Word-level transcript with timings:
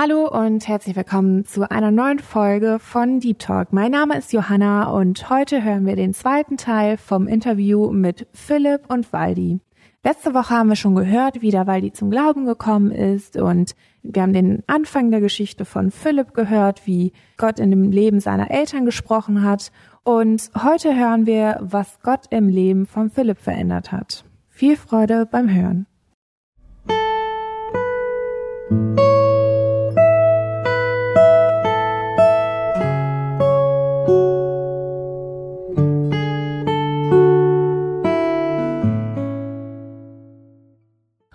Hallo 0.00 0.28
und 0.28 0.68
herzlich 0.68 0.94
willkommen 0.94 1.44
zu 1.44 1.68
einer 1.68 1.90
neuen 1.90 2.20
Folge 2.20 2.78
von 2.78 3.18
Deep 3.18 3.40
Talk. 3.40 3.72
Mein 3.72 3.90
Name 3.90 4.16
ist 4.16 4.32
Johanna 4.32 4.92
und 4.92 5.28
heute 5.28 5.64
hören 5.64 5.86
wir 5.86 5.96
den 5.96 6.14
zweiten 6.14 6.56
Teil 6.56 6.96
vom 6.96 7.26
Interview 7.26 7.90
mit 7.90 8.28
Philipp 8.32 8.82
und 8.88 9.12
Waldi. 9.12 9.58
Letzte 10.04 10.34
Woche 10.34 10.50
haben 10.50 10.68
wir 10.68 10.76
schon 10.76 10.94
gehört, 10.94 11.42
wie 11.42 11.50
der 11.50 11.66
Waldi 11.66 11.90
zum 11.92 12.12
Glauben 12.12 12.46
gekommen 12.46 12.92
ist 12.92 13.36
und 13.36 13.74
wir 14.04 14.22
haben 14.22 14.32
den 14.32 14.62
Anfang 14.68 15.10
der 15.10 15.20
Geschichte 15.20 15.64
von 15.64 15.90
Philipp 15.90 16.32
gehört, 16.32 16.86
wie 16.86 17.12
Gott 17.36 17.58
in 17.58 17.70
dem 17.70 17.90
Leben 17.90 18.20
seiner 18.20 18.52
Eltern 18.52 18.84
gesprochen 18.84 19.42
hat 19.42 19.72
und 20.04 20.48
heute 20.62 20.94
hören 20.94 21.26
wir, 21.26 21.58
was 21.60 21.98
Gott 22.04 22.26
im 22.30 22.48
Leben 22.48 22.86
von 22.86 23.10
Philipp 23.10 23.38
verändert 23.38 23.90
hat. 23.90 24.24
Viel 24.48 24.76
Freude 24.76 25.26
beim 25.26 25.52
Hören. 25.52 25.86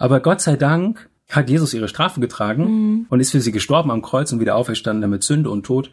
Aber 0.04 0.20
Gott 0.20 0.42
sei 0.42 0.58
Dank 0.58 1.10
hat 1.30 1.50
Jesus 1.50 1.74
ihre 1.74 1.88
Strafe 1.88 2.20
getragen 2.20 2.64
mhm. 2.66 3.06
und 3.08 3.22
ist 3.22 3.32
für 3.32 3.40
sie 3.40 3.54
gestorben 3.54 3.90
am 3.90 4.02
Kreuz 4.02 4.34
und 4.34 4.42
wieder 4.42 4.58
auferstanden, 4.58 5.02
damit 5.02 5.24
Sünde 5.24 5.50
und 5.50 5.66
Tod 5.66 5.92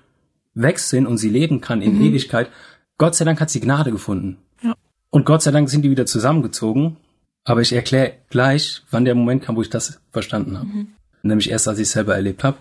weg 0.53 0.81
sind 0.81 1.07
und 1.07 1.17
sie 1.17 1.29
leben 1.29 1.61
kann 1.61 1.81
in 1.81 1.95
mhm. 1.95 2.07
Ewigkeit. 2.07 2.51
Gott 2.99 3.15
sei 3.15 3.25
Dank 3.25 3.41
hat 3.41 3.51
sie 3.51 3.61
Gnade 3.61 3.93
gefunden. 3.93 4.39
Ja. 4.65 4.75
Und 5.11 5.27
Gott 5.27 5.43
sei 5.43 5.53
Dank 5.53 5.71
sind 5.71 5.83
die 5.83 5.91
wieder 5.91 6.07
zusammengezogen. 6.07 6.97
Aber 7.45 7.61
ich 7.61 7.73
erkläre 7.73 8.15
gleich, 8.31 8.83
wann 8.91 9.05
der 9.05 9.15
Moment 9.15 9.45
kam, 9.45 9.55
wo 9.55 9.63
ich 9.63 9.71
das 9.71 10.01
verstanden 10.11 10.59
habe. 10.59 10.67
Mhm. 10.67 10.89
Nämlich 11.23 11.49
erst, 11.49 11.69
als 11.69 11.79
ich 11.79 11.85
es 11.85 11.93
selber 11.93 12.17
erlebt 12.17 12.43
habe. 12.43 12.57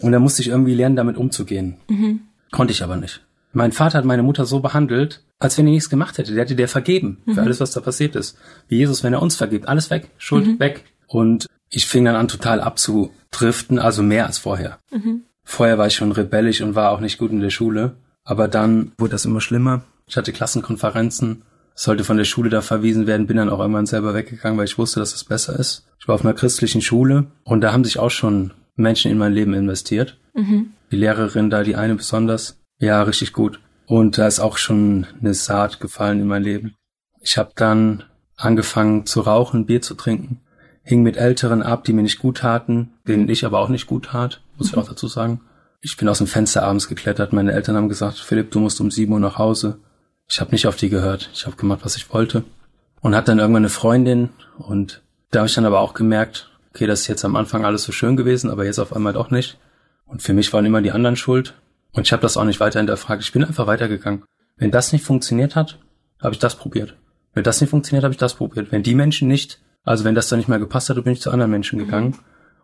Und 0.00 0.12
da 0.12 0.20
musste 0.20 0.42
ich 0.42 0.48
irgendwie 0.48 0.74
lernen, 0.74 0.94
damit 0.94 1.16
umzugehen. 1.16 1.78
Mhm. 1.88 2.20
Konnte 2.52 2.70
ich 2.72 2.84
aber 2.84 2.94
nicht. 2.94 3.26
Mein 3.58 3.72
Vater 3.72 3.98
hat 3.98 4.04
meine 4.04 4.22
Mutter 4.22 4.46
so 4.46 4.60
behandelt, 4.60 5.24
als 5.40 5.58
wenn 5.58 5.66
er 5.66 5.72
nichts 5.72 5.90
gemacht 5.90 6.16
hätte. 6.16 6.32
Der 6.32 6.44
hätte 6.44 6.54
der 6.54 6.68
vergeben 6.68 7.18
mhm. 7.24 7.34
für 7.34 7.42
alles, 7.42 7.58
was 7.58 7.72
da 7.72 7.80
passiert 7.80 8.14
ist. 8.14 8.38
Wie 8.68 8.76
Jesus, 8.76 9.02
wenn 9.02 9.12
er 9.12 9.20
uns 9.20 9.34
vergibt. 9.34 9.66
Alles 9.66 9.90
weg, 9.90 10.10
Schuld 10.16 10.46
mhm. 10.46 10.60
weg. 10.60 10.84
Und 11.08 11.48
ich 11.68 11.88
fing 11.88 12.04
dann 12.04 12.14
an, 12.14 12.28
total 12.28 12.60
abzudriften, 12.60 13.80
also 13.80 14.04
mehr 14.04 14.26
als 14.26 14.38
vorher. 14.38 14.78
Mhm. 14.92 15.22
Vorher 15.42 15.76
war 15.76 15.88
ich 15.88 15.96
schon 15.96 16.12
rebellisch 16.12 16.60
und 16.60 16.76
war 16.76 16.92
auch 16.92 17.00
nicht 17.00 17.18
gut 17.18 17.32
in 17.32 17.40
der 17.40 17.50
Schule. 17.50 17.96
Aber 18.22 18.46
dann 18.46 18.92
wurde 18.96 19.10
das 19.10 19.24
immer 19.24 19.40
schlimmer. 19.40 19.82
Ich 20.06 20.16
hatte 20.16 20.32
Klassenkonferenzen, 20.32 21.42
sollte 21.74 22.04
von 22.04 22.16
der 22.16 22.26
Schule 22.26 22.50
da 22.50 22.60
verwiesen 22.60 23.08
werden, 23.08 23.26
bin 23.26 23.38
dann 23.38 23.50
auch 23.50 23.58
irgendwann 23.58 23.86
selber 23.86 24.14
weggegangen, 24.14 24.56
weil 24.56 24.66
ich 24.66 24.78
wusste, 24.78 25.00
dass 25.00 25.08
es 25.08 25.14
das 25.14 25.24
besser 25.24 25.58
ist. 25.58 25.84
Ich 25.98 26.06
war 26.06 26.14
auf 26.14 26.24
einer 26.24 26.34
christlichen 26.34 26.80
Schule 26.80 27.26
und 27.42 27.62
da 27.62 27.72
haben 27.72 27.82
sich 27.82 27.98
auch 27.98 28.12
schon 28.12 28.52
Menschen 28.76 29.10
in 29.10 29.18
mein 29.18 29.32
Leben 29.32 29.52
investiert. 29.52 30.16
Mhm. 30.34 30.74
Die 30.92 30.96
Lehrerin 30.96 31.50
da, 31.50 31.64
die 31.64 31.74
eine 31.74 31.96
besonders, 31.96 32.57
ja, 32.78 33.02
richtig 33.02 33.32
gut. 33.32 33.60
Und 33.86 34.18
da 34.18 34.26
ist 34.26 34.40
auch 34.40 34.58
schon 34.58 35.06
eine 35.20 35.34
Saat 35.34 35.80
gefallen 35.80 36.20
in 36.20 36.26
mein 36.26 36.42
Leben. 36.42 36.76
Ich 37.20 37.38
habe 37.38 37.52
dann 37.56 38.04
angefangen 38.36 39.06
zu 39.06 39.20
rauchen, 39.20 39.66
Bier 39.66 39.82
zu 39.82 39.94
trinken, 39.94 40.40
hing 40.82 41.02
mit 41.02 41.16
Älteren 41.16 41.62
ab, 41.62 41.84
die 41.84 41.92
mir 41.92 42.02
nicht 42.02 42.18
gut 42.18 42.38
taten, 42.38 42.92
denen 43.06 43.28
ich 43.28 43.44
aber 43.44 43.58
auch 43.58 43.68
nicht 43.68 43.86
gut 43.86 44.06
tat, 44.06 44.40
muss 44.56 44.68
ich 44.68 44.76
auch 44.76 44.88
dazu 44.88 45.08
sagen. 45.08 45.40
Ich 45.80 45.96
bin 45.96 46.08
aus 46.08 46.18
dem 46.18 46.26
Fenster 46.26 46.64
abends 46.64 46.88
geklettert. 46.88 47.32
Meine 47.32 47.52
Eltern 47.52 47.76
haben 47.76 47.88
gesagt, 47.88 48.18
Philipp, 48.18 48.50
du 48.50 48.60
musst 48.60 48.80
um 48.80 48.90
sieben 48.90 49.12
Uhr 49.12 49.20
nach 49.20 49.38
Hause. 49.38 49.78
Ich 50.28 50.40
habe 50.40 50.50
nicht 50.50 50.66
auf 50.66 50.76
die 50.76 50.88
gehört. 50.88 51.30
Ich 51.32 51.46
habe 51.46 51.56
gemacht, 51.56 51.80
was 51.84 51.96
ich 51.96 52.12
wollte. 52.12 52.44
Und 53.00 53.14
hatte 53.14 53.30
dann 53.30 53.38
irgendwann 53.38 53.62
eine 53.62 53.68
Freundin. 53.68 54.30
Und 54.58 55.02
da 55.30 55.40
habe 55.40 55.48
ich 55.48 55.54
dann 55.54 55.66
aber 55.66 55.80
auch 55.80 55.94
gemerkt, 55.94 56.50
okay, 56.70 56.86
das 56.86 57.02
ist 57.02 57.06
jetzt 57.06 57.24
am 57.24 57.36
Anfang 57.36 57.64
alles 57.64 57.84
so 57.84 57.92
schön 57.92 58.16
gewesen, 58.16 58.50
aber 58.50 58.64
jetzt 58.64 58.78
auf 58.78 58.94
einmal 58.94 59.12
doch 59.12 59.30
nicht. 59.30 59.58
Und 60.06 60.22
für 60.22 60.32
mich 60.32 60.52
waren 60.52 60.64
immer 60.64 60.82
die 60.82 60.90
anderen 60.90 61.16
schuld. 61.16 61.54
Und 61.92 62.06
ich 62.06 62.12
habe 62.12 62.22
das 62.22 62.36
auch 62.36 62.44
nicht 62.44 62.60
weiter 62.60 62.80
hinterfragt. 62.80 63.22
Ich 63.22 63.32
bin 63.32 63.44
einfach 63.44 63.66
weitergegangen. 63.66 64.24
Wenn 64.56 64.70
das 64.70 64.92
nicht 64.92 65.04
funktioniert 65.04 65.56
hat, 65.56 65.78
habe 66.20 66.34
ich 66.34 66.38
das 66.38 66.56
probiert. 66.56 66.96
Wenn 67.32 67.44
das 67.44 67.60
nicht 67.60 67.70
funktioniert, 67.70 68.04
habe 68.04 68.12
ich 68.12 68.18
das 68.18 68.34
probiert. 68.34 68.72
Wenn 68.72 68.82
die 68.82 68.94
Menschen 68.94 69.28
nicht, 69.28 69.60
also 69.84 70.04
wenn 70.04 70.14
das 70.14 70.28
dann 70.28 70.38
nicht 70.38 70.48
mehr 70.48 70.58
gepasst 70.58 70.90
hat, 70.90 71.02
bin 71.02 71.12
ich 71.12 71.20
zu 71.20 71.30
anderen 71.30 71.50
Menschen 71.50 71.78
gegangen. 71.78 72.18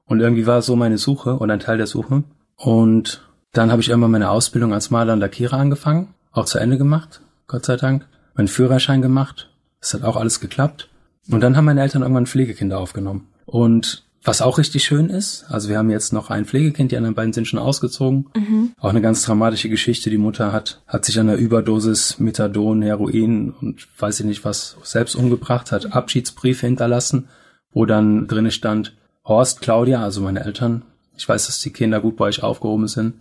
Und 0.07 0.21
irgendwie 0.21 0.47
war 0.47 0.63
so 0.63 0.77
meine 0.77 0.99
Suche 0.99 1.39
oder 1.39 1.55
ein 1.55 1.61
Teil 1.61 1.79
der 1.79 1.87
Suche. 1.87 2.25
Und 2.57 3.23
dann 3.53 3.71
habe 3.71 3.81
ich 3.81 3.89
irgendwann 3.89 4.11
meine 4.11 4.31
Ausbildung 4.31 4.75
als 4.75 4.91
Maler 4.91 5.13
und 5.13 5.21
Lackierer 5.21 5.59
angefangen, 5.59 6.15
auch 6.33 6.45
zu 6.45 6.59
Ende 6.59 6.77
gemacht, 6.77 7.21
Gott 7.47 7.65
sei 7.65 7.77
Dank. 7.77 8.07
Meinen 8.35 8.49
Führerschein 8.49 9.01
gemacht. 9.01 9.51
Das 9.81 9.95
hat 9.95 10.03
auch 10.03 10.17
alles 10.17 10.41
geklappt. 10.41 10.89
Und 11.31 11.41
dann 11.41 11.57
haben 11.57 11.65
meine 11.65 11.81
Eltern 11.81 12.03
irgendwann 12.03 12.27
Pflegekinder 12.27 12.79
aufgenommen. 12.79 13.29
Und 13.47 14.04
was 14.25 14.41
auch 14.41 14.57
richtig 14.57 14.85
schön 14.85 15.11
ist, 15.11 15.45
also 15.51 15.69
wir 15.69 15.77
haben 15.77 15.91
jetzt 15.91 16.15
noch 16.15 16.31
ein 16.31 16.47
Pflegekind, 16.47 16.91
die 16.91 16.97
anderen 16.97 17.15
beiden 17.15 17.35
sind 17.35 17.47
schon 17.47 17.59
ausgezogen. 17.59 18.31
Mhm. 18.35 18.73
Auch 18.81 18.89
eine 18.89 19.03
ganz 19.03 19.23
dramatische 19.23 19.69
Geschichte. 19.69 20.09
Die 20.09 20.17
Mutter 20.17 20.51
hat, 20.51 20.83
hat 20.87 21.05
sich 21.05 21.21
an 21.21 21.27
der 21.27 21.37
Überdosis 21.37 22.19
Methadon, 22.19 22.81
Heroin 22.81 23.51
und 23.51 23.87
weiß 23.99 24.21
ich 24.21 24.27
nicht 24.27 24.45
was 24.45 24.79
selbst 24.83 25.15
umgebracht, 25.15 25.73
hat 25.73 25.93
Abschiedsbriefe 25.93 26.67
hinterlassen, 26.67 27.29
wo 27.71 27.85
dann 27.85 28.27
drinne 28.27 28.51
stand, 28.51 28.97
Horst, 29.27 29.61
Claudia, 29.61 30.03
also 30.03 30.23
meine 30.23 30.45
Eltern, 30.45 30.83
ich 31.17 31.29
weiß, 31.29 31.47
dass 31.47 31.61
die 31.61 31.73
Kinder 31.73 32.01
gut 32.01 32.17
bei 32.17 32.25
euch 32.25 32.43
aufgehoben 32.43 32.89
sind, 32.89 33.15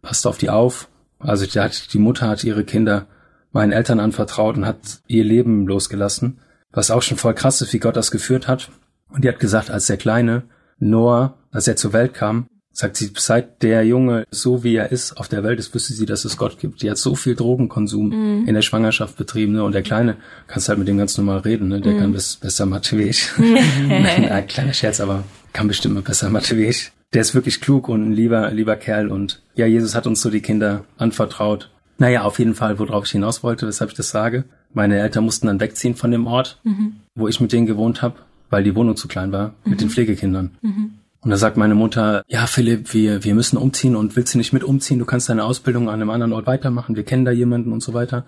passt 0.00 0.26
auf 0.26 0.38
die 0.38 0.50
auf. 0.50 0.88
Also 1.18 1.46
die, 1.46 1.60
hat, 1.60 1.92
die 1.92 1.98
Mutter 1.98 2.28
hat 2.28 2.44
ihre 2.44 2.64
Kinder 2.64 3.06
meinen 3.52 3.72
Eltern 3.72 4.00
anvertraut 4.00 4.56
und 4.56 4.66
hat 4.66 5.00
ihr 5.06 5.24
Leben 5.24 5.66
losgelassen, 5.66 6.38
was 6.72 6.90
auch 6.90 7.02
schon 7.02 7.18
voll 7.18 7.34
krass 7.34 7.60
ist, 7.60 7.72
wie 7.72 7.78
Gott 7.78 7.96
das 7.96 8.10
geführt 8.10 8.48
hat. 8.48 8.70
Und 9.08 9.24
die 9.24 9.28
hat 9.28 9.40
gesagt, 9.40 9.70
als 9.70 9.86
der 9.86 9.96
Kleine 9.96 10.44
Noah, 10.78 11.38
als 11.50 11.68
er 11.68 11.76
zur 11.76 11.92
Welt 11.92 12.14
kam, 12.14 12.48
sagt 12.76 12.98
sie, 12.98 13.10
seit 13.16 13.62
der 13.62 13.84
Junge 13.86 14.26
so 14.30 14.62
wie 14.62 14.76
er 14.76 14.92
ist 14.92 15.16
auf 15.16 15.28
der 15.28 15.42
Welt 15.42 15.58
ist, 15.58 15.74
wüsste 15.74 15.94
sie, 15.94 16.04
dass 16.04 16.26
es 16.26 16.36
Gott 16.36 16.58
gibt. 16.58 16.82
Die 16.82 16.90
hat 16.90 16.98
so 16.98 17.14
viel 17.14 17.34
Drogenkonsum 17.34 18.08
mm. 18.08 18.48
in 18.48 18.54
der 18.54 18.60
Schwangerschaft 18.60 19.16
betrieben, 19.16 19.52
ne? 19.52 19.64
Und 19.64 19.72
der 19.72 19.82
Kleine, 19.82 20.16
kannst 20.46 20.68
halt 20.68 20.78
mit 20.78 20.86
dem 20.86 20.98
ganz 20.98 21.16
normal 21.16 21.38
reden, 21.38 21.68
ne? 21.68 21.80
Der 21.80 21.94
mm. 21.94 21.98
kann 21.98 22.12
bis, 22.12 22.36
besser 22.36 22.68
ich. 22.92 23.30
Ein 23.38 24.46
kleiner 24.46 24.74
Scherz, 24.74 25.00
aber 25.00 25.24
kann 25.54 25.68
bestimmt 25.68 25.94
mal 25.94 26.02
besser 26.02 26.30
ich. 26.52 26.92
Der 27.14 27.22
ist 27.22 27.34
wirklich 27.34 27.62
klug 27.62 27.88
und 27.88 28.08
ein 28.08 28.12
lieber, 28.12 28.50
lieber 28.50 28.76
Kerl 28.76 29.08
und 29.08 29.40
ja, 29.54 29.64
Jesus 29.64 29.94
hat 29.94 30.06
uns 30.06 30.20
so 30.20 30.28
die 30.28 30.42
Kinder 30.42 30.84
anvertraut. 30.98 31.70
Naja, 31.98 32.24
auf 32.24 32.38
jeden 32.38 32.54
Fall, 32.54 32.78
worauf 32.78 33.06
ich 33.06 33.12
hinaus 33.12 33.42
wollte, 33.42 33.66
weshalb 33.66 33.90
ich 33.90 33.96
das 33.96 34.10
sage. 34.10 34.44
Meine 34.74 34.98
Eltern 34.98 35.24
mussten 35.24 35.46
dann 35.46 35.60
wegziehen 35.60 35.94
von 35.94 36.10
dem 36.10 36.26
Ort, 36.26 36.60
mhm. 36.64 36.96
wo 37.14 37.26
ich 37.26 37.40
mit 37.40 37.52
denen 37.52 37.64
gewohnt 37.64 38.02
habe 38.02 38.16
weil 38.50 38.64
die 38.64 38.74
Wohnung 38.74 38.96
zu 38.96 39.08
klein 39.08 39.32
war, 39.32 39.48
mhm. 39.48 39.70
mit 39.70 39.80
den 39.80 39.88
mhm. 39.88 39.92
Pflegekindern. 39.92 40.50
Mhm. 40.62 40.90
Und 41.20 41.30
da 41.30 41.36
sagt 41.36 41.56
meine 41.56 41.74
Mutter, 41.74 42.22
ja 42.28 42.46
Philipp, 42.46 42.94
wir, 42.94 43.24
wir 43.24 43.34
müssen 43.34 43.56
umziehen 43.56 43.96
und 43.96 44.14
willst 44.14 44.34
du 44.34 44.38
nicht 44.38 44.52
mit 44.52 44.62
umziehen? 44.62 44.98
Du 44.98 45.04
kannst 45.04 45.28
deine 45.28 45.44
Ausbildung 45.44 45.88
an 45.88 45.94
einem 45.94 46.10
anderen 46.10 46.32
Ort 46.32 46.46
weitermachen, 46.46 46.94
wir 46.94 47.04
kennen 47.04 47.24
da 47.24 47.32
jemanden 47.32 47.72
und 47.72 47.82
so 47.82 47.94
weiter. 47.94 48.26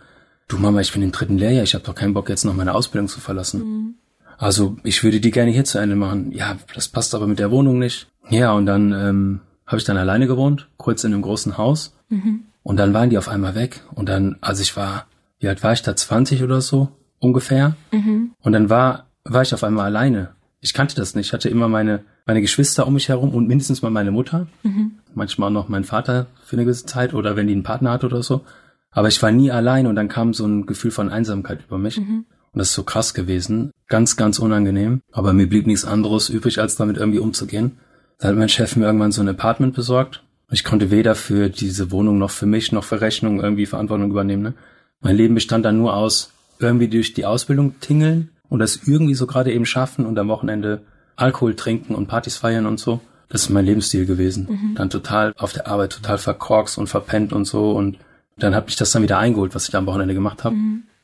Du 0.49 0.59
Mama, 0.59 0.81
ich 0.81 0.93
bin 0.93 1.03
im 1.03 1.13
dritten 1.13 1.39
Lehrjahr, 1.39 1.63
ich 1.63 1.75
habe 1.75 1.85
doch 1.85 1.95
keinen 1.95 2.15
Bock 2.15 2.29
jetzt 2.29 2.45
noch 2.45 2.55
meine 2.55 2.75
Ausbildung 2.75 3.09
zu 3.09 3.21
verlassen. 3.21 3.61
Mhm. 3.61 3.95
Also 4.39 4.77
ich 4.85 5.03
würde 5.03 5.21
die 5.21 5.33
gerne 5.33 5.51
hier 5.51 5.65
zu 5.65 5.79
Ende 5.79 5.97
machen. 5.97 6.33
Ja, 6.33 6.57
das 6.75 6.89
passt 6.89 7.15
aber 7.15 7.27
mit 7.27 7.39
der 7.39 7.51
Wohnung 7.51 7.79
nicht. 7.79 8.09
Ja, 8.31 8.53
und 8.53 8.67
dann 8.67 8.93
ähm, 8.93 9.41
habe 9.67 9.79
ich 9.79 9.85
dann 9.85 9.97
alleine 9.97 10.27
gewohnt, 10.27 10.69
kurz 10.77 11.05
in 11.05 11.13
einem 11.13 11.23
großen 11.23 11.59
Haus. 11.59 11.95
Mhm. 12.09 12.45
Und 12.63 12.77
dann 12.79 12.95
waren 12.95 13.11
die 13.11 13.19
auf 13.19 13.29
einmal 13.29 13.55
weg. 13.55 13.83
Und 13.95 14.09
dann, 14.09 14.37
also 14.41 14.63
ich 14.63 14.77
war, 14.77 15.07
wie 15.41 15.49
alt 15.49 15.63
war 15.63 15.73
ich 15.73 15.83
da, 15.83 15.95
20 15.95 16.43
oder 16.43 16.61
so 16.61 16.89
ungefähr. 17.19 17.77
Mhm. 17.91 18.31
Und 18.41 18.53
dann 18.53 18.71
war 18.71 19.08
war 19.29 19.43
ich 19.43 19.55
auf 19.55 19.65
einmal 19.65 19.87
alleine. 19.87 20.31
Ich 20.61 20.75
kannte 20.75 20.97
das 20.97 21.15
nicht. 21.15 21.29
Ich 21.29 21.33
hatte 21.33 21.49
immer 21.49 21.69
meine, 21.69 22.01
meine 22.27 22.41
Geschwister 22.41 22.87
um 22.87 22.95
mich 22.95 23.09
herum 23.09 23.31
und 23.31 23.47
mindestens 23.47 23.83
mal 23.83 23.91
meine 23.91 24.11
Mutter. 24.11 24.49
Mhm. 24.65 24.93
Manchmal 25.15 25.49
auch 25.49 25.53
noch 25.53 25.69
mein 25.69 25.85
Vater 25.85 26.27
für 26.45 26.57
eine 26.57 26.65
gewisse 26.65 26.87
Zeit 26.87 27.15
oder 27.15 27.37
wenn 27.37 27.47
die 27.47 27.53
einen 27.53 27.63
Partner 27.63 27.93
hat 27.93 28.05
oder 28.05 28.23
so. 28.23 28.45
Aber 28.91 29.09
ich 29.09 29.23
war 29.23 29.31
nie 29.31 29.51
allein 29.51 29.87
und 29.87 29.95
dann 29.95 30.09
kam 30.09 30.35
so 30.35 30.47
ein 30.47 30.67
Gefühl 30.67 30.91
von 30.91 31.11
Einsamkeit 31.11 31.61
über 31.67 31.79
mich. 31.79 32.01
Mhm. 32.01 32.25
Und 32.53 32.59
das 32.59 32.71
ist 32.71 32.75
so 32.75 32.83
krass 32.83 33.15
gewesen. 33.15 33.71
Ganz, 33.89 34.17
ganz 34.17 34.39
unangenehm. 34.39 35.03
Aber 35.13 35.33
mir 35.33 35.49
blieb 35.49 35.67
nichts 35.67 35.85
anderes 35.85 36.29
übrig, 36.29 36.61
als 36.61 36.77
damit 36.77 36.97
irgendwie 36.97 37.21
umzugehen. 37.21 37.79
Da 38.19 38.29
hat 38.29 38.37
mein 38.37 38.49
Chef 38.49 38.75
mir 38.75 38.87
irgendwann 38.87 39.13
so 39.13 39.21
ein 39.21 39.29
Apartment 39.29 39.75
besorgt. 39.75 40.25
Ich 40.51 40.65
konnte 40.65 40.91
weder 40.91 41.15
für 41.15 41.51
diese 41.51 41.91
Wohnung 41.93 42.19
noch 42.19 42.31
für 42.31 42.47
mich 42.47 42.73
noch 42.73 42.85
für 42.85 43.01
Rechnung 43.01 43.41
irgendwie 43.41 43.67
Verantwortung 43.67 44.11
übernehmen. 44.11 44.43
Ne? 44.43 44.55
Mein 45.01 45.17
Leben 45.17 45.35
bestand 45.35 45.65
dann 45.65 45.79
nur 45.79 45.95
aus 45.95 46.33
irgendwie 46.59 46.89
durch 46.89 47.13
die 47.13 47.27
Ausbildung 47.27 47.79
tingeln 47.81 48.31
und 48.49 48.59
das 48.61 48.77
irgendwie 48.87 49.15
so 49.15 49.27
gerade 49.27 49.53
eben 49.53 49.67
schaffen 49.67 50.07
und 50.07 50.19
am 50.19 50.29
Wochenende 50.29 50.83
Alkohol 51.17 51.55
trinken 51.55 51.95
und 51.95 52.07
Partys 52.07 52.37
feiern 52.37 52.67
und 52.67 52.79
so. 52.79 53.01
Das 53.29 53.43
ist 53.43 53.51
mein 53.51 53.67
Lebensstil 53.67 54.07
gewesen. 54.07 54.47
Mhm. 54.49 54.75
Dann 54.75 54.91
total 54.91 55.35
auf 55.37 55.53
der 55.53 55.67
Arbeit 55.67 55.93
total 55.93 56.19
verkorkst 56.19 56.79
und 56.79 56.87
verpennt 56.87 57.33
und 57.33 57.45
so 57.45 57.73
und 57.73 57.99
Dann 58.39 58.55
hat 58.55 58.67
mich 58.67 58.77
das 58.77 58.93
dann 58.93 59.03
wieder 59.03 59.19
eingeholt, 59.19 59.55
was 59.55 59.65
ich 59.65 59.71
da 59.71 59.79
am 59.79 59.87
Wochenende 59.87 60.15
gemacht 60.15 60.45
habe. 60.45 60.55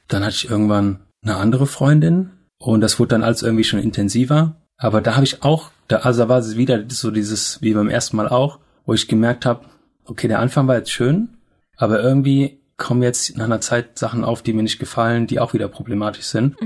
Dann 0.08 0.22
hatte 0.24 0.36
ich 0.36 0.48
irgendwann 0.48 1.00
eine 1.22 1.36
andere 1.36 1.66
Freundin 1.66 2.30
und 2.58 2.80
das 2.80 2.98
wurde 2.98 3.08
dann 3.08 3.22
alles 3.24 3.42
irgendwie 3.42 3.64
schon 3.64 3.80
intensiver. 3.80 4.56
Aber 4.76 5.00
da 5.00 5.14
habe 5.14 5.24
ich 5.24 5.42
auch, 5.42 5.70
da, 5.88 5.98
also 5.98 6.22
da 6.22 6.28
war 6.28 6.38
es 6.38 6.56
wieder 6.56 6.84
so 6.88 7.10
dieses, 7.10 7.60
wie 7.62 7.74
beim 7.74 7.88
ersten 7.88 8.16
Mal 8.16 8.28
auch, 8.28 8.58
wo 8.86 8.94
ich 8.94 9.08
gemerkt 9.08 9.46
habe, 9.46 9.64
okay, 10.04 10.28
der 10.28 10.40
Anfang 10.40 10.68
war 10.68 10.76
jetzt 10.76 10.92
schön, 10.92 11.30
aber 11.76 12.02
irgendwie 12.02 12.60
kommen 12.76 13.02
jetzt 13.02 13.36
nach 13.36 13.44
einer 13.46 13.60
Zeit 13.60 13.98
Sachen 13.98 14.24
auf, 14.24 14.42
die 14.42 14.52
mir 14.52 14.62
nicht 14.62 14.78
gefallen, 14.78 15.26
die 15.26 15.40
auch 15.40 15.54
wieder 15.54 15.68
problematisch 15.68 16.26
sind. 16.26 16.56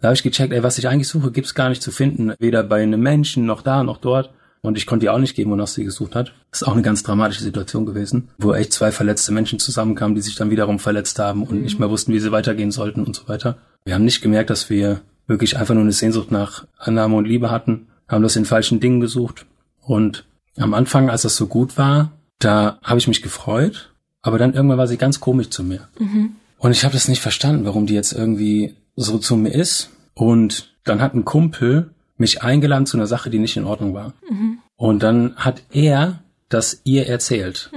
Da 0.00 0.08
habe 0.08 0.14
ich 0.14 0.22
gecheckt, 0.22 0.52
ey, 0.52 0.62
was 0.62 0.78
ich 0.78 0.88
eigentlich 0.88 1.08
suche, 1.08 1.32
gibt's 1.32 1.54
gar 1.54 1.68
nicht 1.68 1.82
zu 1.82 1.90
finden. 1.90 2.34
Weder 2.38 2.62
bei 2.62 2.82
einem 2.82 3.00
Menschen, 3.00 3.46
noch 3.46 3.62
da, 3.62 3.82
noch 3.82 3.98
dort. 3.98 4.30
Und 4.60 4.76
ich 4.76 4.86
konnte 4.86 5.04
die 5.04 5.10
auch 5.10 5.18
nicht 5.18 5.36
geben, 5.36 5.50
wonach 5.50 5.68
sie 5.68 5.84
gesucht 5.84 6.14
hat. 6.14 6.32
Das 6.50 6.62
ist 6.62 6.68
auch 6.68 6.72
eine 6.72 6.82
ganz 6.82 7.02
dramatische 7.02 7.42
Situation 7.42 7.86
gewesen, 7.86 8.28
wo 8.38 8.52
echt 8.54 8.72
zwei 8.72 8.90
verletzte 8.90 9.32
Menschen 9.32 9.58
zusammenkamen, 9.58 10.14
die 10.14 10.20
sich 10.20 10.34
dann 10.34 10.50
wiederum 10.50 10.78
verletzt 10.78 11.18
haben 11.18 11.44
und 11.44 11.62
nicht 11.62 11.78
mehr 11.78 11.90
wussten, 11.90 12.12
wie 12.12 12.18
sie 12.18 12.32
weitergehen 12.32 12.72
sollten 12.72 13.04
und 13.04 13.14
so 13.14 13.28
weiter. 13.28 13.58
Wir 13.84 13.94
haben 13.94 14.04
nicht 14.04 14.20
gemerkt, 14.20 14.50
dass 14.50 14.68
wir 14.68 15.00
wirklich 15.26 15.56
einfach 15.56 15.74
nur 15.74 15.84
eine 15.84 15.92
Sehnsucht 15.92 16.32
nach 16.32 16.66
Annahme 16.76 17.16
und 17.16 17.26
Liebe 17.26 17.50
hatten, 17.50 17.86
haben 18.08 18.22
das 18.22 18.36
in 18.36 18.44
falschen 18.44 18.80
Dingen 18.80 19.00
gesucht. 19.00 19.46
Und 19.80 20.24
am 20.56 20.74
Anfang, 20.74 21.08
als 21.08 21.22
das 21.22 21.36
so 21.36 21.46
gut 21.46 21.78
war, 21.78 22.12
da 22.40 22.78
habe 22.82 22.98
ich 22.98 23.08
mich 23.08 23.22
gefreut, 23.22 23.92
aber 24.22 24.38
dann 24.38 24.54
irgendwann 24.54 24.78
war 24.78 24.88
sie 24.88 24.96
ganz 24.96 25.20
komisch 25.20 25.50
zu 25.50 25.62
mir. 25.62 25.88
Und 26.58 26.72
ich 26.72 26.84
habe 26.84 26.94
das 26.94 27.08
nicht 27.08 27.22
verstanden, 27.22 27.64
warum 27.64 27.86
die 27.86 27.94
jetzt 27.94 28.12
irgendwie 28.12 28.74
so 28.98 29.18
zu 29.18 29.36
mir 29.36 29.54
ist. 29.54 29.90
Und 30.14 30.74
dann 30.84 31.00
hat 31.00 31.14
ein 31.14 31.24
Kumpel 31.24 31.90
mich 32.16 32.42
eingeladen 32.42 32.86
zu 32.86 32.96
einer 32.96 33.06
Sache, 33.06 33.30
die 33.30 33.38
nicht 33.38 33.56
in 33.56 33.64
Ordnung 33.64 33.94
war. 33.94 34.12
Und 34.76 35.02
dann 35.02 35.36
hat 35.36 35.62
er 35.70 36.18
das 36.48 36.80
ihr 36.84 37.06
erzählt. 37.06 37.70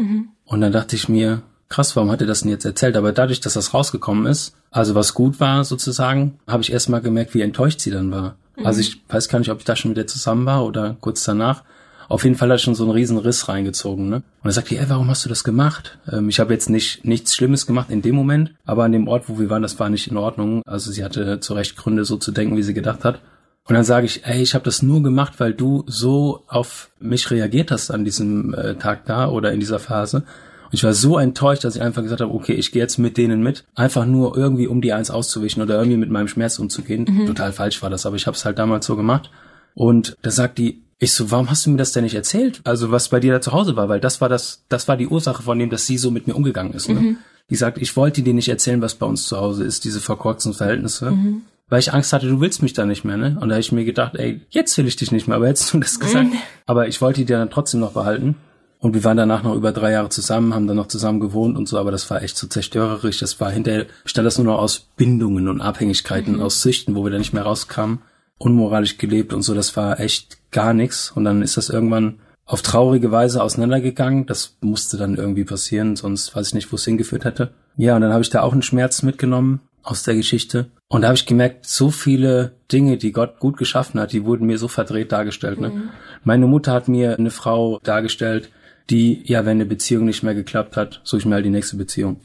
Und 0.46 0.62
dann 0.62 0.72
dachte 0.72 0.96
ich 0.96 1.08
mir, 1.08 1.44
krass, 1.70 1.96
warum 1.96 2.12
hat 2.12 2.22
er 2.22 2.28
das 2.28 2.42
denn 2.42 2.50
jetzt 2.50 2.66
erzählt? 2.66 2.98
Aber 2.98 3.12
dadurch, 3.12 3.40
dass 3.40 3.54
das 3.54 3.74
rausgekommen 3.74 4.26
ist, 4.26 4.56
also 4.72 4.96
was 4.96 5.14
gut 5.14 5.40
war 5.40 5.64
sozusagen, 5.64 6.40
habe 6.48 6.64
ich 6.64 6.72
erst 6.72 6.90
mal 6.90 7.02
gemerkt, 7.02 7.34
wie 7.34 7.42
enttäuscht 7.42 7.80
sie 7.80 7.92
dann 7.92 8.12
war. 8.12 8.36
Also 8.64 8.82
ich 8.82 9.02
weiß 9.08 9.30
gar 9.30 9.40
nicht, 9.40 9.50
ob 9.50 9.60
ich 9.60 9.66
da 9.66 9.76
schon 9.76 9.90
mit 9.90 9.98
ihr 9.98 10.08
zusammen 10.08 10.46
war 10.46 10.66
oder 10.66 10.98
kurz 11.00 11.24
danach. 11.24 11.64
Auf 12.12 12.26
jeden 12.26 12.36
Fall 12.36 12.50
hat 12.50 12.56
er 12.56 12.60
schon 12.60 12.76
so 12.76 12.84
einen 12.84 12.92
riesen 12.92 13.18
Riss 13.18 13.48
reingezogen, 13.48 14.10
ne? 14.10 14.18
Und 14.44 14.50
er 14.50 14.52
sagt, 14.52 14.70
ey, 14.70 14.84
warum 14.90 15.10
hast 15.10 15.24
du 15.24 15.30
das 15.30 15.46
gemacht? 15.46 15.98
Ähm, 16.12 16.28
ich 16.28 16.42
habe 16.42 16.52
jetzt 16.52 16.70
nicht 16.70 17.06
nichts 17.06 17.34
Schlimmes 17.34 17.66
gemacht 17.66 17.90
in 17.90 18.02
dem 18.02 18.16
Moment, 18.16 18.54
aber 18.66 18.84
an 18.84 18.92
dem 18.92 19.08
Ort, 19.08 19.30
wo 19.30 19.40
wir 19.40 19.50
waren, 19.50 19.62
das 19.62 19.80
war 19.80 19.90
nicht 19.90 20.08
in 20.12 20.18
Ordnung. 20.18 20.62
Also 20.66 20.92
sie 20.92 21.06
hatte 21.06 21.40
zu 21.40 21.54
Recht 21.54 21.78
Gründe, 21.78 22.04
so 22.04 22.18
zu 22.18 22.34
denken, 22.34 22.58
wie 22.58 22.64
sie 22.64 22.74
gedacht 22.74 23.06
hat. 23.06 23.22
Und 23.66 23.76
dann 23.76 23.86
sage 23.86 24.08
ich, 24.08 24.26
ey, 24.26 24.42
ich 24.42 24.56
habe 24.56 24.66
das 24.66 24.82
nur 24.82 25.02
gemacht, 25.02 25.36
weil 25.40 25.54
du 25.54 25.86
so 25.88 26.44
auf 26.48 26.92
mich 27.00 27.32
reagiert 27.32 27.72
hast 27.72 27.92
an 27.92 28.04
diesem 28.04 28.54
äh, 28.56 28.76
Tag 28.76 29.06
da 29.06 29.30
oder 29.30 29.54
in 29.54 29.62
dieser 29.62 29.80
Phase. 29.80 30.18
Und 30.18 30.74
ich 30.74 30.84
war 30.84 30.94
so 30.94 31.18
enttäuscht, 31.18 31.64
dass 31.64 31.78
ich 31.78 31.82
einfach 31.82 32.02
gesagt 32.02 32.20
habe, 32.20 32.34
okay, 32.34 32.56
ich 32.56 32.74
gehe 32.74 32.82
jetzt 32.82 32.98
mit 32.98 33.16
denen 33.16 33.42
mit, 33.42 33.64
einfach 33.74 34.06
nur 34.06 34.36
irgendwie 34.36 34.68
um 34.68 34.82
die 34.82 34.92
eins 34.92 35.12
auszuwischen 35.12 35.62
oder 35.62 35.78
irgendwie 35.78 35.98
mit 35.98 36.10
meinem 36.10 36.28
Schmerz 36.28 36.60
umzugehen. 36.60 37.26
Total 37.26 37.54
falsch 37.54 37.82
war 37.82 37.90
das, 37.90 38.06
aber 38.06 38.18
ich 38.18 38.28
habe 38.28 38.36
es 38.36 38.44
halt 38.44 38.60
damals 38.60 38.86
so 38.86 38.98
gemacht. 38.98 39.32
Und 39.76 40.18
da 40.22 40.32
sagt 40.32 40.58
die, 40.58 40.84
ich 41.04 41.14
so, 41.14 41.32
warum 41.32 41.50
hast 41.50 41.66
du 41.66 41.72
mir 41.72 41.78
das 41.78 41.94
denn 41.94 42.04
nicht 42.04 42.14
erzählt? 42.14 42.62
Also 42.64 42.92
was 42.92 43.10
bei 43.10 43.20
dir 43.20 43.34
da 43.34 43.42
zu 43.42 43.52
Hause 43.52 43.76
war, 43.76 43.90
weil 43.90 44.00
das 44.00 44.22
war 44.22 44.30
das, 44.30 44.64
das 44.70 44.88
war 44.88 44.98
die 44.98 45.08
Ursache 45.08 45.42
von 45.42 45.58
dem, 45.58 45.72
dass 45.72 45.88
sie 45.88 45.98
so 45.98 46.12
mit 46.12 46.28
mir 46.28 46.36
umgegangen 46.36 46.74
ist. 46.74 46.90
Ne? 46.90 47.16
Die 47.50 47.56
sagt, 47.56 47.80
ich 47.80 47.98
wollte 47.98 48.22
dir 48.22 48.36
nicht 48.36 48.50
erzählen, 48.50 48.84
was 48.84 48.94
bei 48.94 49.08
uns 49.08 49.26
zu 49.26 49.38
Hause 49.38 49.64
ist, 49.64 49.84
diese 49.84 50.00
verkorksten 50.00 50.54
Verhältnisse. 50.54 51.12
Weil 51.70 51.80
ich 51.80 51.92
Angst 51.92 52.14
hatte, 52.14 52.28
du 52.28 52.40
willst 52.40 52.62
mich 52.62 52.74
da 52.74 52.86
nicht 52.86 53.04
mehr, 53.04 53.18
ne? 53.18 53.38
Und 53.40 53.50
da 53.50 53.56
habe 53.56 53.62
ich 53.62 53.72
mir 53.72 53.84
gedacht, 53.84 54.16
ey, 54.16 54.42
jetzt 54.52 54.78
will 54.78 54.88
ich 54.88 54.96
dich 54.96 55.12
nicht 55.12 55.28
mehr, 55.28 55.38
aber 55.38 55.48
hättest 55.48 55.74
du 55.74 55.80
das 55.80 56.00
gesagt. 56.00 56.28
Aber 56.68 56.88
ich 56.88 57.02
wollte 57.02 57.22
die 57.22 57.26
dann 57.26 57.50
trotzdem 57.50 57.80
noch 57.80 57.94
behalten. 57.94 58.36
Und 58.78 58.94
wir 58.94 59.04
waren 59.04 59.18
danach 59.18 59.42
noch 59.42 59.56
über 59.56 59.72
drei 59.72 59.94
Jahre 59.94 60.10
zusammen, 60.10 60.54
haben 60.54 60.68
dann 60.68 60.76
noch 60.76 60.88
zusammen 60.88 61.20
gewohnt 61.20 61.58
und 61.58 61.68
so, 61.68 61.80
aber 61.80 61.90
das 61.92 62.10
war 62.10 62.22
echt 62.22 62.38
so 62.38 62.46
zerstörerisch. 62.46 63.20
Das 63.20 63.40
war 63.40 63.50
hinterher, 63.50 63.88
bestand 64.04 64.26
das 64.26 64.38
nur 64.38 64.46
noch 64.46 64.60
aus 64.60 64.88
Bindungen 64.98 65.48
und 65.48 65.62
Abhängigkeiten, 65.62 66.42
aus 66.42 66.62
Süchten, 66.62 66.94
wo 66.96 67.04
wir 67.04 67.12
da 67.12 67.18
nicht 67.18 67.34
mehr 67.34 67.44
rauskamen, 67.44 68.00
unmoralisch 68.42 68.98
gelebt 68.98 69.34
und 69.34 69.42
so, 69.44 69.54
das 69.54 69.76
war 69.78 70.00
echt 70.00 70.38
gar 70.52 70.74
nichts. 70.74 71.12
Und 71.12 71.24
dann 71.24 71.42
ist 71.42 71.58
das 71.58 71.70
irgendwann 71.70 72.20
auf 72.46 72.62
traurige 72.62 73.12
Weise 73.12 73.42
auseinandergegangen. 73.42 74.26
Das 74.26 74.58
musste 74.62 74.98
dann 74.98 75.16
irgendwie 75.16 75.44
passieren, 75.44 75.96
sonst 75.96 76.36
weiß 76.36 76.48
ich 76.48 76.54
nicht, 76.54 76.72
wo 76.72 76.76
es 76.76 76.86
hingeführt 76.86 77.26
hätte. 77.26 77.54
Ja, 77.78 77.96
und 77.96 78.02
dann 78.02 78.12
habe 78.12 78.24
ich 78.24 78.30
da 78.30 78.42
auch 78.42 78.54
einen 78.54 78.62
Schmerz 78.62 79.04
mitgenommen 79.04 79.62
aus 79.84 80.04
der 80.04 80.16
Geschichte. 80.16 80.68
Und 80.88 81.02
da 81.02 81.08
habe 81.08 81.16
ich 81.16 81.26
gemerkt, 81.26 81.66
so 81.66 81.90
viele 81.90 82.52
Dinge, 82.72 82.98
die 82.98 83.12
Gott 83.12 83.40
gut 83.40 83.58
geschaffen 83.58 84.00
hat, 84.00 84.12
die 84.12 84.26
wurden 84.26 84.46
mir 84.46 84.58
so 84.58 84.68
verdreht 84.68 85.12
dargestellt. 85.12 85.60
Ne? 85.62 85.70
Meine 86.24 86.48
Mutter 86.48 86.74
hat 86.74 86.88
mir 86.88 87.18
eine 87.18 87.32
Frau 87.32 87.80
dargestellt, 87.84 88.52
die, 88.90 89.22
ja, 89.26 89.46
wenn 89.46 89.58
eine 89.58 89.66
Beziehung 89.66 90.06
nicht 90.06 90.24
mehr 90.24 90.36
geklappt 90.36 90.76
hat, 90.76 91.00
suche 91.04 91.20
ich 91.20 91.26
mir 91.26 91.36
halt 91.36 91.46
die 91.46 91.50
nächste 91.50 91.78
Beziehung. 91.78 92.18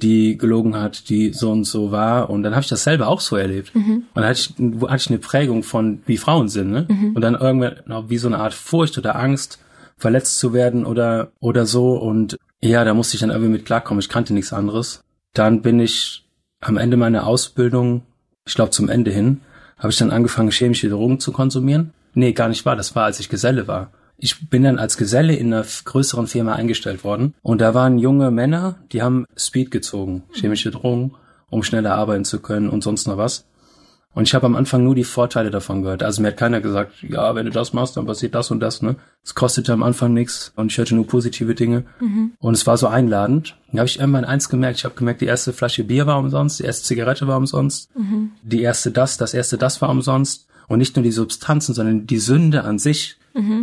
Die 0.00 0.38
gelogen 0.38 0.76
hat, 0.76 1.08
die 1.08 1.32
so 1.32 1.50
und 1.50 1.64
so 1.64 1.90
war. 1.90 2.30
Und 2.30 2.42
dann 2.42 2.52
habe 2.54 2.62
ich 2.62 2.68
das 2.68 2.84
selber 2.84 3.08
auch 3.08 3.20
so 3.20 3.36
erlebt. 3.36 3.72
Und 3.74 4.06
dann 4.14 4.24
hatte 4.24 4.40
ich, 4.40 4.54
hatte 4.88 4.96
ich 4.96 5.10
eine 5.10 5.18
Prägung 5.18 5.62
von, 5.62 6.00
wie 6.06 6.16
Frauen 6.16 6.48
sind. 6.48 6.70
Ne? 6.70 6.86
Und 7.14 7.20
dann 7.20 7.34
irgendwann 7.34 7.80
noch 7.86 8.08
wie 8.08 8.18
so 8.18 8.28
eine 8.28 8.38
Art 8.38 8.54
Furcht 8.54 8.96
oder 8.98 9.16
Angst, 9.16 9.58
verletzt 9.96 10.38
zu 10.38 10.52
werden 10.52 10.86
oder, 10.86 11.32
oder 11.40 11.66
so. 11.66 11.92
Und 11.96 12.38
ja, 12.62 12.84
da 12.84 12.94
musste 12.94 13.16
ich 13.16 13.20
dann 13.20 13.30
irgendwie 13.30 13.52
mit 13.52 13.66
klarkommen. 13.66 14.00
Ich 14.00 14.08
kannte 14.08 14.32
nichts 14.32 14.52
anderes. 14.52 15.02
Dann 15.34 15.62
bin 15.62 15.80
ich 15.80 16.24
am 16.60 16.76
Ende 16.76 16.96
meiner 16.96 17.26
Ausbildung, 17.26 18.02
ich 18.46 18.54
glaube 18.54 18.70
zum 18.70 18.88
Ende 18.88 19.10
hin, 19.10 19.40
habe 19.78 19.90
ich 19.90 19.98
dann 19.98 20.10
angefangen, 20.10 20.50
chemische 20.50 20.88
Drogen 20.88 21.20
zu 21.20 21.32
konsumieren. 21.32 21.92
Nee, 22.14 22.32
gar 22.32 22.48
nicht 22.48 22.64
wahr. 22.66 22.76
Das 22.76 22.94
war, 22.96 23.04
als 23.04 23.20
ich 23.20 23.28
Geselle 23.28 23.66
war. 23.66 23.92
Ich 24.20 24.48
bin 24.50 24.62
dann 24.62 24.78
als 24.78 24.96
Geselle 24.96 25.34
in 25.34 25.52
einer 25.52 25.64
größeren 25.84 26.26
Firma 26.26 26.52
eingestellt 26.54 27.04
worden. 27.04 27.34
Und 27.42 27.60
da 27.60 27.74
waren 27.74 27.98
junge 27.98 28.30
Männer, 28.30 28.76
die 28.92 29.02
haben 29.02 29.24
Speed 29.36 29.70
gezogen, 29.70 30.24
chemische 30.32 30.70
Drogen, 30.70 31.14
um 31.48 31.62
schneller 31.62 31.94
arbeiten 31.94 32.24
zu 32.24 32.40
können 32.40 32.68
und 32.68 32.84
sonst 32.84 33.06
noch 33.06 33.16
was. 33.16 33.46
Und 34.12 34.24
ich 34.24 34.34
habe 34.34 34.46
am 34.46 34.56
Anfang 34.56 34.82
nur 34.82 34.96
die 34.96 35.04
Vorteile 35.04 35.50
davon 35.50 35.82
gehört. 35.82 36.02
Also 36.02 36.20
mir 36.20 36.28
hat 36.28 36.36
keiner 36.36 36.60
gesagt, 36.60 37.02
ja, 37.02 37.34
wenn 37.36 37.46
du 37.46 37.52
das 37.52 37.72
machst, 37.72 37.96
dann 37.96 38.06
passiert 38.06 38.34
das 38.34 38.50
und 38.50 38.58
das, 38.58 38.82
ne? 38.82 38.96
Es 39.22 39.36
kostete 39.36 39.72
am 39.72 39.84
Anfang 39.84 40.12
nichts 40.12 40.52
und 40.56 40.72
ich 40.72 40.78
hörte 40.78 40.96
nur 40.96 41.06
positive 41.06 41.54
Dinge. 41.54 41.84
Und 42.40 42.54
es 42.54 42.66
war 42.66 42.76
so 42.76 42.88
einladend. 42.88 43.56
Dann 43.70 43.78
habe 43.78 43.88
ich 43.88 44.00
irgendwann 44.00 44.24
eins 44.24 44.48
gemerkt. 44.48 44.78
Ich 44.78 44.84
habe 44.84 44.96
gemerkt, 44.96 45.20
die 45.20 45.26
erste 45.26 45.52
Flasche 45.52 45.84
Bier 45.84 46.06
war 46.06 46.18
umsonst, 46.18 46.58
die 46.58 46.64
erste 46.64 46.84
Zigarette 46.84 47.28
war 47.28 47.36
umsonst, 47.36 47.90
die 48.42 48.62
erste 48.62 48.90
das, 48.90 49.16
das 49.16 49.32
erste 49.32 49.58
das 49.58 49.80
war 49.80 49.90
umsonst. 49.90 50.48
Und 50.66 50.78
nicht 50.78 50.96
nur 50.96 51.04
die 51.04 51.12
Substanzen, 51.12 51.72
sondern 51.72 52.06
die 52.06 52.18
Sünde 52.18 52.64
an 52.64 52.78
sich. 52.80 53.16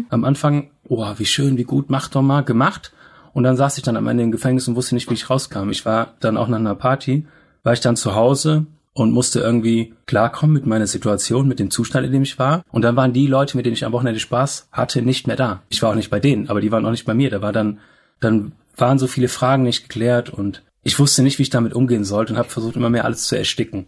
Am 0.09 0.23
Anfang, 0.23 0.69
oh, 0.87 1.05
wie 1.17 1.25
schön, 1.25 1.57
wie 1.57 1.63
gut, 1.63 1.89
mach 1.89 2.07
doch 2.07 2.21
mal, 2.21 2.41
gemacht. 2.41 2.93
Und 3.33 3.43
dann 3.43 3.57
saß 3.57 3.77
ich 3.77 3.83
dann 3.83 3.97
am 3.97 4.07
Ende 4.07 4.23
im 4.23 4.31
Gefängnis 4.31 4.67
und 4.67 4.75
wusste 4.75 4.95
nicht, 4.95 5.09
wie 5.09 5.13
ich 5.13 5.29
rauskam. 5.29 5.69
Ich 5.69 5.85
war 5.85 6.13
dann 6.19 6.37
auch 6.37 6.47
nach 6.47 6.57
einer 6.57 6.75
Party, 6.75 7.25
war 7.63 7.73
ich 7.73 7.81
dann 7.81 7.95
zu 7.95 8.15
Hause 8.15 8.65
und 8.93 9.11
musste 9.11 9.41
irgendwie 9.41 9.93
klarkommen 10.07 10.55
mit 10.55 10.65
meiner 10.65 10.87
Situation, 10.87 11.47
mit 11.47 11.59
dem 11.59 11.69
Zustand, 11.69 12.05
in 12.05 12.11
dem 12.11 12.23
ich 12.23 12.39
war. 12.39 12.63
Und 12.71 12.81
dann 12.81 12.95
waren 12.95 13.13
die 13.13 13.27
Leute, 13.27 13.55
mit 13.55 13.65
denen 13.65 13.75
ich 13.75 13.85
am 13.85 13.91
Wochenende 13.91 14.19
Spaß 14.19 14.69
hatte, 14.71 15.03
nicht 15.03 15.27
mehr 15.27 15.35
da. 15.35 15.61
Ich 15.69 15.83
war 15.83 15.91
auch 15.91 15.95
nicht 15.95 16.09
bei 16.09 16.19
denen, 16.19 16.49
aber 16.49 16.61
die 16.61 16.71
waren 16.71 16.85
auch 16.85 16.91
nicht 16.91 17.05
bei 17.05 17.13
mir. 17.13 17.29
Da 17.29 17.41
war 17.41 17.53
dann, 17.53 17.79
dann 18.19 18.53
waren 18.75 18.97
so 18.97 19.05
viele 19.05 19.27
Fragen 19.27 19.63
nicht 19.63 19.83
geklärt 19.83 20.31
und 20.31 20.63
ich 20.81 20.97
wusste 20.97 21.21
nicht, 21.21 21.37
wie 21.37 21.43
ich 21.43 21.49
damit 21.49 21.73
umgehen 21.73 22.05
sollte 22.05 22.33
und 22.33 22.39
habe 22.39 22.49
versucht, 22.49 22.75
immer 22.75 22.89
mehr 22.89 23.05
alles 23.05 23.25
zu 23.25 23.37
ersticken. 23.37 23.87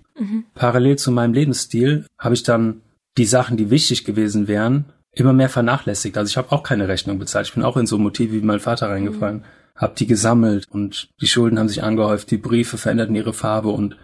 Parallel 0.54 0.98
zu 0.98 1.12
meinem 1.12 1.34
Lebensstil 1.34 2.06
habe 2.20 2.36
ich 2.36 2.44
dann 2.44 2.82
die 3.18 3.26
Sachen, 3.26 3.58
die 3.58 3.70
wichtig 3.72 4.06
gewesen 4.06 4.48
wären, 4.48 4.86
immer 5.12 5.34
mehr 5.34 5.50
vernachlässigt. 5.50 6.18
Also 6.18 6.30
ich 6.30 6.38
habe 6.38 6.52
auch 6.52 6.64
keine 6.64 6.88
Rechnung 6.88 7.20
bezahlt. 7.20 7.48
Ich 7.48 7.54
bin 7.54 7.64
auch 7.64 7.78
in 7.78 7.88
so 7.88 7.98
Motive 7.98 8.34
wie 8.34 8.42
mein 8.42 8.60
Vater 8.60 8.90
reingefallen, 8.90 9.44
habe 9.76 9.96
die 9.98 10.08
gesammelt 10.08 10.66
und 10.70 11.10
die 11.22 11.28
Schulden 11.28 11.60
haben 11.60 11.70
sich 11.70 11.84
angehäuft, 11.84 12.32
die 12.32 12.38
Briefe 12.38 12.78
veränderten 12.78 13.16
ihre 13.16 13.34
Farbe 13.34 13.70
und 13.70 13.98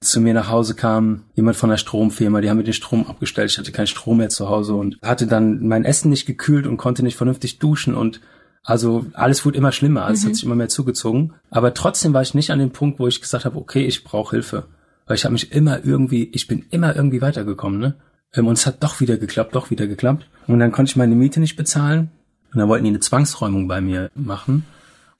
zu 0.00 0.20
mir 0.20 0.34
nach 0.34 0.50
Hause 0.50 0.74
kam 0.74 1.24
jemand 1.34 1.56
von 1.56 1.70
der 1.70 1.78
Stromfirma, 1.78 2.40
die 2.40 2.50
haben 2.50 2.58
mir 2.58 2.64
den 2.64 2.74
Strom 2.74 3.06
abgestellt, 3.06 3.50
ich 3.50 3.58
hatte 3.58 3.72
keinen 3.72 3.86
Strom 3.86 4.18
mehr 4.18 4.28
zu 4.28 4.48
Hause 4.48 4.74
und 4.74 4.98
hatte 5.02 5.26
dann 5.26 5.66
mein 5.66 5.84
Essen 5.84 6.10
nicht 6.10 6.26
gekühlt 6.26 6.66
und 6.66 6.76
konnte 6.76 7.02
nicht 7.02 7.16
vernünftig 7.16 7.58
duschen 7.58 7.94
und 7.94 8.20
also 8.62 9.06
alles 9.12 9.44
wurde 9.44 9.58
immer 9.58 9.70
schlimmer, 9.70 10.04
alles 10.04 10.26
hat 10.26 10.34
sich 10.34 10.44
immer 10.44 10.56
mehr 10.56 10.68
zugezogen. 10.68 11.34
Aber 11.50 11.72
trotzdem 11.72 12.12
war 12.12 12.22
ich 12.22 12.34
nicht 12.34 12.50
an 12.50 12.58
dem 12.58 12.72
Punkt, 12.72 12.98
wo 12.98 13.06
ich 13.06 13.20
gesagt 13.20 13.44
habe, 13.44 13.56
okay, 13.58 13.86
ich 13.86 14.02
brauche 14.02 14.34
Hilfe. 14.34 14.64
Weil 15.06 15.14
ich 15.14 15.24
habe 15.24 15.34
mich 15.34 15.52
immer 15.52 15.84
irgendwie, 15.84 16.30
ich 16.32 16.48
bin 16.48 16.66
immer 16.70 16.96
irgendwie 16.96 17.20
weitergekommen, 17.20 17.78
ne? 17.78 17.94
Ähm, 18.36 18.46
Und 18.46 18.58
es 18.58 18.66
hat 18.66 18.82
doch 18.82 19.00
wieder 19.00 19.16
geklappt, 19.16 19.54
doch 19.54 19.70
wieder 19.70 19.86
geklappt. 19.86 20.26
Und 20.46 20.58
dann 20.58 20.72
konnte 20.72 20.90
ich 20.90 20.96
meine 20.96 21.14
Miete 21.14 21.40
nicht 21.40 21.56
bezahlen. 21.56 22.10
Und 22.52 22.60
dann 22.60 22.68
wollten 22.68 22.84
die 22.84 22.90
eine 22.90 23.00
Zwangsräumung 23.00 23.68
bei 23.68 23.80
mir 23.80 24.10
machen. 24.14 24.64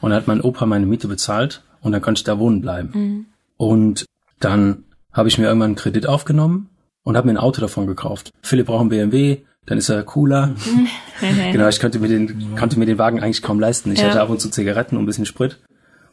Und 0.00 0.11
dann 0.11 0.18
hat 0.20 0.26
mein 0.28 0.40
Opa 0.40 0.66
meine 0.66 0.87
Miete 0.87 1.08
bezahlt 1.08 1.62
und 1.80 1.92
dann 1.92 2.02
konnte 2.02 2.20
ich 2.20 2.25
da 2.25 2.38
wohnen 2.38 2.61
bleiben. 2.61 3.26
Und 3.56 4.04
dann 4.40 4.85
habe 5.12 5.28
ich 5.28 5.38
mir 5.38 5.46
irgendwann 5.46 5.70
einen 5.70 5.76
Kredit 5.76 6.06
aufgenommen 6.06 6.68
und 7.02 7.16
habe 7.16 7.26
mir 7.26 7.32
ein 7.35 7.38
Auto 7.38 7.61
davon 7.61 7.87
gekauft. 7.87 8.30
Philipp 8.42 8.66
braucht 8.66 8.80
einen 8.82 8.90
BMW, 8.90 9.38
dann 9.64 9.78
ist 9.78 9.88
er 9.88 10.02
cooler. 10.02 10.54
genau, 11.52 11.68
ich 11.68 11.80
konnte 11.80 11.99
mir 11.99 12.08
den, 12.08 12.54
konnte 12.56 12.78
mir 12.78 12.87
den 12.87 12.99
Wagen 12.99 13.20
eigentlich 13.23 13.42
kaum 13.42 13.58
leisten. 13.58 13.90
Ich 13.92 14.00
Ja. 14.00 14.08
hatte 14.11 14.20
ab 14.20 14.28
und 14.30 14.40
zu 14.40 14.50
Zigaretten 14.50 14.96
und 14.96 15.02
ein 15.04 15.06
bisschen 15.06 15.26
Sprit 15.26 15.58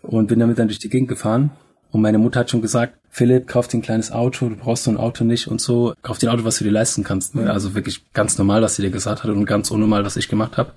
und 0.01 0.27
bin 0.27 0.39
damit 0.39 0.57
dann 0.60 0.67
durch 0.67 0.79
die 0.79 0.89
Gegend 0.89 1.10
gefahren. 1.10 1.51
Und 1.94 2.02
meine 2.02 2.18
Mutter 2.18 2.40
hat 2.40 2.50
schon 2.50 2.64
gesagt, 2.64 2.98
Philipp, 3.10 3.48
kauf 3.48 3.68
dir 3.68 3.78
ein 3.78 3.84
kleines 3.84 4.12
Auto, 4.12 4.50
du 4.50 4.56
brauchst 4.56 4.86
so 4.86 4.92
ein 4.92 4.98
Auto 4.98 5.24
nicht 5.24 5.48
und 5.48 5.62
so. 5.62 5.94
Kauf 6.02 6.18
dir 6.18 6.30
ein 6.30 6.36
Auto, 6.36 6.44
was 6.44 6.58
du 6.58 6.64
dir 6.64 6.72
leisten 6.72 7.04
kannst. 7.04 7.36
Ne? 7.36 7.54
Also 7.54 7.76
wirklich 7.76 8.12
ganz 8.14 8.40
normal, 8.40 8.64
was 8.64 8.76
sie 8.76 8.82
dir 8.82 8.90
gesagt 8.90 9.24
hat 9.24 9.30
und 9.30 9.46
ganz 9.46 9.70
unnormal, 9.70 10.04
was 10.04 10.18
ich 10.18 10.28
gemacht 10.28 10.58
habe. 10.58 10.72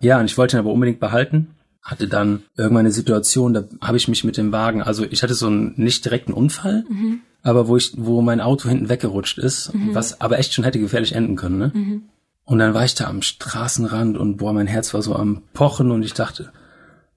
Ja, 0.00 0.18
und 0.18 0.24
ich 0.24 0.38
wollte 0.38 0.56
ihn 0.56 0.60
aber 0.60 0.72
unbedingt 0.72 1.00
behalten. 1.00 1.54
hatte 1.82 2.08
dann 2.08 2.44
irgendwann 2.56 2.80
eine 2.80 2.92
Situation, 2.92 3.52
da 3.52 3.64
habe 3.82 3.98
ich 3.98 4.08
mich 4.08 4.24
mit 4.24 4.38
dem 4.38 4.52
Wagen, 4.52 4.82
also 4.82 5.04
ich 5.04 5.22
hatte 5.22 5.34
so 5.34 5.48
einen 5.48 5.74
nicht 5.76 6.02
direkten 6.06 6.32
Unfall, 6.32 6.84
mhm. 6.88 7.20
aber 7.42 7.68
wo 7.68 7.76
ich, 7.76 7.92
wo 7.98 8.22
mein 8.22 8.40
Auto 8.40 8.70
hinten 8.70 8.88
weggerutscht 8.88 9.36
ist, 9.36 9.74
mhm. 9.74 9.94
was 9.94 10.22
aber 10.22 10.38
echt 10.38 10.54
schon 10.54 10.64
hätte 10.64 10.80
gefährlich 10.80 11.14
enden 11.14 11.36
können. 11.36 11.58
Ne? 11.58 11.72
Mhm. 11.74 12.02
Und 12.44 12.58
dann 12.58 12.72
war 12.72 12.86
ich 12.86 12.94
da 12.94 13.06
am 13.06 13.20
Straßenrand 13.20 14.16
und 14.16 14.38
boah, 14.38 14.54
mein 14.54 14.66
Herz 14.66 14.94
war 14.94 15.02
so 15.02 15.14
am 15.14 15.42
Pochen 15.52 15.90
und 15.90 16.02
ich 16.02 16.14
dachte, 16.14 16.52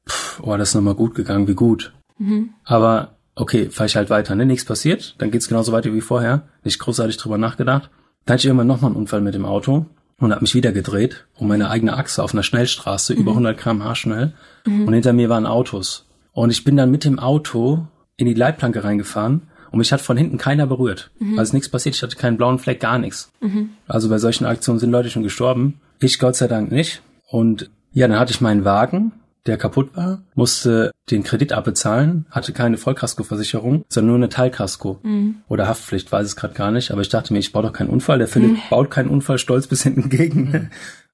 pff, 0.06 0.42
oh, 0.44 0.58
das 0.58 0.70
ist 0.70 0.76
nochmal 0.76 0.96
gut 0.96 1.16
gegangen, 1.16 1.48
wie 1.48 1.56
gut. 1.56 1.94
Mhm. 2.18 2.50
Aber 2.66 3.17
okay, 3.38 3.70
fahr 3.70 3.86
ich 3.86 3.96
halt 3.96 4.10
weiter, 4.10 4.36
ne? 4.36 4.46
Nichts 4.46 4.66
passiert, 4.66 5.16
dann 5.20 5.32
geht's 5.32 5.48
genauso 5.48 5.72
weiter 5.72 5.94
wie 5.94 6.02
vorher. 6.02 6.44
Nicht 6.64 6.80
großartig 6.80 7.18
drüber 7.18 7.38
nachgedacht. 7.38 7.90
Dann 8.26 8.34
hatte 8.34 8.42
ich 8.42 8.46
irgendwann 8.46 8.68
nochmal 8.68 8.92
einen 8.92 9.00
Unfall 9.00 9.22
mit 9.22 9.34
dem 9.34 9.46
Auto 9.46 9.86
und 10.20 10.32
habe 10.32 10.42
mich 10.42 10.56
wieder 10.56 10.72
gedreht 10.72 11.26
um 11.36 11.48
meine 11.48 11.70
eigene 11.70 11.96
Achse 11.96 12.24
auf 12.24 12.34
einer 12.34 12.44
Schnellstraße, 12.44 13.14
mhm. 13.14 13.22
über 13.22 13.32
100 13.32 13.58
km/h 13.58 13.96
schnell. 13.96 14.34
Mhm. 14.66 14.88
Und 14.88 14.94
hinter 14.94 15.14
mir 15.14 15.30
waren 15.30 15.46
Autos. 15.46 16.06
Und 16.34 16.50
ich 16.50 16.64
bin 16.64 16.78
dann 16.78 16.92
mit 16.92 17.06
dem 17.06 17.20
Auto 17.20 17.88
in 18.18 18.26
die 18.26 18.34
Leitplanke 18.34 18.84
reingefahren 18.84 19.44
und 19.72 19.80
mich 19.80 19.92
hat 19.92 20.02
von 20.02 20.18
hinten 20.18 20.38
keiner 20.38 20.68
berührt. 20.68 21.12
Mhm. 21.20 21.38
Also 21.38 21.56
nichts 21.56 21.70
passiert, 21.70 21.96
ich 21.96 22.04
hatte 22.04 22.16
keinen 22.16 22.38
blauen 22.38 22.60
Fleck, 22.60 22.80
gar 22.80 22.98
nichts. 22.98 23.32
Mhm. 23.40 23.72
Also 23.88 24.10
bei 24.10 24.18
solchen 24.18 24.46
Aktionen 24.46 24.80
sind 24.80 24.92
Leute 24.92 25.10
schon 25.10 25.24
gestorben. 25.24 25.80
Ich 26.00 26.20
Gott 26.20 26.36
sei 26.36 26.48
Dank 26.48 26.72
nicht. 26.72 27.02
Und 27.30 27.70
ja, 27.94 28.08
dann 28.08 28.20
hatte 28.20 28.32
ich 28.32 28.42
meinen 28.42 28.66
Wagen 28.66 29.12
der 29.46 29.58
kaputt 29.58 29.96
war, 29.96 30.24
musste 30.36 30.92
den 31.10 31.24
Kredit 31.24 31.54
abbezahlen, 31.54 32.26
hatte 32.32 32.54
keine 32.54 32.78
Vollkaskoversicherung, 32.78 33.86
sondern 33.90 34.08
nur 34.08 34.16
eine 34.18 34.30
Teilkasko 34.30 35.00
mhm. 35.04 35.38
oder 35.48 35.68
Haftpflicht, 35.68 36.12
weiß 36.12 36.26
es 36.26 36.36
gerade 36.36 36.54
gar 36.54 36.72
nicht. 36.72 36.92
Aber 36.92 37.02
ich 37.02 37.10
dachte 37.10 37.34
mir, 37.34 37.40
ich 37.40 37.52
baue 37.52 37.64
doch 37.64 37.74
keinen 37.74 37.90
Unfall. 37.90 38.18
Der 38.18 38.28
Philipp 38.28 38.52
mhm. 38.52 38.62
baut 38.70 38.92
keinen 38.92 39.10
Unfall, 39.10 39.38
stolz 39.38 39.68
bis 39.68 39.84
hinten 39.84 40.10
gegen. 40.10 40.52
Mhm. 40.52 40.70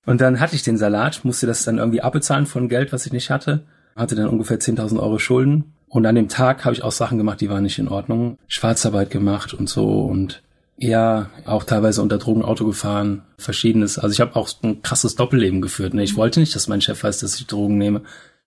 Und 0.06 0.22
dann 0.22 0.39
hatte 0.39 0.56
ich 0.56 0.63
den 0.63 0.77
Salat, 0.77 1.24
musste 1.24 1.48
das 1.48 1.63
dann 1.63 1.77
irgendwie 1.77 2.01
abbezahlen 2.01 2.46
von 2.46 2.68
Geld, 2.68 2.92
was 2.92 3.06
ich 3.06 3.13
nicht 3.13 3.30
hatte, 3.30 3.63
hatte 3.96 4.15
dann 4.15 4.27
ungefähr 4.27 4.60
10.000 4.60 5.00
Euro 5.00 5.20
Schulden. 5.20 5.74
Und 5.88 6.06
an 6.06 6.15
dem 6.15 6.27
Tag 6.27 6.65
habe 6.65 6.74
ich 6.74 6.84
auch 6.84 6.92
Sachen 6.92 7.18
gemacht, 7.18 7.39
die 7.39 7.50
waren 7.50 7.63
nicht 7.63 7.80
in 7.80 7.88
Ordnung. 7.88 8.38
Schwarzarbeit 8.48 9.12
gemacht 9.12 9.53
und 9.53 9.70
so 9.70 10.01
und 10.01 10.42
ja, 10.77 11.30
auch 11.46 11.63
teilweise 11.63 12.01
unter 12.01 12.18
Drogen 12.18 12.44
Auto 12.44 12.65
gefahren, 12.65 13.24
verschiedenes. 13.38 14.00
Also 14.00 14.13
ich 14.13 14.22
habe 14.22 14.36
auch 14.36 14.50
ein 14.63 14.82
krasses 14.82 15.15
Doppelleben 15.15 15.62
geführt. 15.62 15.94
Ne? 15.94 16.03
Ich 16.03 16.15
wollte 16.15 16.39
nicht, 16.39 16.56
dass 16.56 16.68
mein 16.68 16.82
Chef 16.82 17.03
weiß, 17.03 17.20
dass 17.20 17.39
ich 17.39 17.48
Drogen 17.48 17.77
nehme. 17.77 18.01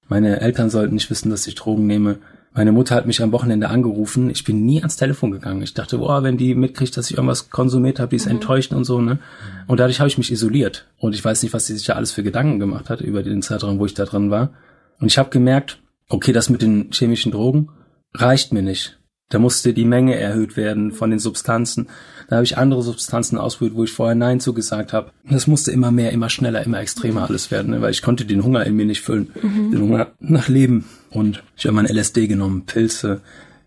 Meine 0.08 0.40
Eltern 0.40 0.70
sollten 0.70 0.94
nicht 0.94 1.10
wissen, 1.10 1.30
dass 1.30 1.46
ich 1.46 1.54
Drogen 1.54 1.86
nehme. 1.86 2.18
Meine 2.52 2.72
Mutter 2.72 2.94
hat 2.94 3.06
mich 3.06 3.22
am 3.22 3.32
Wochenende 3.32 3.68
angerufen. 3.68 4.30
Ich 4.30 4.44
bin 4.44 4.64
nie 4.64 4.78
ans 4.78 4.96
Telefon 4.96 5.30
gegangen. 5.30 5.62
Ich 5.62 5.74
dachte, 5.74 5.98
boah, 5.98 6.22
wenn 6.22 6.38
die 6.38 6.54
mitkriegt, 6.54 6.96
dass 6.96 7.10
ich 7.10 7.16
irgendwas 7.16 7.50
konsumiert 7.50 8.00
habe, 8.00 8.10
die 8.10 8.16
ist 8.16 8.26
mhm. 8.26 8.32
enttäuscht 8.32 8.72
und 8.72 8.84
so, 8.84 9.00
ne? 9.00 9.18
Und 9.66 9.78
dadurch 9.78 10.00
habe 10.00 10.08
ich 10.08 10.16
mich 10.16 10.32
isoliert. 10.32 10.86
Und 10.96 11.14
ich 11.14 11.24
weiß 11.24 11.42
nicht, 11.42 11.52
was 11.52 11.66
sie 11.66 11.76
sich 11.76 11.86
da 11.86 11.94
alles 11.94 12.12
für 12.12 12.22
Gedanken 12.22 12.58
gemacht 12.58 12.88
hat 12.88 13.02
über 13.02 13.22
den 13.22 13.42
Zeitraum, 13.42 13.78
wo 13.78 13.84
ich 13.84 13.94
da 13.94 14.06
drin 14.06 14.30
war. 14.30 14.54
Und 15.00 15.08
ich 15.08 15.18
habe 15.18 15.28
gemerkt, 15.28 15.80
okay, 16.08 16.32
das 16.32 16.48
mit 16.48 16.62
den 16.62 16.90
chemischen 16.92 17.32
Drogen 17.32 17.68
reicht 18.14 18.52
mir 18.54 18.62
nicht. 18.62 18.98
Da 19.28 19.40
musste 19.40 19.72
die 19.72 19.84
Menge 19.84 20.14
erhöht 20.14 20.56
werden 20.56 20.92
von 20.92 21.10
den 21.10 21.18
Substanzen. 21.18 21.88
Da 22.28 22.36
habe 22.36 22.44
ich 22.44 22.58
andere 22.58 22.82
Substanzen 22.82 23.38
ausprobiert, 23.38 23.76
wo 23.76 23.84
ich 23.84 23.92
vorher 23.92 24.14
Nein 24.14 24.38
zugesagt 24.38 24.92
habe. 24.92 25.10
Das 25.28 25.48
musste 25.48 25.72
immer 25.72 25.90
mehr, 25.90 26.12
immer 26.12 26.30
schneller, 26.30 26.64
immer 26.64 26.80
extremer 26.80 27.28
alles 27.28 27.50
werden, 27.50 27.72
ne? 27.72 27.82
weil 27.82 27.90
ich 27.90 28.02
konnte 28.02 28.24
den 28.24 28.44
Hunger 28.44 28.64
in 28.64 28.76
mir 28.76 28.86
nicht 28.86 29.00
füllen. 29.00 29.32
Mhm. 29.42 29.70
Den 29.72 29.80
Hunger 29.80 30.12
nach 30.20 30.48
Leben. 30.48 30.84
Und 31.10 31.42
ich 31.56 31.66
habe 31.66 31.74
mein 31.74 31.86
LSD 31.86 32.28
genommen, 32.28 32.66
Pilze, 32.66 33.20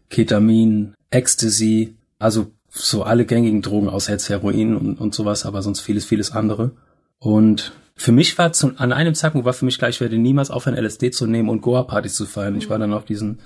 Ketamin, 0.10 0.94
Ecstasy, 1.10 1.96
also 2.20 2.52
so 2.70 3.04
alle 3.04 3.26
gängigen 3.26 3.62
Drogen 3.62 3.90
außer 3.90 4.14
jetzt 4.14 4.30
Heroin 4.30 4.78
und, 4.78 5.00
und 5.00 5.14
sowas, 5.14 5.46
aber 5.46 5.62
sonst 5.62 5.82
vieles, 5.82 6.06
vieles 6.06 6.32
andere. 6.32 6.72
Und 7.18 7.74
für 7.96 8.14
mich 8.14 8.38
war 8.38 8.54
zu, 8.54 8.72
an 8.78 8.94
einem 8.94 9.14
Zeitpunkt 9.14 9.46
war 9.46 9.54
für 9.54 9.66
mich 9.66 9.78
gleich, 9.78 9.96
ich 9.96 10.02
werde 10.02 10.18
niemals 10.18 10.52
aufhören, 10.52 10.78
LSD 10.78 11.12
zu 11.12 11.28
nehmen 11.28 11.50
und 11.50 11.62
Goa-Partys 11.62 12.16
zu 12.16 12.26
feiern. 12.26 12.56
Ich 12.56 12.70
war 12.70 12.80
dann 12.80 12.94
auf 12.94 13.04
diesen 13.04 13.40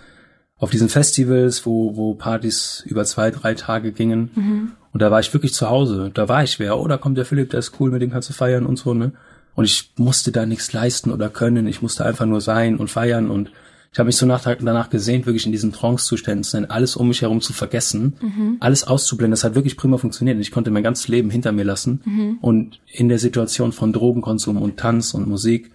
auf 0.64 0.72
diesen 0.72 0.88
Festivals, 0.88 1.66
wo, 1.66 1.98
wo 1.98 2.14
Partys 2.14 2.84
über 2.86 3.04
zwei, 3.04 3.32
drei 3.32 3.54
Tage 3.54 3.92
gingen. 3.92 4.32
Mhm. 4.34 4.72
Und 4.94 5.02
da 5.02 5.12
war 5.12 5.20
ich 5.20 5.34
wirklich 5.34 5.54
zu 5.54 5.70
Hause. 5.70 6.10
Da 6.14 6.30
war 6.30 6.42
ich 6.42 6.58
wer. 6.58 6.80
Oh, 6.80 6.88
da 6.88 6.96
kommt 6.96 7.18
der 7.18 7.26
Philipp, 7.26 7.50
der 7.50 7.60
ist 7.60 7.74
cool, 7.82 7.92
mit 7.92 8.02
dem 8.02 8.12
kannst 8.12 8.30
du 8.30 8.34
feiern 8.34 8.66
und 8.66 8.78
so, 8.78 8.94
ne? 8.94 9.12
Und 9.56 9.66
ich 9.66 9.92
musste 9.98 10.32
da 10.32 10.46
nichts 10.46 10.72
leisten 10.72 11.12
oder 11.12 11.30
können. 11.30 11.68
Ich 11.68 11.82
musste 11.82 12.06
einfach 12.06 12.26
nur 12.26 12.40
sein 12.40 12.78
und 12.78 12.90
feiern. 12.90 13.30
Und 13.30 13.52
ich 13.92 14.00
habe 14.00 14.08
mich 14.08 14.16
so 14.16 14.26
nach, 14.26 14.42
danach 14.44 14.90
gesehnt, 14.90 15.26
wirklich 15.26 15.46
in 15.46 15.52
diesen 15.52 15.74
Trance-Zuständen 15.74 16.72
alles 16.72 16.96
um 16.96 17.10
mich 17.10 17.22
herum 17.22 17.42
zu 17.42 17.52
vergessen, 17.52 18.14
mhm. 18.22 18.58
alles 18.62 18.86
auszublenden. 18.86 19.32
Das 19.32 19.44
hat 19.44 19.56
wirklich 19.56 19.76
prima 19.76 19.98
funktioniert. 19.98 20.40
Ich 20.40 20.52
konnte 20.52 20.72
mein 20.72 20.82
ganzes 20.82 21.10
Leben 21.10 21.30
hinter 21.30 21.52
mir 21.52 21.66
lassen. 21.66 22.02
Mhm. 22.06 22.38
Und 22.40 22.80
in 22.90 23.10
der 23.10 23.20
Situation 23.20 23.74
von 23.74 23.92
Drogenkonsum 23.92 24.62
und 24.62 24.78
Tanz 24.78 25.14
und 25.14 25.28
Musik 25.28 25.72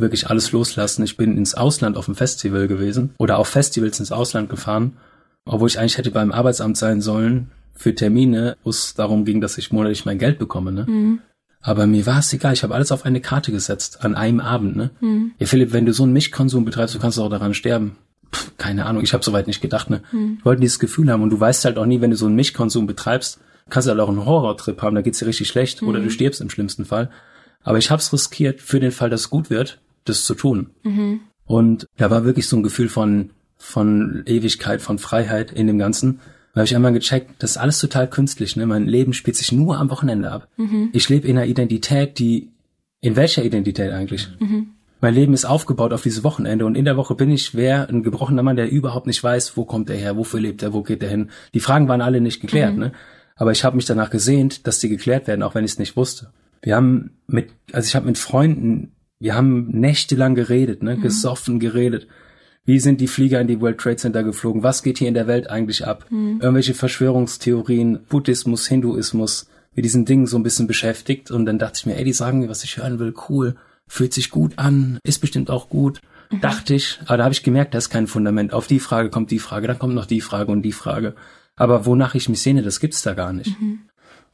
wirklich 0.00 0.28
alles 0.28 0.52
loslassen. 0.52 1.02
Ich 1.04 1.16
bin 1.16 1.36
ins 1.36 1.54
Ausland 1.54 1.96
auf 1.96 2.06
dem 2.06 2.14
Festival 2.14 2.68
gewesen 2.68 3.14
oder 3.18 3.38
auf 3.38 3.48
Festivals 3.48 4.00
ins 4.00 4.12
Ausland 4.12 4.48
gefahren, 4.50 4.96
obwohl 5.44 5.68
ich 5.68 5.78
eigentlich 5.78 5.98
hätte 5.98 6.10
beim 6.10 6.32
Arbeitsamt 6.32 6.76
sein 6.76 7.00
sollen 7.00 7.50
für 7.74 7.94
Termine, 7.94 8.56
wo 8.64 8.70
es 8.70 8.94
darum 8.94 9.24
ging, 9.24 9.40
dass 9.40 9.56
ich 9.56 9.72
monatlich 9.72 10.04
mein 10.04 10.18
Geld 10.18 10.38
bekomme. 10.38 10.72
Ne? 10.72 10.84
Mhm. 10.88 11.20
Aber 11.60 11.86
mir 11.86 12.06
war 12.06 12.18
es 12.18 12.32
egal, 12.32 12.52
ich 12.52 12.62
habe 12.62 12.74
alles 12.74 12.92
auf 12.92 13.04
eine 13.04 13.20
Karte 13.20 13.52
gesetzt, 13.52 14.04
an 14.04 14.14
einem 14.14 14.40
Abend. 14.40 14.76
Ne? 14.76 14.90
Mhm. 15.00 15.32
Ja, 15.38 15.46
Philipp, 15.46 15.72
wenn 15.72 15.86
du 15.86 15.92
so 15.92 16.02
einen 16.02 16.12
Milchkonsum 16.12 16.64
betreibst, 16.64 16.94
du 16.94 16.98
kannst 16.98 17.18
auch 17.18 17.28
daran 17.28 17.54
sterben. 17.54 17.96
Pff, 18.34 18.52
keine 18.58 18.86
Ahnung, 18.86 19.02
ich 19.02 19.14
habe 19.14 19.24
soweit 19.24 19.46
nicht 19.46 19.60
gedacht. 19.60 19.90
Ne? 19.90 20.02
Mhm. 20.12 20.36
Ich 20.38 20.44
wollte 20.44 20.60
dieses 20.60 20.78
Gefühl 20.78 21.10
haben 21.10 21.22
und 21.22 21.30
du 21.30 21.38
weißt 21.38 21.64
halt 21.64 21.78
auch 21.78 21.86
nie, 21.86 22.00
wenn 22.00 22.10
du 22.10 22.16
so 22.16 22.26
einen 22.26 22.34
Milchkonsum 22.34 22.86
betreibst, 22.86 23.40
kannst 23.70 23.86
du 23.86 23.90
halt 23.90 24.00
auch 24.00 24.08
einen 24.08 24.24
Horrortrip 24.24 24.80
haben, 24.82 24.94
da 24.94 25.02
geht's 25.02 25.18
dir 25.18 25.26
richtig 25.26 25.48
schlecht 25.48 25.82
oder 25.82 25.98
du 25.98 26.06
mhm. 26.06 26.10
stirbst 26.10 26.40
im 26.40 26.50
schlimmsten 26.50 26.84
Fall. 26.84 27.10
Aber 27.62 27.78
ich 27.78 27.90
habe 27.90 28.00
es 28.00 28.12
riskiert 28.12 28.60
für 28.60 28.80
den 28.80 28.92
Fall, 28.92 29.10
dass 29.10 29.22
es 29.22 29.30
gut 29.30 29.50
wird 29.50 29.78
das 30.04 30.24
zu 30.24 30.34
tun. 30.34 30.70
Mhm. 30.82 31.20
Und 31.44 31.86
da 31.96 32.10
war 32.10 32.24
wirklich 32.24 32.46
so 32.46 32.56
ein 32.56 32.62
Gefühl 32.62 32.88
von, 32.88 33.30
von 33.56 34.22
Ewigkeit, 34.26 34.82
von 34.82 34.98
Freiheit 34.98 35.52
in 35.52 35.66
dem 35.66 35.78
Ganzen. 35.78 36.20
Da 36.52 36.60
habe 36.60 36.66
ich 36.66 36.76
einmal 36.76 36.92
gecheckt, 36.92 37.30
das 37.38 37.52
ist 37.52 37.56
alles 37.56 37.78
total 37.78 38.08
künstlich. 38.08 38.56
Ne? 38.56 38.66
Mein 38.66 38.86
Leben 38.86 39.12
spielt 39.12 39.36
sich 39.36 39.52
nur 39.52 39.78
am 39.78 39.90
Wochenende 39.90 40.30
ab. 40.30 40.48
Mhm. 40.56 40.90
Ich 40.92 41.08
lebe 41.08 41.26
in 41.26 41.36
einer 41.36 41.46
Identität, 41.46 42.18
die, 42.18 42.50
in 43.00 43.16
welcher 43.16 43.44
Identität 43.44 43.92
eigentlich? 43.92 44.28
Mhm. 44.40 44.68
Mein 45.00 45.14
Leben 45.14 45.32
ist 45.32 45.44
aufgebaut 45.44 45.92
auf 45.92 46.02
dieses 46.02 46.24
Wochenende 46.24 46.66
und 46.66 46.74
in 46.74 46.84
der 46.84 46.96
Woche 46.96 47.14
bin 47.14 47.30
ich 47.30 47.54
wer 47.54 47.88
ein 47.88 48.02
gebrochener 48.02 48.42
Mann, 48.42 48.56
der 48.56 48.70
überhaupt 48.70 49.06
nicht 49.06 49.22
weiß, 49.22 49.56
wo 49.56 49.64
kommt 49.64 49.88
er 49.90 49.96
her, 49.96 50.16
wofür 50.16 50.40
lebt 50.40 50.62
er, 50.62 50.72
wo 50.72 50.82
geht 50.82 51.02
er 51.02 51.08
hin. 51.08 51.30
Die 51.54 51.60
Fragen 51.60 51.86
waren 51.86 52.00
alle 52.00 52.20
nicht 52.20 52.40
geklärt, 52.40 52.72
mhm. 52.72 52.80
ne? 52.80 52.92
Aber 53.36 53.52
ich 53.52 53.62
habe 53.64 53.76
mich 53.76 53.84
danach 53.84 54.10
gesehnt, 54.10 54.66
dass 54.66 54.80
die 54.80 54.88
geklärt 54.88 55.28
werden, 55.28 55.44
auch 55.44 55.54
wenn 55.54 55.64
ich 55.64 55.72
es 55.72 55.78
nicht 55.78 55.96
wusste. 55.96 56.32
Wir 56.60 56.74
haben 56.74 57.12
mit, 57.28 57.50
also 57.72 57.86
ich 57.86 57.94
habe 57.94 58.06
mit 58.06 58.18
Freunden 58.18 58.90
wir 59.20 59.34
haben 59.34 59.68
nächtelang 59.70 60.34
geredet, 60.34 60.82
ne, 60.82 60.96
mhm. 60.96 61.02
gesoffen 61.02 61.60
geredet. 61.60 62.06
Wie 62.64 62.80
sind 62.80 63.00
die 63.00 63.08
Flieger 63.08 63.40
in 63.40 63.48
die 63.48 63.60
World 63.60 63.78
Trade 63.78 63.96
Center 63.96 64.22
geflogen? 64.22 64.62
Was 64.62 64.82
geht 64.82 64.98
hier 64.98 65.08
in 65.08 65.14
der 65.14 65.26
Welt 65.26 65.48
eigentlich 65.48 65.86
ab? 65.86 66.06
Mhm. 66.10 66.40
Irgendwelche 66.40 66.74
Verschwörungstheorien, 66.74 68.00
Buddhismus, 68.08 68.66
Hinduismus, 68.66 69.48
mit 69.74 69.84
diesen 69.84 70.04
Dingen 70.04 70.26
so 70.26 70.36
ein 70.36 70.42
bisschen 70.42 70.66
beschäftigt. 70.66 71.30
Und 71.30 71.46
dann 71.46 71.58
dachte 71.58 71.78
ich 71.78 71.86
mir, 71.86 71.96
ey, 71.96 72.04
die 72.04 72.12
sagen 72.12 72.40
mir, 72.40 72.48
was 72.48 72.64
ich 72.64 72.76
hören 72.76 72.98
will, 72.98 73.14
cool, 73.28 73.56
fühlt 73.86 74.12
sich 74.12 74.30
gut 74.30 74.52
an, 74.56 74.98
ist 75.02 75.20
bestimmt 75.20 75.50
auch 75.50 75.68
gut. 75.68 76.00
Mhm. 76.30 76.40
Dachte 76.40 76.74
ich, 76.74 77.00
aber 77.06 77.16
da 77.16 77.24
habe 77.24 77.32
ich 77.32 77.42
gemerkt, 77.42 77.74
da 77.74 77.78
ist 77.78 77.90
kein 77.90 78.06
Fundament. 78.06 78.52
Auf 78.52 78.66
die 78.66 78.80
Frage 78.80 79.08
kommt 79.08 79.30
die 79.30 79.38
Frage, 79.38 79.66
dann 79.66 79.78
kommt 79.78 79.94
noch 79.94 80.06
die 80.06 80.20
Frage 80.20 80.52
und 80.52 80.62
die 80.62 80.72
Frage. 80.72 81.14
Aber 81.56 81.86
wonach 81.86 82.14
ich 82.14 82.28
mich 82.28 82.42
sehne, 82.42 82.62
das 82.62 82.80
gibt's 82.80 83.02
da 83.02 83.14
gar 83.14 83.32
nicht. 83.32 83.58
Mhm. 83.60 83.80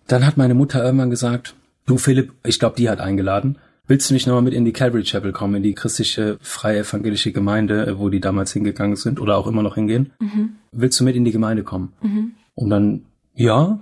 Dann 0.08 0.26
hat 0.26 0.36
meine 0.36 0.54
Mutter 0.54 0.84
irgendwann 0.84 1.10
gesagt, 1.10 1.54
du 1.86 1.98
Philipp, 1.98 2.32
ich 2.44 2.58
glaube, 2.58 2.76
die 2.76 2.90
hat 2.90 3.00
eingeladen, 3.00 3.58
Willst 3.86 4.08
du 4.08 4.14
nicht 4.14 4.26
nochmal 4.26 4.42
mit 4.42 4.54
in 4.54 4.64
die 4.64 4.72
Calvary 4.72 5.02
Chapel 5.02 5.32
kommen, 5.32 5.56
in 5.56 5.62
die 5.62 5.74
christliche 5.74 6.38
freie 6.40 6.80
evangelische 6.80 7.32
Gemeinde, 7.32 7.86
äh, 7.86 7.98
wo 7.98 8.08
die 8.08 8.20
damals 8.20 8.52
hingegangen 8.52 8.96
sind 8.96 9.20
oder 9.20 9.36
auch 9.36 9.46
immer 9.46 9.62
noch 9.62 9.74
hingehen? 9.74 10.12
Mhm. 10.20 10.56
Willst 10.72 10.98
du 11.00 11.04
mit 11.04 11.16
in 11.16 11.24
die 11.24 11.32
Gemeinde 11.32 11.62
kommen? 11.64 11.92
Mhm. 12.02 12.32
Und 12.54 12.70
dann, 12.70 13.02
ja, 13.34 13.80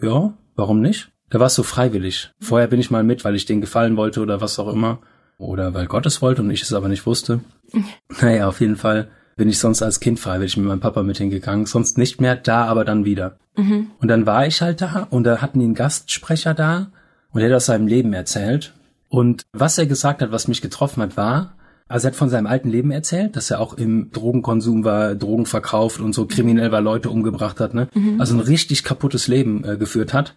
ja, 0.00 0.34
warum 0.56 0.80
nicht? 0.80 1.10
Da 1.30 1.40
war 1.40 1.46
es 1.46 1.54
so 1.54 1.62
freiwillig. 1.62 2.30
Vorher 2.40 2.68
bin 2.68 2.80
ich 2.80 2.90
mal 2.90 3.04
mit, 3.04 3.24
weil 3.24 3.34
ich 3.34 3.46
denen 3.46 3.60
gefallen 3.60 3.96
wollte 3.96 4.20
oder 4.20 4.40
was 4.40 4.58
auch 4.58 4.72
immer. 4.72 4.98
Oder 5.38 5.74
weil 5.74 5.86
Gott 5.86 6.06
es 6.06 6.22
wollte 6.22 6.42
und 6.42 6.50
ich 6.50 6.62
es 6.62 6.72
aber 6.72 6.88
nicht 6.88 7.06
wusste. 7.06 7.40
naja, 8.20 8.48
auf 8.48 8.60
jeden 8.60 8.76
Fall 8.76 9.08
bin 9.36 9.48
ich 9.48 9.58
sonst 9.58 9.82
als 9.82 10.00
Kind 10.00 10.20
freiwillig 10.20 10.56
mit 10.56 10.66
meinem 10.66 10.80
Papa 10.80 11.02
mit 11.02 11.18
hingegangen. 11.18 11.66
Sonst 11.66 11.98
nicht 11.98 12.20
mehr 12.20 12.36
da, 12.36 12.66
aber 12.66 12.84
dann 12.84 13.04
wieder. 13.04 13.38
Mhm. 13.56 13.90
Und 14.00 14.08
dann 14.08 14.26
war 14.26 14.46
ich 14.46 14.62
halt 14.62 14.80
da 14.80 15.06
und 15.10 15.24
da 15.24 15.38
hatten 15.38 15.58
die 15.58 15.64
einen 15.64 15.74
Gastsprecher 15.74 16.54
da 16.54 16.90
und 17.32 17.40
der 17.40 17.50
hat 17.50 17.56
aus 17.56 17.66
seinem 17.66 17.86
Leben 17.86 18.12
erzählt. 18.12 18.72
Und 19.14 19.46
was 19.52 19.78
er 19.78 19.86
gesagt 19.86 20.22
hat, 20.22 20.32
was 20.32 20.48
mich 20.48 20.60
getroffen 20.60 21.00
hat, 21.00 21.16
war, 21.16 21.54
also 21.86 22.08
er 22.08 22.10
hat 22.10 22.16
von 22.16 22.30
seinem 22.30 22.48
alten 22.48 22.68
Leben 22.68 22.90
erzählt, 22.90 23.36
dass 23.36 23.48
er 23.48 23.60
auch 23.60 23.74
im 23.74 24.10
Drogenkonsum 24.10 24.82
war, 24.82 25.14
Drogen 25.14 25.46
verkauft 25.46 26.00
und 26.00 26.12
so 26.12 26.26
kriminell 26.26 26.72
war, 26.72 26.80
Leute 26.80 27.10
umgebracht 27.10 27.60
hat, 27.60 27.74
ne? 27.74 27.86
Mhm. 27.94 28.20
Also 28.20 28.34
ein 28.34 28.40
richtig 28.40 28.82
kaputtes 28.82 29.28
Leben 29.28 29.62
äh, 29.62 29.76
geführt 29.76 30.12
hat. 30.14 30.36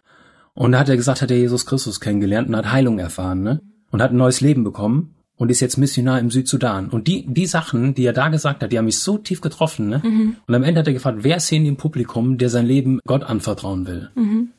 Und 0.53 0.73
da 0.73 0.79
hat 0.79 0.89
er 0.89 0.95
gesagt, 0.95 1.23
hat 1.23 1.31
er 1.31 1.37
Jesus 1.37 1.65
Christus 1.65 1.99
kennengelernt 1.99 2.49
und 2.49 2.55
hat 2.55 2.71
Heilung 2.71 2.99
erfahren, 2.99 3.41
ne? 3.41 3.61
Und 3.89 3.99
hat 4.03 4.11
ein 4.11 4.17
neues 4.17 4.41
Leben 4.41 4.63
bekommen 4.63 5.15
und 5.37 5.49
ist 5.49 5.59
jetzt 5.59 5.77
Missionar 5.77 6.19
im 6.19 6.29
Südsudan. 6.29 6.89
Und 6.89 7.07
die, 7.07 7.25
die 7.25 7.47
Sachen, 7.47 7.95
die 7.95 8.05
er 8.05 8.13
da 8.13 8.29
gesagt 8.29 8.61
hat, 8.61 8.71
die 8.71 8.77
haben 8.77 8.85
mich 8.85 8.99
so 8.99 9.17
tief 9.17 9.41
getroffen, 9.41 9.89
ne? 9.89 10.03
Mhm. 10.03 10.35
Und 10.45 10.53
am 10.53 10.61
Ende 10.61 10.81
hat 10.81 10.87
er 10.87 10.93
gefragt, 10.93 11.19
wer 11.21 11.37
ist 11.37 11.47
hier 11.47 11.57
in 11.57 11.65
dem 11.65 11.77
Publikum, 11.77 12.37
der 12.37 12.51
sein 12.51 12.67
Leben 12.67 12.99
Gott 13.07 13.23
anvertrauen 13.23 13.87
will? 13.87 14.11
Mhm. 14.13 14.49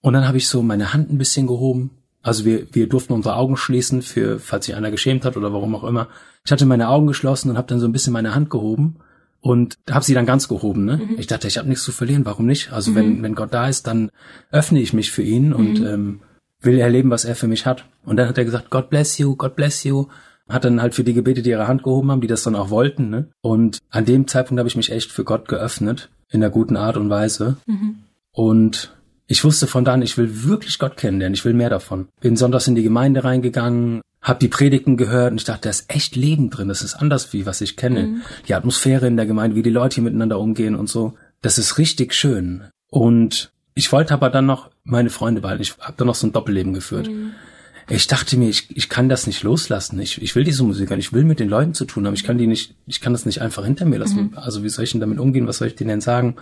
Und 0.00 0.14
dann 0.14 0.26
habe 0.26 0.38
ich 0.38 0.48
so 0.48 0.62
meine 0.62 0.94
Hand 0.94 1.12
ein 1.12 1.18
bisschen 1.18 1.46
gehoben 1.46 1.90
Also 2.26 2.44
wir, 2.44 2.66
wir 2.72 2.88
durften 2.88 3.12
unsere 3.12 3.36
Augen 3.36 3.56
schließen, 3.56 4.02
für 4.02 4.40
falls 4.40 4.66
sich 4.66 4.74
einer 4.74 4.90
geschämt 4.90 5.24
hat 5.24 5.36
oder 5.36 5.52
warum 5.52 5.76
auch 5.76 5.84
immer. 5.84 6.08
Ich 6.44 6.50
hatte 6.50 6.66
meine 6.66 6.88
Augen 6.88 7.06
geschlossen 7.06 7.50
und 7.50 7.56
habe 7.56 7.68
dann 7.68 7.78
so 7.78 7.86
ein 7.86 7.92
bisschen 7.92 8.12
meine 8.12 8.34
Hand 8.34 8.50
gehoben 8.50 8.96
und 9.40 9.78
habe 9.88 10.04
sie 10.04 10.12
dann 10.12 10.26
ganz 10.26 10.48
gehoben. 10.48 10.84
Ne? 10.84 10.96
Mhm. 10.96 11.18
Ich 11.18 11.28
dachte, 11.28 11.46
ich 11.46 11.56
habe 11.56 11.68
nichts 11.68 11.84
zu 11.84 11.92
verlieren, 11.92 12.26
warum 12.26 12.46
nicht? 12.46 12.72
Also 12.72 12.90
mhm. 12.90 12.94
wenn, 12.96 13.22
wenn 13.22 13.34
Gott 13.36 13.54
da 13.54 13.68
ist, 13.68 13.86
dann 13.86 14.10
öffne 14.50 14.80
ich 14.80 14.92
mich 14.92 15.12
für 15.12 15.22
ihn 15.22 15.52
und 15.52 15.78
mhm. 15.78 15.86
ähm, 15.86 16.20
will 16.60 16.80
erleben, 16.80 17.10
was 17.10 17.24
er 17.24 17.36
für 17.36 17.46
mich 17.46 17.64
hat. 17.64 17.84
Und 18.04 18.16
dann 18.16 18.28
hat 18.28 18.38
er 18.38 18.44
gesagt, 18.44 18.70
God 18.70 18.90
bless 18.90 19.18
you, 19.18 19.36
God 19.36 19.54
bless 19.54 19.84
you. 19.84 20.06
Hat 20.48 20.64
dann 20.64 20.82
halt 20.82 20.96
für 20.96 21.04
die 21.04 21.14
Gebete, 21.14 21.42
die 21.42 21.50
ihre 21.50 21.68
Hand 21.68 21.84
gehoben 21.84 22.10
haben, 22.10 22.20
die 22.20 22.26
das 22.26 22.42
dann 22.42 22.56
auch 22.56 22.70
wollten. 22.70 23.08
Ne? 23.08 23.28
Und 23.40 23.78
an 23.90 24.04
dem 24.04 24.26
Zeitpunkt 24.26 24.58
habe 24.58 24.68
ich 24.68 24.76
mich 24.76 24.90
echt 24.90 25.12
für 25.12 25.22
Gott 25.22 25.46
geöffnet, 25.46 26.10
in 26.28 26.42
einer 26.42 26.50
guten 26.50 26.76
Art 26.76 26.96
und 26.96 27.08
Weise. 27.08 27.58
Mhm. 27.66 27.98
Und 28.32 28.96
ich 29.26 29.44
wusste 29.44 29.66
von 29.66 29.84
da 29.84 29.94
an, 29.94 30.02
ich 30.02 30.16
will 30.18 30.44
wirklich 30.44 30.78
Gott 30.78 30.96
kennenlernen, 30.96 31.34
ich 31.34 31.44
will 31.44 31.54
mehr 31.54 31.70
davon. 31.70 32.08
Bin 32.20 32.36
sonntags 32.36 32.68
in 32.68 32.74
die 32.74 32.82
Gemeinde 32.82 33.24
reingegangen, 33.24 34.00
hab 34.22 34.40
die 34.40 34.48
Predigten 34.48 34.96
gehört 34.96 35.32
und 35.32 35.38
ich 35.38 35.44
dachte, 35.44 35.62
da 35.62 35.70
ist 35.70 35.86
echt 35.88 36.16
Leben 36.16 36.50
drin, 36.50 36.68
das 36.68 36.82
ist 36.82 36.94
anders 36.94 37.32
wie 37.32 37.46
was 37.46 37.60
ich 37.60 37.76
kenne. 37.76 38.02
Mhm. 38.02 38.22
Die 38.48 38.54
Atmosphäre 38.54 39.06
in 39.06 39.16
der 39.16 39.26
Gemeinde, 39.26 39.56
wie 39.56 39.62
die 39.62 39.70
Leute 39.70 39.96
hier 39.96 40.04
miteinander 40.04 40.38
umgehen 40.38 40.74
und 40.74 40.88
so, 40.88 41.14
das 41.42 41.58
ist 41.58 41.78
richtig 41.78 42.14
schön. 42.14 42.64
Und 42.90 43.50
ich 43.74 43.92
wollte 43.92 44.14
aber 44.14 44.30
dann 44.30 44.46
noch 44.46 44.70
meine 44.84 45.10
Freunde 45.10 45.40
behalten, 45.40 45.62
ich 45.62 45.76
habe 45.78 45.94
dann 45.96 46.06
noch 46.06 46.14
so 46.14 46.26
ein 46.26 46.32
Doppelleben 46.32 46.72
geführt. 46.72 47.08
Mhm. 47.08 47.32
Ich 47.88 48.08
dachte 48.08 48.36
mir, 48.36 48.48
ich, 48.48 48.76
ich 48.76 48.88
kann 48.88 49.08
das 49.08 49.28
nicht 49.28 49.44
loslassen. 49.44 50.00
Ich, 50.00 50.20
ich 50.20 50.34
will 50.34 50.42
diese 50.42 50.64
Musik 50.64 50.90
ich 50.90 51.12
will 51.12 51.22
mit 51.22 51.38
den 51.38 51.48
Leuten 51.48 51.72
zu 51.72 51.84
tun 51.84 52.04
haben. 52.04 52.14
Ich 52.14 52.24
kann 52.24 52.36
die 52.36 52.48
nicht, 52.48 52.74
ich 52.86 53.00
kann 53.00 53.12
das 53.12 53.26
nicht 53.26 53.40
einfach 53.40 53.64
hinter 53.64 53.84
mir 53.84 53.98
lassen. 53.98 54.30
Mhm. 54.30 54.38
Also 54.38 54.64
wie 54.64 54.68
soll 54.68 54.84
ich 54.84 54.90
denn 54.90 55.00
damit 55.00 55.20
umgehen? 55.20 55.46
Was 55.46 55.58
soll 55.58 55.68
ich 55.68 55.76
denen 55.76 55.90
denn 55.90 56.00
sagen? 56.00 56.36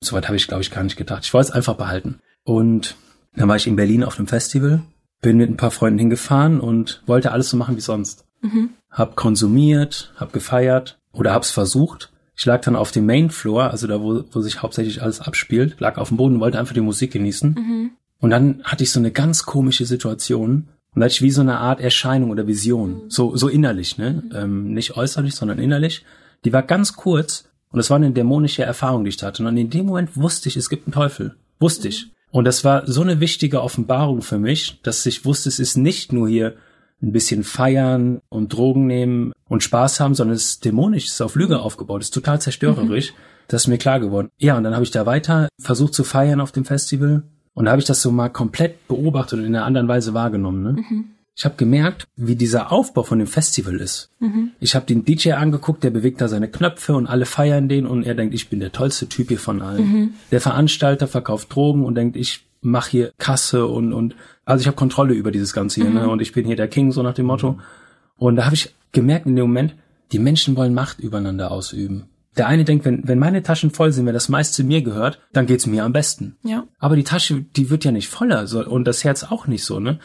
Soweit 0.00 0.26
habe 0.26 0.36
ich, 0.36 0.46
glaube 0.46 0.62
ich, 0.62 0.70
gar 0.70 0.82
nicht 0.82 0.96
gedacht. 0.96 1.24
Ich 1.24 1.34
wollte 1.34 1.48
es 1.48 1.54
einfach 1.54 1.74
behalten. 1.74 2.20
Und 2.44 2.96
dann 3.34 3.48
war 3.48 3.56
ich 3.56 3.66
in 3.66 3.76
Berlin 3.76 4.04
auf 4.04 4.18
einem 4.18 4.28
Festival, 4.28 4.82
bin 5.20 5.36
mit 5.36 5.50
ein 5.50 5.56
paar 5.56 5.70
Freunden 5.70 5.98
hingefahren 5.98 6.60
und 6.60 7.02
wollte 7.06 7.32
alles 7.32 7.50
so 7.50 7.56
machen 7.56 7.76
wie 7.76 7.80
sonst. 7.80 8.24
Mhm. 8.40 8.70
Hab 8.90 9.16
konsumiert, 9.16 10.12
hab 10.16 10.32
gefeiert 10.32 10.98
oder 11.12 11.32
hab's 11.32 11.50
versucht. 11.50 12.12
Ich 12.36 12.44
lag 12.44 12.60
dann 12.60 12.76
auf 12.76 12.90
dem 12.90 13.06
Main 13.06 13.30
Floor, 13.30 13.70
also 13.70 13.86
da, 13.86 14.00
wo, 14.00 14.22
wo 14.30 14.40
sich 14.40 14.62
hauptsächlich 14.62 15.02
alles 15.02 15.20
abspielt, 15.20 15.80
lag 15.80 15.96
auf 15.96 16.08
dem 16.08 16.18
Boden 16.18 16.36
und 16.36 16.40
wollte 16.40 16.58
einfach 16.58 16.74
die 16.74 16.80
Musik 16.80 17.12
genießen. 17.12 17.54
Mhm. 17.54 17.90
Und 18.18 18.30
dann 18.30 18.62
hatte 18.64 18.84
ich 18.84 18.92
so 18.92 19.00
eine 19.00 19.10
ganz 19.10 19.44
komische 19.44 19.86
Situation. 19.86 20.68
Und 20.94 21.00
da 21.00 21.04
hatte 21.04 21.14
ich 21.14 21.22
wie 21.22 21.30
so 21.30 21.40
eine 21.40 21.58
Art 21.58 21.80
Erscheinung 21.80 22.30
oder 22.30 22.46
Vision. 22.46 23.04
Mhm. 23.04 23.10
So, 23.10 23.36
so 23.36 23.48
innerlich, 23.48 23.98
ne? 23.98 24.22
Mhm. 24.24 24.32
Ähm, 24.34 24.74
nicht 24.74 24.96
äußerlich, 24.96 25.34
sondern 25.34 25.58
innerlich. 25.58 26.04
Die 26.44 26.52
war 26.52 26.62
ganz 26.62 26.94
kurz 26.94 27.48
und 27.70 27.80
es 27.80 27.90
war 27.90 27.96
eine 27.96 28.10
dämonische 28.10 28.62
Erfahrung, 28.62 29.04
die 29.04 29.10
ich 29.10 29.22
hatte. 29.22 29.46
Und 29.46 29.56
in 29.56 29.70
dem 29.70 29.86
Moment 29.86 30.16
wusste 30.16 30.48
ich, 30.48 30.56
es 30.56 30.68
gibt 30.68 30.86
einen 30.86 30.94
Teufel. 30.94 31.36
Wusste 31.58 31.88
ich. 31.88 32.10
Und 32.30 32.44
das 32.44 32.64
war 32.64 32.86
so 32.86 33.02
eine 33.02 33.20
wichtige 33.20 33.62
Offenbarung 33.62 34.22
für 34.22 34.38
mich, 34.38 34.80
dass 34.82 35.06
ich 35.06 35.24
wusste, 35.24 35.48
es 35.48 35.58
ist 35.58 35.76
nicht 35.76 36.12
nur 36.12 36.28
hier 36.28 36.54
ein 37.02 37.12
bisschen 37.12 37.44
feiern 37.44 38.20
und 38.28 38.52
Drogen 38.52 38.86
nehmen 38.86 39.32
und 39.48 39.62
Spaß 39.62 40.00
haben, 40.00 40.14
sondern 40.14 40.36
es 40.36 40.46
ist 40.46 40.64
dämonisch, 40.64 41.06
es 41.06 41.12
ist 41.12 41.20
auf 41.20 41.34
Lüge 41.34 41.60
aufgebaut, 41.60 42.00
es 42.00 42.08
ist 42.08 42.14
total 42.14 42.40
zerstörerisch. 42.40 43.12
Mhm. 43.12 43.16
Das 43.48 43.62
ist 43.62 43.68
mir 43.68 43.78
klar 43.78 44.00
geworden. 44.00 44.28
Ja, 44.38 44.56
und 44.56 44.64
dann 44.64 44.74
habe 44.74 44.84
ich 44.84 44.90
da 44.90 45.06
weiter 45.06 45.48
versucht 45.60 45.94
zu 45.94 46.04
feiern 46.04 46.40
auf 46.40 46.52
dem 46.52 46.64
Festival. 46.64 47.22
Und 47.54 47.64
da 47.64 47.70
habe 47.70 47.80
ich 47.80 47.86
das 47.86 48.02
so 48.02 48.10
mal 48.10 48.28
komplett 48.28 48.86
beobachtet 48.88 49.38
und 49.38 49.44
in 49.44 49.54
einer 49.54 49.64
anderen 49.64 49.88
Weise 49.88 50.14
wahrgenommen. 50.14 50.62
Ne? 50.62 50.72
Mhm. 50.72 51.04
Ich 51.38 51.44
habe 51.44 51.56
gemerkt, 51.56 52.08
wie 52.16 52.34
dieser 52.34 52.72
Aufbau 52.72 53.02
von 53.02 53.18
dem 53.18 53.28
Festival 53.28 53.76
ist. 53.76 54.10
Mhm. 54.20 54.52
Ich 54.58 54.74
habe 54.74 54.86
den 54.86 55.04
DJ 55.04 55.32
angeguckt, 55.32 55.84
der 55.84 55.90
bewegt 55.90 56.22
da 56.22 56.28
seine 56.28 56.48
Knöpfe 56.48 56.94
und 56.94 57.06
alle 57.06 57.26
feiern 57.26 57.68
den 57.68 57.86
und 57.86 58.04
er 58.04 58.14
denkt, 58.14 58.34
ich 58.34 58.48
bin 58.48 58.58
der 58.58 58.72
tollste 58.72 59.06
Typ 59.06 59.28
hier 59.28 59.38
von 59.38 59.60
allen. 59.60 59.92
Mhm. 59.92 60.10
Der 60.30 60.40
Veranstalter 60.40 61.06
verkauft 61.06 61.54
Drogen 61.54 61.84
und 61.84 61.94
denkt, 61.94 62.16
ich 62.16 62.46
mache 62.62 62.90
hier 62.90 63.12
Kasse 63.18 63.66
und 63.66 63.92
und 63.92 64.16
also 64.46 64.62
ich 64.62 64.66
habe 64.66 64.76
Kontrolle 64.76 65.12
über 65.12 65.30
dieses 65.30 65.52
ganze 65.52 65.82
hier 65.82 65.90
ne? 65.90 66.00
mhm. 66.00 66.06
ne? 66.06 66.08
und 66.10 66.22
ich 66.22 66.32
bin 66.32 66.46
hier 66.46 66.56
der 66.56 66.68
King 66.68 66.90
so 66.90 67.02
nach 67.02 67.12
dem 67.12 67.26
Motto. 67.26 67.58
Und 68.16 68.36
da 68.36 68.46
habe 68.46 68.54
ich 68.54 68.74
gemerkt 68.92 69.26
in 69.26 69.36
dem 69.36 69.44
Moment, 69.48 69.74
die 70.12 70.18
Menschen 70.18 70.56
wollen 70.56 70.72
Macht 70.72 71.00
übereinander 71.00 71.50
ausüben. 71.50 72.06
Der 72.38 72.46
eine 72.46 72.64
denkt, 72.64 72.86
wenn, 72.86 73.06
wenn 73.06 73.18
meine 73.18 73.42
Taschen 73.42 73.70
voll 73.70 73.92
sind, 73.92 74.06
wenn 74.06 74.14
das 74.14 74.30
meiste 74.30 74.64
mir 74.64 74.80
gehört, 74.80 75.20
dann 75.34 75.44
geht's 75.44 75.66
mir 75.66 75.84
am 75.84 75.92
besten. 75.92 76.36
Ja. 76.42 76.64
Aber 76.78 76.96
die 76.96 77.04
Tasche, 77.04 77.44
die 77.56 77.68
wird 77.68 77.84
ja 77.84 77.92
nicht 77.92 78.08
voller 78.08 78.46
so, 78.46 78.64
und 78.66 78.86
das 78.86 79.04
Herz 79.04 79.24
auch 79.24 79.46
nicht 79.46 79.64
so, 79.64 79.80
ne? 79.80 79.98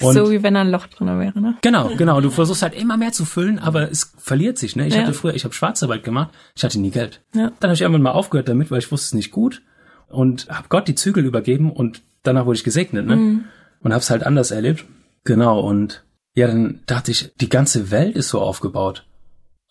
Und 0.00 0.14
so 0.14 0.30
wie 0.30 0.42
wenn 0.42 0.54
da 0.54 0.62
ein 0.62 0.70
Loch 0.70 0.86
drin 0.86 1.06
wäre, 1.20 1.40
ne? 1.40 1.56
Genau, 1.60 1.90
genau. 1.96 2.20
Du 2.20 2.30
versuchst 2.30 2.62
halt 2.62 2.74
immer 2.74 2.96
mehr 2.96 3.12
zu 3.12 3.24
füllen, 3.24 3.58
aber 3.58 3.90
es 3.90 4.12
verliert 4.16 4.58
sich, 4.58 4.74
ne? 4.74 4.86
Ich 4.86 4.94
ja. 4.94 5.02
hatte 5.02 5.12
früher, 5.12 5.34
ich 5.34 5.44
habe 5.44 5.54
Schwarzarbeit 5.54 6.02
gemacht, 6.02 6.30
ich 6.56 6.64
hatte 6.64 6.80
nie 6.80 6.90
Geld. 6.90 7.20
Ja. 7.34 7.52
Dann 7.60 7.68
habe 7.68 7.74
ich 7.74 7.82
irgendwann 7.82 8.02
mal 8.02 8.12
aufgehört 8.12 8.48
damit, 8.48 8.70
weil 8.70 8.78
ich 8.78 8.90
wusste 8.90 9.06
es 9.06 9.14
nicht 9.14 9.30
gut 9.30 9.62
und 10.08 10.48
habe 10.48 10.68
Gott 10.68 10.88
die 10.88 10.94
Zügel 10.94 11.24
übergeben 11.24 11.70
und 11.70 12.02
danach 12.22 12.46
wurde 12.46 12.56
ich 12.56 12.64
gesegnet, 12.64 13.06
ne? 13.06 13.16
Mhm. 13.16 13.44
Und 13.80 13.92
habe 13.92 14.00
es 14.00 14.10
halt 14.10 14.24
anders 14.24 14.50
erlebt. 14.50 14.84
Genau. 15.24 15.60
Und 15.60 16.04
ja, 16.34 16.46
dann 16.46 16.80
dachte 16.86 17.10
ich, 17.10 17.32
die 17.40 17.48
ganze 17.48 17.90
Welt 17.90 18.16
ist 18.16 18.28
so 18.28 18.40
aufgebaut 18.40 19.04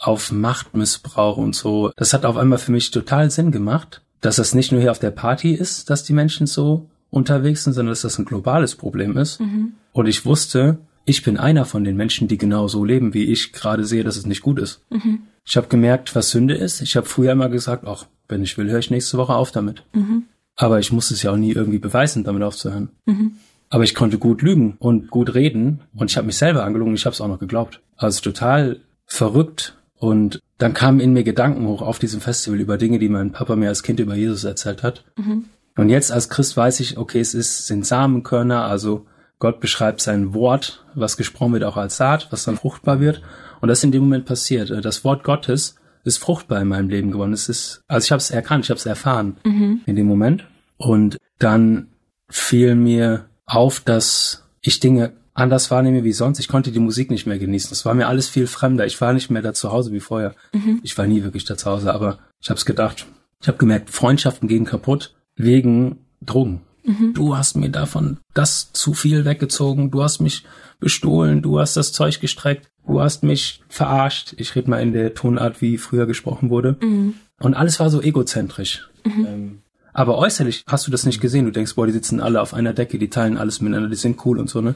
auf 0.02 0.32
Machtmissbrauch 0.32 1.38
und 1.38 1.56
so. 1.56 1.92
Das 1.96 2.14
hat 2.14 2.26
auf 2.26 2.36
einmal 2.36 2.58
für 2.58 2.72
mich 2.72 2.92
total 2.92 3.30
Sinn 3.30 3.52
gemacht, 3.52 4.02
dass 4.20 4.38
das 4.38 4.56
nicht 4.56 4.72
nur 4.72 4.82
hier 4.82 4.92
auf 4.92 5.00
der 5.00 5.12
Party 5.12 5.54
ist, 5.54 5.90
dass 5.90 6.04
die 6.04 6.14
Menschen 6.14 6.48
so 6.48 6.90
unterwegs 7.12 7.64
sind, 7.64 7.74
sondern 7.74 7.92
dass 7.92 8.02
das 8.02 8.18
ein 8.18 8.26
globales 8.26 8.76
Problem 8.76 9.16
ist. 9.16 9.40
Mhm. 9.40 9.74
Und 9.92 10.08
ich 10.08 10.26
wusste, 10.26 10.80
ich 11.06 11.24
bin 11.24 11.38
einer 11.38 11.66
von 11.66 11.84
den 11.84 11.98
Menschen, 11.98 12.28
die 12.28 12.38
genau 12.38 12.68
so 12.68 12.86
leben, 12.86 13.14
wie 13.14 13.26
ich 13.26 13.54
gerade 13.54 13.86
sehe, 13.86 14.04
dass 14.04 14.18
es 14.18 14.26
nicht 14.26 14.42
gut 14.42 14.60
ist. 14.60 14.86
Mhm. 14.90 15.24
Ich 15.46 15.58
habe 15.58 15.68
gemerkt, 15.68 16.16
was 16.16 16.30
Sünde 16.30 16.54
ist. 16.54 16.82
Ich 16.82 16.96
habe 16.96 17.08
früher 17.08 17.32
immer 17.32 17.50
gesagt, 17.50 17.86
ach, 17.88 18.06
wenn 18.28 18.44
ich 18.44 18.58
will, 18.58 18.70
höre 18.70 18.80
ich 18.80 18.92
nächste 18.92 19.18
Woche 19.18 19.34
auf 19.34 19.52
damit. 19.52 19.84
Mhm. 19.94 20.24
Aber 20.56 20.80
ich 20.80 20.92
musste 20.92 21.14
es 21.14 21.24
ja 21.24 21.32
auch 21.32 21.38
nie 21.38 21.52
irgendwie 21.52 21.80
beweisen, 21.80 22.24
damit 22.24 22.44
aufzuhören. 22.44 22.90
Mhm. 23.06 23.34
Aber 23.70 23.84
ich 23.84 23.96
konnte 23.96 24.18
gut 24.18 24.42
lügen 24.42 24.76
und 24.80 25.10
gut 25.10 25.34
reden 25.34 25.80
und 25.96 26.12
ich 26.12 26.18
habe 26.18 26.28
mich 26.28 26.38
selber 26.38 26.64
angelogen. 26.64 26.94
Ich 26.94 27.06
habe 27.06 27.14
es 27.14 27.22
auch 27.22 27.28
noch 27.28 27.40
geglaubt. 27.40 27.82
Also 27.96 28.22
total 28.22 28.82
verrückt. 29.06 29.78
Und 29.96 30.42
dann 30.58 30.74
kamen 30.74 31.00
in 31.00 31.14
mir 31.14 31.24
Gedanken 31.24 31.66
hoch 31.68 31.82
auf 31.82 31.98
diesem 31.98 32.22
Festival 32.22 32.60
über 32.60 32.78
Dinge, 32.78 33.00
die 33.00 33.10
mein 33.10 33.32
Papa 33.32 33.56
mir 33.56 33.70
als 33.70 33.84
Kind 33.84 34.00
über 34.00 34.16
Jesus 34.16 34.44
erzählt 34.44 34.84
hat. 34.84 35.06
Mhm. 35.16 35.46
Und 35.78 35.90
jetzt 35.90 36.12
als 36.12 36.28
Christ 36.28 36.58
weiß 36.58 36.80
ich, 36.82 36.98
okay, 36.98 37.20
es 37.20 37.34
ist, 37.34 37.68
sind 37.68 37.86
Samenkörner, 37.86 38.66
also 38.66 39.06
Gott 39.42 39.60
beschreibt 39.60 40.02
sein 40.02 40.36
Wort, 40.36 40.86
was 40.94 41.18
gesprochen 41.18 41.54
wird, 41.54 41.64
auch 41.64 41.76
als 41.76 41.98
Saat, 41.98 42.28
was 42.30 42.46
dann 42.46 42.58
fruchtbar 42.58 43.00
wird. 43.00 43.24
Und 43.60 43.70
das 43.70 43.80
ist 43.80 43.84
in 43.84 43.92
dem 43.92 44.04
Moment 44.04 44.26
passiert. 44.26 44.70
Das 44.86 45.04
Wort 45.04 45.24
Gottes 45.24 45.76
ist 46.04 46.20
fruchtbar 46.20 46.62
in 46.62 46.68
meinem 46.68 46.90
Leben 46.90 47.12
geworden. 47.12 47.34
Es 47.34 47.50
ist, 47.50 47.82
also 47.88 48.06
ich 48.06 48.12
habe 48.12 48.20
es 48.20 48.30
erkannt, 48.30 48.66
ich 48.66 48.70
habe 48.70 48.78
es 48.78 48.86
erfahren 48.86 49.38
mhm. 49.44 49.82
in 49.88 49.96
dem 49.96 50.06
Moment. 50.06 50.46
Und 50.78 51.18
dann 51.40 51.88
fiel 52.30 52.76
mir 52.76 53.26
auf, 53.48 53.80
dass 53.80 54.48
ich 54.62 54.80
Dinge 54.80 55.14
anders 55.34 55.72
wahrnehme 55.72 56.04
wie 56.04 56.14
sonst. 56.14 56.38
Ich 56.38 56.48
konnte 56.48 56.72
die 56.72 56.80
Musik 56.80 57.10
nicht 57.10 57.26
mehr 57.26 57.40
genießen. 57.40 57.72
Es 57.72 57.84
war 57.84 57.96
mir 57.96 58.08
alles 58.08 58.30
viel 58.30 58.46
fremder. 58.46 58.86
Ich 58.86 59.02
war 59.02 59.12
nicht 59.12 59.32
mehr 59.32 59.42
da 59.42 59.56
zu 59.56 59.72
Hause 59.72 59.92
wie 59.92 60.02
vorher. 60.02 60.36
Mhm. 60.54 60.82
Ich 60.84 60.96
war 61.00 61.08
nie 61.08 61.24
wirklich 61.24 61.46
da 61.46 61.58
zu 61.58 61.68
Hause, 61.68 61.92
aber 61.92 62.20
ich 62.40 62.50
habe 62.52 62.60
es 62.60 62.66
gedacht. 62.66 63.08
Ich 63.42 63.48
habe 63.48 63.58
gemerkt, 63.58 63.90
Freundschaften 63.90 64.48
gehen 64.48 64.66
kaputt 64.66 65.16
wegen 65.36 66.06
Drogen. 66.22 66.62
Mhm. 66.84 67.14
Du 67.14 67.38
hast 67.38 67.56
mir 67.56 67.70
davon 67.70 68.18
das 68.34 68.72
zu 68.74 68.94
viel 68.94 69.26
weggezogen, 69.26 69.92
du 69.92 70.04
hast 70.04 70.20
mich 70.20 70.44
bestohlen, 70.80 71.42
du 71.42 71.60
hast 71.60 71.78
das 71.78 71.94
Zeug 71.94 72.20
gestreckt, 72.20 72.70
du 72.86 73.02
hast 73.02 73.24
mich 73.24 73.64
verarscht. 73.70 74.34
Ich 74.38 74.56
rede 74.56 74.70
mal 74.70 74.82
in 74.82 74.94
der 74.94 75.14
Tonart, 75.14 75.62
wie 75.62 75.78
früher 75.78 76.06
gesprochen 76.06 76.50
wurde. 76.50 76.78
Mhm. 76.82 77.16
Und 77.40 77.54
alles 77.54 77.80
war 77.80 77.90
so 77.90 78.02
egozentrisch. 78.02 78.90
Mhm. 79.04 79.26
Ähm, 79.26 79.62
aber 79.94 80.18
äußerlich 80.18 80.64
hast 80.68 80.88
du 80.88 80.92
das 80.92 81.06
nicht 81.06 81.22
gesehen. 81.22 81.46
Du 81.46 81.52
denkst, 81.52 81.76
boah, 81.76 81.86
die 81.86 81.94
sitzen 81.94 82.22
alle 82.22 82.42
auf 82.42 82.54
einer 82.54 82.74
Decke, 82.74 82.98
die 82.98 83.10
teilen 83.10 83.38
alles 83.38 83.62
miteinander, 83.62 83.90
die 83.90 83.96
sind 83.96 84.26
cool 84.26 84.40
und 84.40 84.50
so, 84.50 84.62
ne? 84.62 84.76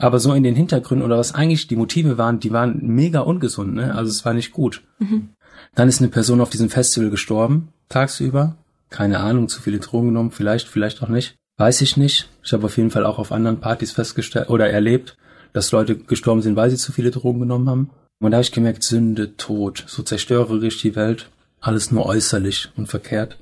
Aber 0.00 0.20
so 0.20 0.32
in 0.32 0.44
den 0.44 0.54
Hintergründen 0.54 1.04
oder 1.04 1.18
was 1.18 1.34
eigentlich 1.34 1.66
die 1.66 1.74
Motive 1.74 2.18
waren, 2.18 2.38
die 2.38 2.52
waren 2.52 2.78
mega 2.82 3.20
ungesund, 3.20 3.74
ne? 3.74 3.94
Also 3.94 4.10
es 4.10 4.24
war 4.24 4.32
nicht 4.32 4.52
gut. 4.52 4.82
Mhm. 5.00 5.30
Dann 5.74 5.88
ist 5.88 6.00
eine 6.00 6.08
Person 6.08 6.40
auf 6.40 6.50
diesem 6.50 6.70
Festival 6.70 7.10
gestorben, 7.10 7.68
tagsüber 7.88 8.56
keine 8.90 9.20
Ahnung, 9.20 9.48
zu 9.48 9.60
viele 9.60 9.78
Drogen 9.78 10.08
genommen, 10.08 10.30
vielleicht, 10.30 10.68
vielleicht 10.68 11.02
auch 11.02 11.08
nicht. 11.08 11.36
Weiß 11.56 11.80
ich 11.80 11.96
nicht. 11.96 12.28
Ich 12.44 12.52
habe 12.52 12.66
auf 12.66 12.76
jeden 12.76 12.90
Fall 12.90 13.04
auch 13.04 13.18
auf 13.18 13.32
anderen 13.32 13.60
Partys 13.60 13.92
festgestellt 13.92 14.48
oder 14.48 14.70
erlebt, 14.70 15.16
dass 15.52 15.72
Leute 15.72 15.96
gestorben 15.96 16.42
sind, 16.42 16.56
weil 16.56 16.70
sie 16.70 16.76
zu 16.76 16.92
viele 16.92 17.10
Drogen 17.10 17.40
genommen 17.40 17.68
haben. 17.68 17.90
Und 18.20 18.30
da 18.30 18.36
habe 18.36 18.42
ich 18.42 18.52
gemerkt, 18.52 18.82
Sünde, 18.82 19.36
Tod, 19.36 19.84
so 19.86 20.02
zerstörerisch 20.02 20.80
die 20.80 20.96
Welt, 20.96 21.30
alles 21.60 21.90
nur 21.90 22.06
äußerlich 22.06 22.70
und 22.76 22.88
verkehrt. 22.88 23.38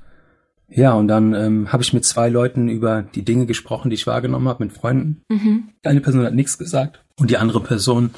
Ja, 0.68 0.94
und 0.94 1.08
dann 1.08 1.34
ähm, 1.34 1.72
habe 1.72 1.82
ich 1.82 1.92
mit 1.92 2.04
zwei 2.04 2.28
Leuten 2.28 2.68
über 2.68 3.02
die 3.02 3.24
Dinge 3.24 3.46
gesprochen, 3.46 3.90
die 3.90 3.94
ich 3.94 4.06
wahrgenommen 4.06 4.48
habe, 4.48 4.64
mit 4.64 4.72
Freunden. 4.72 5.22
Mhm. 5.28 5.68
Eine 5.84 6.00
Person 6.00 6.24
hat 6.24 6.34
nichts 6.34 6.58
gesagt 6.58 7.04
und 7.18 7.30
die 7.30 7.36
andere 7.36 7.60
Person, 7.60 8.10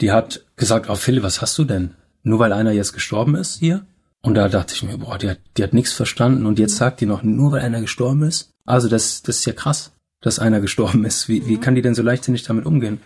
die 0.00 0.12
hat 0.12 0.44
gesagt, 0.56 0.88
oh 0.88 0.94
Philipp, 0.94 1.24
was 1.24 1.42
hast 1.42 1.58
du 1.58 1.64
denn? 1.64 1.94
Nur 2.22 2.38
weil 2.38 2.52
einer 2.52 2.72
jetzt 2.72 2.92
gestorben 2.92 3.34
ist 3.34 3.58
hier? 3.58 3.84
Und 4.24 4.36
da 4.36 4.48
dachte 4.48 4.72
ich 4.74 4.82
mir, 4.82 4.96
boah, 4.96 5.18
die 5.18 5.28
hat, 5.28 5.38
die 5.58 5.62
hat 5.62 5.74
nichts 5.74 5.92
verstanden 5.92 6.46
und 6.46 6.58
jetzt 6.58 6.76
sagt 6.76 7.02
die 7.02 7.06
noch, 7.06 7.22
nur 7.22 7.52
weil 7.52 7.60
einer 7.60 7.82
gestorben 7.82 8.22
ist. 8.22 8.48
Also 8.64 8.88
das, 8.88 9.20
das 9.22 9.40
ist 9.40 9.44
ja 9.44 9.52
krass, 9.52 9.92
dass 10.22 10.38
einer 10.38 10.60
gestorben 10.60 11.04
ist. 11.04 11.28
Wie, 11.28 11.46
wie 11.46 11.58
kann 11.58 11.74
die 11.74 11.82
denn 11.82 11.94
so 11.94 12.02
leichtsinnig 12.02 12.42
damit 12.42 12.64
umgehen? 12.64 13.02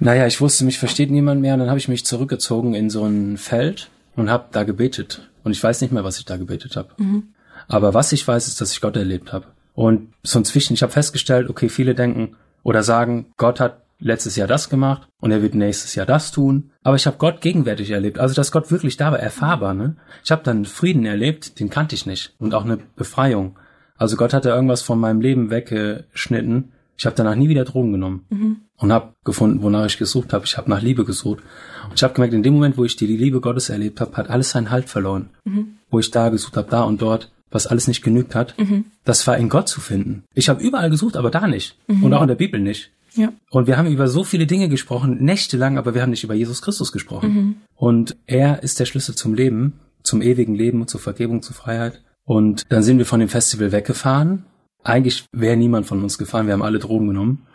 Naja, 0.00 0.26
ich 0.26 0.42
wusste, 0.42 0.66
mich 0.66 0.78
versteht 0.78 1.10
niemand 1.10 1.40
mehr 1.40 1.54
und 1.54 1.60
dann 1.60 1.70
habe 1.70 1.78
ich 1.78 1.88
mich 1.88 2.04
zurückgezogen 2.04 2.74
in 2.74 2.90
so 2.90 3.06
ein 3.06 3.38
Feld 3.38 3.88
und 4.16 4.28
habe 4.28 4.48
da 4.52 4.64
gebetet. 4.64 5.30
Und 5.44 5.52
ich 5.52 5.62
weiß 5.62 5.80
nicht 5.80 5.94
mehr, 5.94 6.04
was 6.04 6.18
ich 6.18 6.26
da 6.26 6.36
gebetet 6.36 6.76
habe. 6.76 6.90
Mhm. 6.98 7.28
Aber 7.66 7.94
was 7.94 8.12
ich 8.12 8.28
weiß, 8.28 8.46
ist, 8.46 8.60
dass 8.60 8.72
ich 8.72 8.82
Gott 8.82 8.96
erlebt 8.96 9.32
habe. 9.32 9.46
Und 9.72 10.12
so 10.22 10.38
inzwischen, 10.38 10.74
ich 10.74 10.82
habe 10.82 10.92
festgestellt, 10.92 11.48
okay, 11.48 11.70
viele 11.70 11.94
denken, 11.94 12.36
Oder 12.64 12.82
sagen, 12.82 13.26
Gott 13.36 13.60
hat 13.60 13.83
letztes 13.98 14.36
Jahr 14.36 14.48
das 14.48 14.68
gemacht 14.68 15.08
und 15.20 15.30
er 15.30 15.42
wird 15.42 15.54
nächstes 15.54 15.94
Jahr 15.94 16.06
das 16.06 16.30
tun. 16.30 16.70
Aber 16.82 16.96
ich 16.96 17.06
habe 17.06 17.16
Gott 17.18 17.40
gegenwärtig 17.40 17.90
erlebt. 17.90 18.18
Also 18.18 18.34
dass 18.34 18.52
Gott 18.52 18.70
wirklich 18.70 18.96
da 18.96 19.12
war, 19.12 19.18
erfahrbar. 19.18 19.74
Ne? 19.74 19.96
Ich 20.24 20.30
habe 20.30 20.42
dann 20.42 20.64
Frieden 20.64 21.06
erlebt, 21.06 21.60
den 21.60 21.70
kannte 21.70 21.94
ich 21.94 22.06
nicht. 22.06 22.34
Und 22.38 22.54
auch 22.54 22.64
eine 22.64 22.78
Befreiung. 22.96 23.58
Also 23.96 24.16
Gott 24.16 24.34
hat 24.34 24.44
da 24.44 24.54
irgendwas 24.54 24.82
von 24.82 24.98
meinem 24.98 25.20
Leben 25.20 25.50
weggeschnitten. 25.50 26.72
Ich 26.96 27.06
habe 27.06 27.16
danach 27.16 27.34
nie 27.34 27.48
wieder 27.48 27.64
Drogen 27.64 27.92
genommen 27.92 28.24
mhm. 28.28 28.56
und 28.76 28.92
habe 28.92 29.14
gefunden, 29.24 29.62
wonach 29.62 29.86
ich 29.86 29.98
gesucht 29.98 30.32
habe. 30.32 30.44
Ich 30.44 30.56
habe 30.56 30.70
nach 30.70 30.82
Liebe 30.82 31.04
gesucht. 31.04 31.42
Und 31.88 31.94
ich 31.94 32.02
habe 32.02 32.14
gemerkt, 32.14 32.34
in 32.34 32.42
dem 32.42 32.54
Moment, 32.54 32.76
wo 32.76 32.84
ich 32.84 32.96
die 32.96 33.06
Liebe 33.06 33.40
Gottes 33.40 33.68
erlebt 33.68 34.00
habe, 34.00 34.16
hat 34.16 34.30
alles 34.30 34.50
seinen 34.50 34.70
Halt 34.70 34.88
verloren. 34.88 35.30
Mhm. 35.44 35.76
Wo 35.90 35.98
ich 35.98 36.10
da 36.10 36.28
gesucht 36.28 36.56
habe, 36.56 36.70
da 36.70 36.82
und 36.82 37.02
dort, 37.02 37.32
was 37.50 37.66
alles 37.66 37.88
nicht 37.88 38.02
genügt 38.02 38.34
hat, 38.34 38.54
mhm. 38.58 38.86
das 39.04 39.26
war 39.26 39.36
in 39.38 39.48
Gott 39.48 39.68
zu 39.68 39.80
finden. 39.80 40.24
Ich 40.34 40.48
habe 40.48 40.62
überall 40.62 40.90
gesucht, 40.90 41.16
aber 41.16 41.30
da 41.30 41.46
nicht. 41.46 41.76
Mhm. 41.88 42.04
Und 42.04 42.14
auch 42.14 42.22
in 42.22 42.28
der 42.28 42.34
Bibel 42.34 42.60
nicht. 42.60 42.90
Ja. 43.14 43.32
Und 43.50 43.66
wir 43.66 43.76
haben 43.76 43.88
über 43.90 44.08
so 44.08 44.24
viele 44.24 44.46
Dinge 44.46 44.68
gesprochen, 44.68 45.22
nächtelang, 45.22 45.78
aber 45.78 45.94
wir 45.94 46.02
haben 46.02 46.10
nicht 46.10 46.24
über 46.24 46.34
Jesus 46.34 46.62
Christus 46.62 46.92
gesprochen. 46.92 47.34
Mhm. 47.34 47.56
Und 47.74 48.16
er 48.26 48.62
ist 48.62 48.80
der 48.80 48.86
Schlüssel 48.86 49.14
zum 49.14 49.34
Leben, 49.34 49.80
zum 50.02 50.22
ewigen 50.22 50.54
Leben 50.54 50.80
und 50.80 50.90
zur 50.90 51.00
Vergebung, 51.00 51.42
zur 51.42 51.54
Freiheit. 51.54 52.02
Und 52.24 52.62
dann 52.68 52.82
sind 52.82 52.98
wir 52.98 53.06
von 53.06 53.20
dem 53.20 53.28
Festival 53.28 53.72
weggefahren. 53.72 54.44
Eigentlich 54.82 55.26
wäre 55.32 55.56
niemand 55.56 55.86
von 55.86 56.02
uns 56.02 56.18
gefahren, 56.18 56.46
wir 56.46 56.52
haben 56.52 56.62
alle 56.62 56.78
Drogen 56.78 57.08
genommen. 57.08 57.46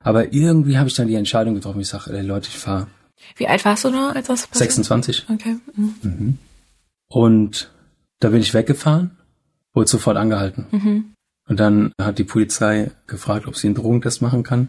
Aber 0.00 0.32
irgendwie 0.32 0.78
habe 0.78 0.88
ich 0.88 0.94
dann 0.94 1.08
die 1.08 1.14
Entscheidung 1.14 1.54
getroffen, 1.54 1.80
ich 1.80 1.88
sage, 1.88 2.12
ey 2.12 2.22
Leute, 2.22 2.48
ich 2.48 2.58
fahre. 2.58 2.88
Wie 3.36 3.46
alt 3.46 3.64
warst 3.64 3.84
du 3.84 3.90
da, 3.90 4.10
als 4.10 4.26
das 4.26 4.46
passiert? 4.46 4.72
26. 4.72 5.26
Okay. 5.32 5.56
Mhm. 5.76 5.94
Mhm. 6.02 6.38
Und 7.08 7.70
da 8.18 8.30
bin 8.30 8.40
ich 8.40 8.54
weggefahren, 8.54 9.12
wurde 9.74 9.88
sofort 9.88 10.16
angehalten. 10.16 10.66
Mhm. 10.70 11.14
Und 11.48 11.60
dann 11.60 11.92
hat 12.00 12.18
die 12.18 12.24
Polizei 12.24 12.90
gefragt, 13.06 13.46
ob 13.46 13.56
sie 13.56 13.68
einen 13.68 13.74
Drogentest 13.74 14.22
machen 14.22 14.42
kann. 14.42 14.68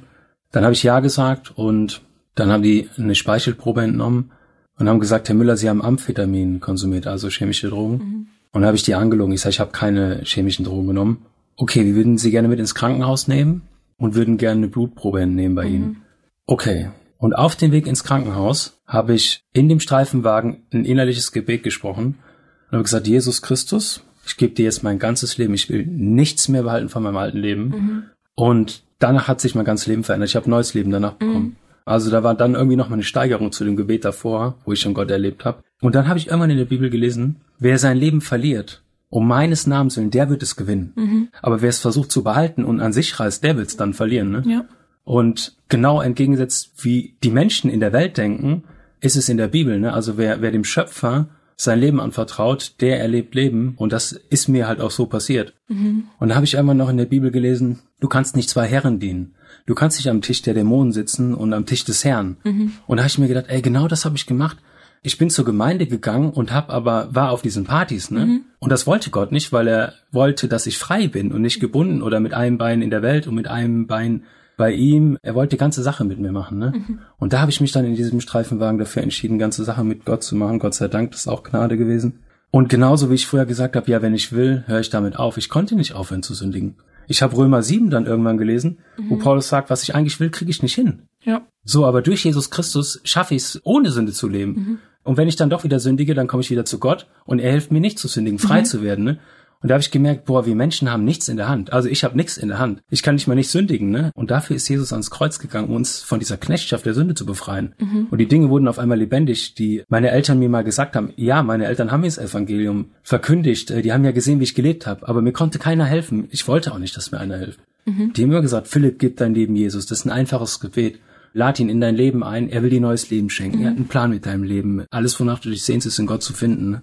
Dann 0.53 0.63
habe 0.63 0.73
ich 0.73 0.83
ja 0.83 1.01
gesagt 1.01 1.51
und 1.57 2.03
dann 2.35 2.51
haben 2.51 2.63
die 2.63 2.87
eine 2.97 3.15
Speichelprobe 3.15 3.81
entnommen 3.81 4.31
und 4.77 4.87
haben 4.87 4.99
gesagt, 4.99 5.27
Herr 5.27 5.35
Müller, 5.35 5.57
Sie 5.57 5.67
haben 5.67 5.81
Amphetamin 5.81 6.59
konsumiert, 6.59 7.07
also 7.07 7.27
chemische 7.27 7.69
Drogen. 7.69 7.93
Mhm. 7.93 8.27
Und 8.51 8.61
dann 8.61 8.67
habe 8.67 8.77
ich 8.77 8.83
die 8.83 8.95
angelogen. 8.95 9.33
Ich 9.33 9.41
sage, 9.41 9.51
ich 9.51 9.59
habe 9.59 9.71
keine 9.71 10.21
chemischen 10.23 10.63
Drogen 10.63 10.87
genommen. 10.87 11.25
Okay, 11.55 11.85
wir 11.85 11.95
würden 11.95 12.19
Sie 12.19 12.31
gerne 12.31 12.47
mit 12.47 12.59
ins 12.59 12.75
Krankenhaus 12.75 13.27
nehmen 13.27 13.63
und 13.97 14.13
würden 14.13 14.37
gerne 14.37 14.59
eine 14.59 14.67
Blutprobe 14.67 15.21
entnehmen 15.21 15.55
bei 15.55 15.65
mhm. 15.67 15.73
Ihnen. 15.75 16.01
Okay. 16.45 16.91
Und 17.17 17.33
auf 17.33 17.55
dem 17.55 17.71
Weg 17.71 17.87
ins 17.87 18.03
Krankenhaus 18.03 18.79
habe 18.85 19.15
ich 19.15 19.43
in 19.53 19.69
dem 19.69 19.79
Streifenwagen 19.79 20.67
ein 20.71 20.85
innerliches 20.85 21.31
Gebet 21.31 21.63
gesprochen 21.63 22.19
und 22.67 22.73
habe 22.73 22.83
gesagt, 22.83 23.07
Jesus 23.07 23.41
Christus, 23.41 24.03
ich 24.25 24.37
gebe 24.37 24.53
dir 24.53 24.65
jetzt 24.65 24.83
mein 24.83 24.99
ganzes 24.99 25.37
Leben. 25.37 25.55
Ich 25.55 25.69
will 25.69 25.85
nichts 25.87 26.47
mehr 26.47 26.63
behalten 26.63 26.89
von 26.89 27.01
meinem 27.01 27.17
alten 27.17 27.39
Leben. 27.39 27.63
Mhm. 27.63 28.03
Und 28.35 28.83
danach 29.03 29.27
hat 29.27 29.41
sich 29.41 29.53
mein 29.55 29.65
ganzes 29.65 29.87
Leben 29.87 30.03
verändert. 30.03 30.29
Ich 30.29 30.35
habe 30.35 30.49
neues 30.49 30.73
Leben 30.73 30.91
danach 30.91 31.13
bekommen. 31.13 31.43
Mhm. 31.43 31.55
Also 31.85 32.09
da 32.09 32.23
war 32.23 32.33
dann 32.33 32.55
irgendwie 32.55 32.77
noch 32.77 32.89
mal 32.89 32.95
eine 32.95 33.03
Steigerung 33.03 33.51
zu 33.51 33.65
dem 33.65 33.75
Gebet 33.75 34.05
davor, 34.05 34.55
wo 34.65 34.71
ich 34.71 34.79
schon 34.79 34.93
Gott 34.93 35.11
erlebt 35.11 35.43
habe. 35.43 35.61
Und 35.81 35.95
dann 35.95 36.07
habe 36.07 36.17
ich 36.17 36.27
irgendwann 36.27 36.49
in 36.49 36.57
der 36.57 36.65
Bibel 36.65 36.89
gelesen, 36.89 37.41
wer 37.59 37.77
sein 37.77 37.97
Leben 37.97 38.21
verliert, 38.21 38.81
um 39.09 39.27
meines 39.27 39.67
Namens 39.67 39.97
willen, 39.97 40.11
der 40.11 40.29
wird 40.29 40.41
es 40.41 40.55
gewinnen. 40.55 40.93
Mhm. 40.95 41.27
Aber 41.41 41.61
wer 41.61 41.69
es 41.69 41.79
versucht 41.79 42.11
zu 42.11 42.23
behalten 42.23 42.63
und 42.63 42.79
an 42.79 42.93
sich 42.93 43.19
reißt, 43.19 43.43
der 43.43 43.57
wird 43.57 43.67
es 43.67 43.77
dann 43.77 43.93
verlieren. 43.93 44.31
Ne? 44.31 44.43
Ja. 44.45 44.65
Und 45.03 45.57
genau 45.67 46.01
entgegengesetzt, 46.01 46.71
wie 46.77 47.15
die 47.23 47.31
Menschen 47.31 47.69
in 47.69 47.81
der 47.81 47.91
Welt 47.91 48.17
denken, 48.17 48.63
ist 49.01 49.17
es 49.17 49.27
in 49.27 49.35
der 49.35 49.49
Bibel. 49.49 49.79
Ne? 49.79 49.91
Also 49.91 50.17
wer, 50.17 50.41
wer 50.41 50.51
dem 50.51 50.63
Schöpfer 50.63 51.27
sein 51.63 51.79
Leben 51.79 51.99
anvertraut, 51.99 52.75
der 52.81 52.99
erlebt 52.99 53.35
Leben. 53.35 53.73
Und 53.77 53.93
das 53.93 54.11
ist 54.11 54.47
mir 54.47 54.67
halt 54.67 54.81
auch 54.81 54.91
so 54.91 55.05
passiert. 55.05 55.53
Mhm. 55.67 56.05
Und 56.19 56.29
da 56.29 56.35
habe 56.35 56.45
ich 56.45 56.57
einmal 56.57 56.75
noch 56.75 56.89
in 56.89 56.97
der 56.97 57.05
Bibel 57.05 57.31
gelesen, 57.31 57.79
du 57.99 58.07
kannst 58.07 58.35
nicht 58.35 58.49
zwei 58.49 58.67
Herren 58.67 58.99
dienen. 58.99 59.35
Du 59.65 59.75
kannst 59.75 59.97
nicht 59.97 60.09
am 60.09 60.21
Tisch 60.21 60.41
der 60.41 60.53
Dämonen 60.53 60.91
sitzen 60.91 61.33
und 61.33 61.53
am 61.53 61.65
Tisch 61.65 61.85
des 61.85 62.03
Herrn. 62.03 62.37
Mhm. 62.43 62.73
Und 62.85 62.97
da 62.97 63.03
habe 63.03 63.09
ich 63.09 63.17
mir 63.17 63.27
gedacht, 63.27 63.45
ey, 63.47 63.61
genau 63.61 63.87
das 63.87 64.03
habe 64.05 64.15
ich 64.15 64.25
gemacht. 64.25 64.57
Ich 65.01 65.17
bin 65.17 65.29
zur 65.29 65.45
Gemeinde 65.45 65.85
gegangen 65.85 66.31
und 66.31 66.53
hab 66.53 66.69
aber 66.69 67.13
war 67.13 67.31
auf 67.31 67.41
diesen 67.41 67.65
Partys, 67.65 68.09
ne? 68.09 68.25
Mhm. 68.25 68.41
Und 68.59 68.71
das 68.71 68.87
wollte 68.87 69.09
Gott 69.09 69.33
nicht, 69.33 69.51
weil 69.51 69.67
er 69.67 69.93
wollte, 70.11 70.47
dass 70.47 70.65
ich 70.65 70.77
frei 70.77 71.07
bin 71.07 71.33
und 71.33 71.41
nicht 71.41 71.59
gebunden 71.59 72.01
oder 72.01 72.21
mit 72.21 72.33
einem 72.33 72.57
Bein 72.57 72.81
in 72.81 72.89
der 72.89 73.01
Welt 73.01 73.27
und 73.27 73.35
mit 73.35 73.49
einem 73.49 73.85
Bein 73.87 74.23
bei 74.57 74.71
ihm, 74.71 75.17
er 75.21 75.35
wollte 75.35 75.55
die 75.55 75.59
ganze 75.59 75.83
Sache 75.83 76.03
mit 76.03 76.19
mir 76.19 76.31
machen. 76.31 76.59
Ne? 76.59 76.73
Mhm. 76.75 76.99
Und 77.17 77.33
da 77.33 77.41
habe 77.41 77.51
ich 77.51 77.61
mich 77.61 77.71
dann 77.71 77.85
in 77.85 77.95
diesem 77.95 78.21
Streifenwagen 78.21 78.77
dafür 78.77 79.01
entschieden, 79.01 79.39
ganze 79.39 79.63
Sache 79.63 79.83
mit 79.83 80.05
Gott 80.05 80.23
zu 80.23 80.35
machen. 80.35 80.59
Gott 80.59 80.75
sei 80.75 80.87
Dank, 80.87 81.11
das 81.11 81.21
ist 81.21 81.27
auch 81.27 81.43
Gnade 81.43 81.77
gewesen. 81.77 82.19
Und 82.51 82.69
genauso 82.69 83.09
wie 83.09 83.15
ich 83.15 83.25
früher 83.25 83.45
gesagt 83.45 83.75
habe, 83.75 83.89
ja, 83.89 84.01
wenn 84.01 84.13
ich 84.13 84.31
will, 84.31 84.63
höre 84.67 84.79
ich 84.79 84.91
damit 84.91 85.17
auf. 85.17 85.37
Ich 85.37 85.49
konnte 85.49 85.75
nicht 85.75 85.93
aufhören 85.93 86.21
zu 86.21 86.35
sündigen. 86.35 86.75
Ich 87.07 87.21
habe 87.21 87.35
Römer 87.35 87.63
7 87.63 87.89
dann 87.89 88.05
irgendwann 88.05 88.37
gelesen, 88.37 88.79
mhm. 88.97 89.09
wo 89.09 89.15
Paulus 89.17 89.49
sagt, 89.49 89.69
was 89.69 89.83
ich 89.83 89.95
eigentlich 89.95 90.19
will, 90.19 90.29
kriege 90.29 90.51
ich 90.51 90.61
nicht 90.61 90.75
hin. 90.75 91.03
Ja. 91.23 91.47
So, 91.63 91.85
aber 91.85 92.01
durch 92.01 92.23
Jesus 92.23 92.51
Christus 92.51 93.01
schaffe 93.03 93.35
ich 93.35 93.41
es, 93.41 93.61
ohne 93.63 93.91
Sünde 93.91 94.11
zu 94.11 94.27
leben. 94.27 94.51
Mhm. 94.53 94.79
Und 95.03 95.17
wenn 95.17 95.27
ich 95.27 95.35
dann 95.35 95.49
doch 95.49 95.63
wieder 95.63 95.79
sündige, 95.79 96.13
dann 96.13 96.27
komme 96.27 96.41
ich 96.41 96.49
wieder 96.49 96.63
zu 96.63 96.79
Gott 96.79 97.07
und 97.25 97.39
er 97.39 97.51
hilft 97.51 97.71
mir 97.71 97.81
nicht 97.81 97.99
zu 97.99 98.07
sündigen, 98.07 98.39
frei 98.39 98.59
mhm. 98.59 98.65
zu 98.65 98.83
werden. 98.83 99.03
Ne? 99.03 99.19
Und 99.63 99.69
da 99.69 99.75
habe 99.75 99.81
ich 99.81 99.91
gemerkt, 99.91 100.25
boah, 100.25 100.45
wir 100.45 100.55
Menschen 100.55 100.91
haben 100.91 101.05
nichts 101.05 101.29
in 101.29 101.37
der 101.37 101.47
Hand. 101.47 101.71
Also 101.71 101.87
ich 101.87 102.03
habe 102.03 102.17
nichts 102.17 102.35
in 102.35 102.49
der 102.49 102.59
Hand. 102.59 102.81
Ich 102.89 103.01
kann 103.01 103.15
nicht 103.15 103.27
mal 103.27 103.35
nicht 103.35 103.49
sündigen, 103.49 103.89
ne? 103.89 104.11
Und 104.13 104.29
dafür 104.29 104.57
ist 104.57 104.67
Jesus 104.67 104.91
ans 104.91 105.09
Kreuz 105.09 105.39
gegangen, 105.39 105.69
um 105.69 105.75
uns 105.75 106.01
von 106.01 106.19
dieser 106.19 106.35
Knechtschaft 106.35 106.85
der 106.85 106.93
Sünde 106.93 107.15
zu 107.15 107.25
befreien. 107.25 107.73
Mhm. 107.79 108.07
Und 108.11 108.17
die 108.17 108.27
Dinge 108.27 108.49
wurden 108.49 108.67
auf 108.67 108.77
einmal 108.77 108.99
lebendig, 108.99 109.55
die 109.55 109.83
meine 109.87 110.11
Eltern 110.11 110.39
mir 110.39 110.49
mal 110.49 110.65
gesagt 110.65 110.97
haben. 110.97 111.13
Ja, 111.15 111.43
meine 111.43 111.65
Eltern 111.65 111.91
haben 111.91 112.01
mir 112.01 112.07
das 112.07 112.17
Evangelium 112.17 112.87
verkündigt. 113.03 113.71
Äh, 113.71 113.81
die 113.81 113.93
haben 113.93 114.03
ja 114.03 114.11
gesehen, 114.11 114.41
wie 114.41 114.43
ich 114.43 114.53
gelebt 114.53 114.85
habe. 114.85 115.07
Aber 115.07 115.21
mir 115.21 115.31
konnte 115.31 115.59
keiner 115.59 115.85
helfen. 115.85 116.27
Ich 116.31 116.45
wollte 116.47 116.73
auch 116.73 116.79
nicht, 116.79 116.97
dass 116.97 117.13
mir 117.13 117.21
einer 117.21 117.37
hilft. 117.37 117.59
Mhm. 117.85 118.11
Die 118.11 118.23
haben 118.23 118.31
immer 118.31 118.41
gesagt, 118.41 118.67
Philipp, 118.67 118.99
gib 118.99 119.15
dein 119.15 119.33
Leben 119.33 119.55
Jesus. 119.55 119.85
Das 119.85 119.99
ist 119.99 120.05
ein 120.05 120.11
einfaches 120.11 120.59
Gebet. 120.59 120.99
Lad 121.33 121.59
ihn 121.59 121.69
in 121.69 121.79
dein 121.79 121.95
Leben 121.95 122.23
ein. 122.23 122.49
Er 122.49 122.63
will 122.63 122.69
dir 122.69 122.81
neues 122.81 123.09
Leben 123.09 123.29
schenken. 123.29 123.59
Mhm. 123.59 123.63
Er 123.63 123.69
hat 123.71 123.77
einen 123.77 123.87
Plan 123.87 124.09
mit 124.09 124.25
deinem 124.25 124.43
Leben. 124.43 124.83
Alles, 124.91 125.17
wonach 125.21 125.39
du 125.39 125.49
dich 125.49 125.63
sehnst, 125.63 125.87
ist 125.87 125.99
in 125.99 126.05
Gott 126.05 126.21
zu 126.21 126.33
finden. 126.33 126.81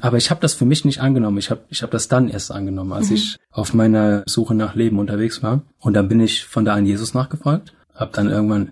Aber 0.00 0.16
ich 0.16 0.30
habe 0.30 0.40
das 0.40 0.54
für 0.54 0.64
mich 0.64 0.84
nicht 0.84 1.00
angenommen. 1.00 1.38
Ich 1.38 1.50
habe 1.50 1.62
ich 1.70 1.82
hab 1.82 1.90
das 1.90 2.06
dann 2.06 2.28
erst 2.28 2.52
angenommen, 2.52 2.92
als 2.92 3.10
mhm. 3.10 3.16
ich 3.16 3.36
auf 3.50 3.74
meiner 3.74 4.22
Suche 4.26 4.54
nach 4.54 4.74
Leben 4.74 4.98
unterwegs 4.98 5.42
war. 5.42 5.62
Und 5.80 5.94
dann 5.94 6.08
bin 6.08 6.20
ich 6.20 6.44
von 6.44 6.64
da 6.64 6.74
an 6.74 6.86
Jesus 6.86 7.14
nachgefolgt. 7.14 7.74
Hab 7.94 8.12
dann 8.12 8.30
irgendwann, 8.30 8.70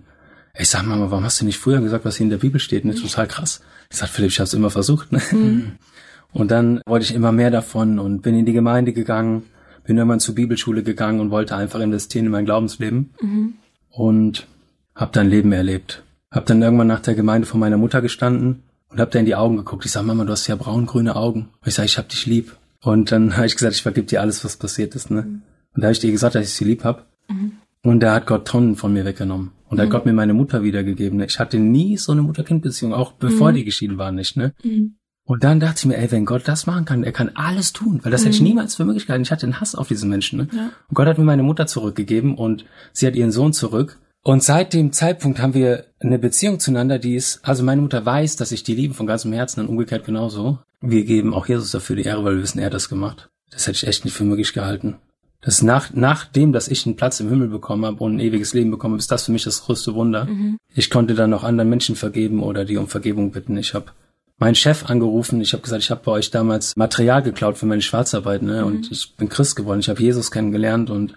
ich 0.57 0.69
sag 0.69 0.85
mal, 0.85 0.99
warum 1.11 1.25
hast 1.25 1.41
du 1.41 1.45
nicht 1.45 1.59
früher 1.59 1.81
gesagt, 1.81 2.05
was 2.05 2.15
hier 2.15 2.23
in 2.23 2.29
der 2.29 2.37
Bibel 2.37 2.61
steht? 2.61 2.85
Ne? 2.85 2.95
Total 2.95 3.27
krass. 3.27 3.61
Ich 3.91 3.97
sag, 3.97 4.07
Philipp, 4.07 4.31
ich 4.31 4.39
habe 4.39 4.49
immer 4.55 4.69
versucht. 4.69 5.11
Ne? 5.11 5.21
Mhm. 5.31 5.71
Und 6.33 6.51
dann 6.51 6.81
wollte 6.85 7.05
ich 7.05 7.13
immer 7.13 7.31
mehr 7.31 7.49
davon 7.49 7.99
und 7.99 8.21
bin 8.21 8.37
in 8.37 8.45
die 8.45 8.53
Gemeinde 8.53 8.91
gegangen, 8.91 9.43
bin 9.85 9.97
irgendwann 9.97 10.19
zur 10.19 10.35
Bibelschule 10.35 10.83
gegangen 10.83 11.21
und 11.21 11.31
wollte 11.31 11.55
einfach 11.55 11.79
investieren 11.79 12.25
in 12.25 12.31
mein 12.31 12.45
Glaubensleben. 12.45 13.13
Mhm. 13.21 13.53
Und 13.89 14.45
habe 14.93 15.11
dann 15.13 15.29
Leben 15.29 15.51
erlebt. 15.53 16.03
Hab 16.29 16.45
dann 16.45 16.61
irgendwann 16.61 16.87
nach 16.87 16.99
der 16.99 17.15
Gemeinde 17.15 17.47
vor 17.47 17.59
meiner 17.59 17.77
Mutter 17.77 18.01
gestanden 18.01 18.63
und 18.89 18.99
hab 18.99 19.11
da 19.11 19.19
in 19.19 19.25
die 19.25 19.35
Augen 19.35 19.57
geguckt. 19.57 19.85
Ich 19.85 19.91
sag, 19.91 20.03
Mama, 20.03 20.23
du 20.25 20.31
hast 20.31 20.47
ja 20.47 20.55
braun-grüne 20.55 21.15
Augen. 21.15 21.49
Und 21.61 21.67
ich 21.67 21.75
sag, 21.75 21.85
ich 21.85 21.97
hab 21.97 22.09
dich 22.09 22.25
lieb. 22.25 22.55
Und 22.81 23.11
dann 23.11 23.35
habe 23.37 23.45
ich 23.45 23.55
gesagt, 23.55 23.75
ich 23.75 23.81
vergib 23.81 24.07
dir 24.07 24.21
alles, 24.21 24.43
was 24.43 24.57
passiert 24.57 24.95
ist. 24.95 25.11
Ne? 25.11 25.23
Mhm. 25.23 25.41
Und 25.75 25.81
da 25.81 25.83
habe 25.83 25.93
ich 25.93 25.99
dir 25.99 26.11
gesagt, 26.11 26.35
dass 26.35 26.47
ich 26.47 26.53
sie 26.53 26.65
lieb 26.65 26.83
hab. 26.83 27.07
Mhm. 27.29 27.53
Und 27.83 27.99
da 28.01 28.15
hat 28.15 28.27
Gott 28.27 28.47
Tonnen 28.47 28.75
von 28.75 28.93
mir 28.93 29.05
weggenommen. 29.05 29.51
Und 29.69 29.77
da 29.77 29.83
hat 29.83 29.89
mhm. 29.89 29.93
Gott 29.93 30.05
mir 30.05 30.13
meine 30.13 30.33
Mutter 30.33 30.63
wiedergegeben. 30.63 31.17
Ne? 31.17 31.25
Ich 31.25 31.39
hatte 31.39 31.59
nie 31.59 31.97
so 31.97 32.11
eine 32.11 32.21
Mutter-Kind-Beziehung, 32.21 32.93
auch 32.93 33.13
bevor 33.13 33.51
mhm. 33.51 33.55
die 33.55 33.65
geschieden 33.65 33.97
waren 33.97 34.15
nicht. 34.15 34.37
Ne? 34.37 34.53
Mhm. 34.63 34.95
Und 35.27 35.43
dann 35.43 35.59
dachte 35.59 35.79
ich 35.79 35.85
mir, 35.85 35.97
ey, 35.97 36.09
wenn 36.09 36.25
Gott 36.25 36.47
das 36.47 36.67
machen 36.67 36.85
kann, 36.85 37.03
er 37.03 37.11
kann 37.11 37.31
alles 37.35 37.73
tun, 37.73 37.99
weil 38.01 38.13
das 38.13 38.21
hätte 38.21 38.35
ich 38.35 38.41
niemals 38.41 38.75
für 38.75 38.85
möglich 38.85 39.07
gehalten. 39.07 39.23
Ich 39.23 39.31
hatte 39.31 39.45
einen 39.45 39.59
Hass 39.59 39.75
auf 39.75 39.89
diesen 39.89 40.09
Menschen. 40.09 40.39
Ne? 40.39 40.47
Ja. 40.53 40.69
Und 40.87 40.93
Gott 40.93 41.05
hat 41.05 41.17
mir 41.17 41.25
meine 41.25 41.43
Mutter 41.43 41.67
zurückgegeben 41.67 42.35
und 42.35 42.63
sie 42.93 43.05
hat 43.05 43.15
ihren 43.15 43.33
Sohn 43.33 43.51
zurück. 43.51 43.99
Und 44.27 44.43
seit 44.43 44.73
dem 44.73 44.91
Zeitpunkt 44.91 45.39
haben 45.39 45.53
wir 45.53 45.85
eine 46.01 46.19
Beziehung 46.19 46.59
zueinander, 46.59 46.99
die 46.99 47.15
ist, 47.15 47.39
also 47.43 47.63
meine 47.63 47.81
Mutter 47.81 48.05
weiß, 48.05 48.35
dass 48.35 48.51
ich 48.51 48.61
die 48.61 48.75
liebe 48.75 48.93
von 48.93 49.07
ganzem 49.07 49.31
Herzen 49.31 49.61
und 49.61 49.69
umgekehrt 49.69 50.03
genauso. 50.03 50.59
Wir 50.81 51.05
geben 51.05 51.33
auch 51.33 51.47
Jesus 51.47 51.71
dafür 51.71 51.95
die 51.95 52.03
Ehre, 52.03 52.25
weil 52.25 52.35
wir 52.35 52.41
wissen, 52.43 52.59
er 52.59 52.65
hat 52.65 52.73
das 52.73 52.89
gemacht. 52.89 53.29
Das 53.51 53.67
hätte 53.67 53.77
ich 53.77 53.87
echt 53.87 54.03
nicht 54.03 54.13
für 54.13 54.25
möglich 54.25 54.51
gehalten. 54.51 54.97
Das 55.39 55.61
nach, 55.61 55.91
nachdem, 55.93 56.51
dass 56.51 56.67
ich 56.67 56.85
einen 56.85 56.97
Platz 56.97 57.21
im 57.21 57.29
Himmel 57.29 57.47
bekommen 57.47 57.85
habe 57.85 58.03
und 58.03 58.17
ein 58.17 58.19
ewiges 58.19 58.53
Leben 58.53 58.69
bekommen 58.69 58.95
habe, 58.95 58.99
ist 58.99 59.13
das 59.13 59.23
für 59.23 59.31
mich 59.31 59.45
das 59.45 59.63
größte 59.63 59.95
Wunder. 59.95 60.25
Mhm. 60.25 60.57
Ich 60.75 60.89
konnte 60.89 61.13
dann 61.13 61.33
auch 61.33 61.45
anderen 61.45 61.69
Menschen 61.69 61.95
vergeben 61.95 62.43
oder 62.43 62.65
die 62.65 62.75
um 62.75 62.89
Vergebung 62.89 63.31
bitten. 63.31 63.55
Ich 63.55 63.73
habe 63.73 63.93
meinen 64.39 64.55
Chef 64.55 64.89
angerufen. 64.89 65.39
Ich 65.39 65.53
habe 65.53 65.63
gesagt, 65.63 65.83
ich 65.83 65.89
habe 65.89 66.01
bei 66.03 66.11
euch 66.11 66.31
damals 66.31 66.75
Material 66.75 67.23
geklaut 67.23 67.57
für 67.57 67.65
meine 67.65 67.81
Schwarzarbeit, 67.81 68.41
ne? 68.41 68.59
Mhm. 68.59 68.67
Und 68.67 68.91
ich 68.91 69.15
bin 69.15 69.29
Christ 69.29 69.55
geworden. 69.55 69.79
Ich 69.79 69.87
habe 69.87 70.03
Jesus 70.03 70.31
kennengelernt 70.31 70.89
und 70.89 71.13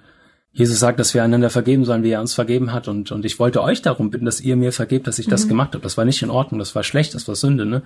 Jesus 0.52 0.80
sagt, 0.80 0.98
dass 0.98 1.14
wir 1.14 1.22
einander 1.22 1.50
vergeben 1.50 1.84
sollen, 1.84 2.02
wie 2.02 2.10
er 2.10 2.20
uns 2.20 2.34
vergeben 2.34 2.72
hat. 2.72 2.88
Und, 2.88 3.12
und 3.12 3.24
ich 3.24 3.38
wollte 3.38 3.62
euch 3.62 3.82
darum 3.82 4.10
bitten, 4.10 4.24
dass 4.24 4.40
ihr 4.40 4.56
mir 4.56 4.72
vergebt, 4.72 5.06
dass 5.06 5.18
ich 5.18 5.28
das 5.28 5.44
mhm. 5.44 5.50
gemacht 5.50 5.74
habe. 5.74 5.82
Das 5.82 5.96
war 5.96 6.04
nicht 6.04 6.22
in 6.22 6.30
Ordnung, 6.30 6.58
das 6.58 6.74
war 6.74 6.82
schlecht, 6.82 7.14
das 7.14 7.28
war 7.28 7.36
Sünde. 7.36 7.66
Ne? 7.66 7.82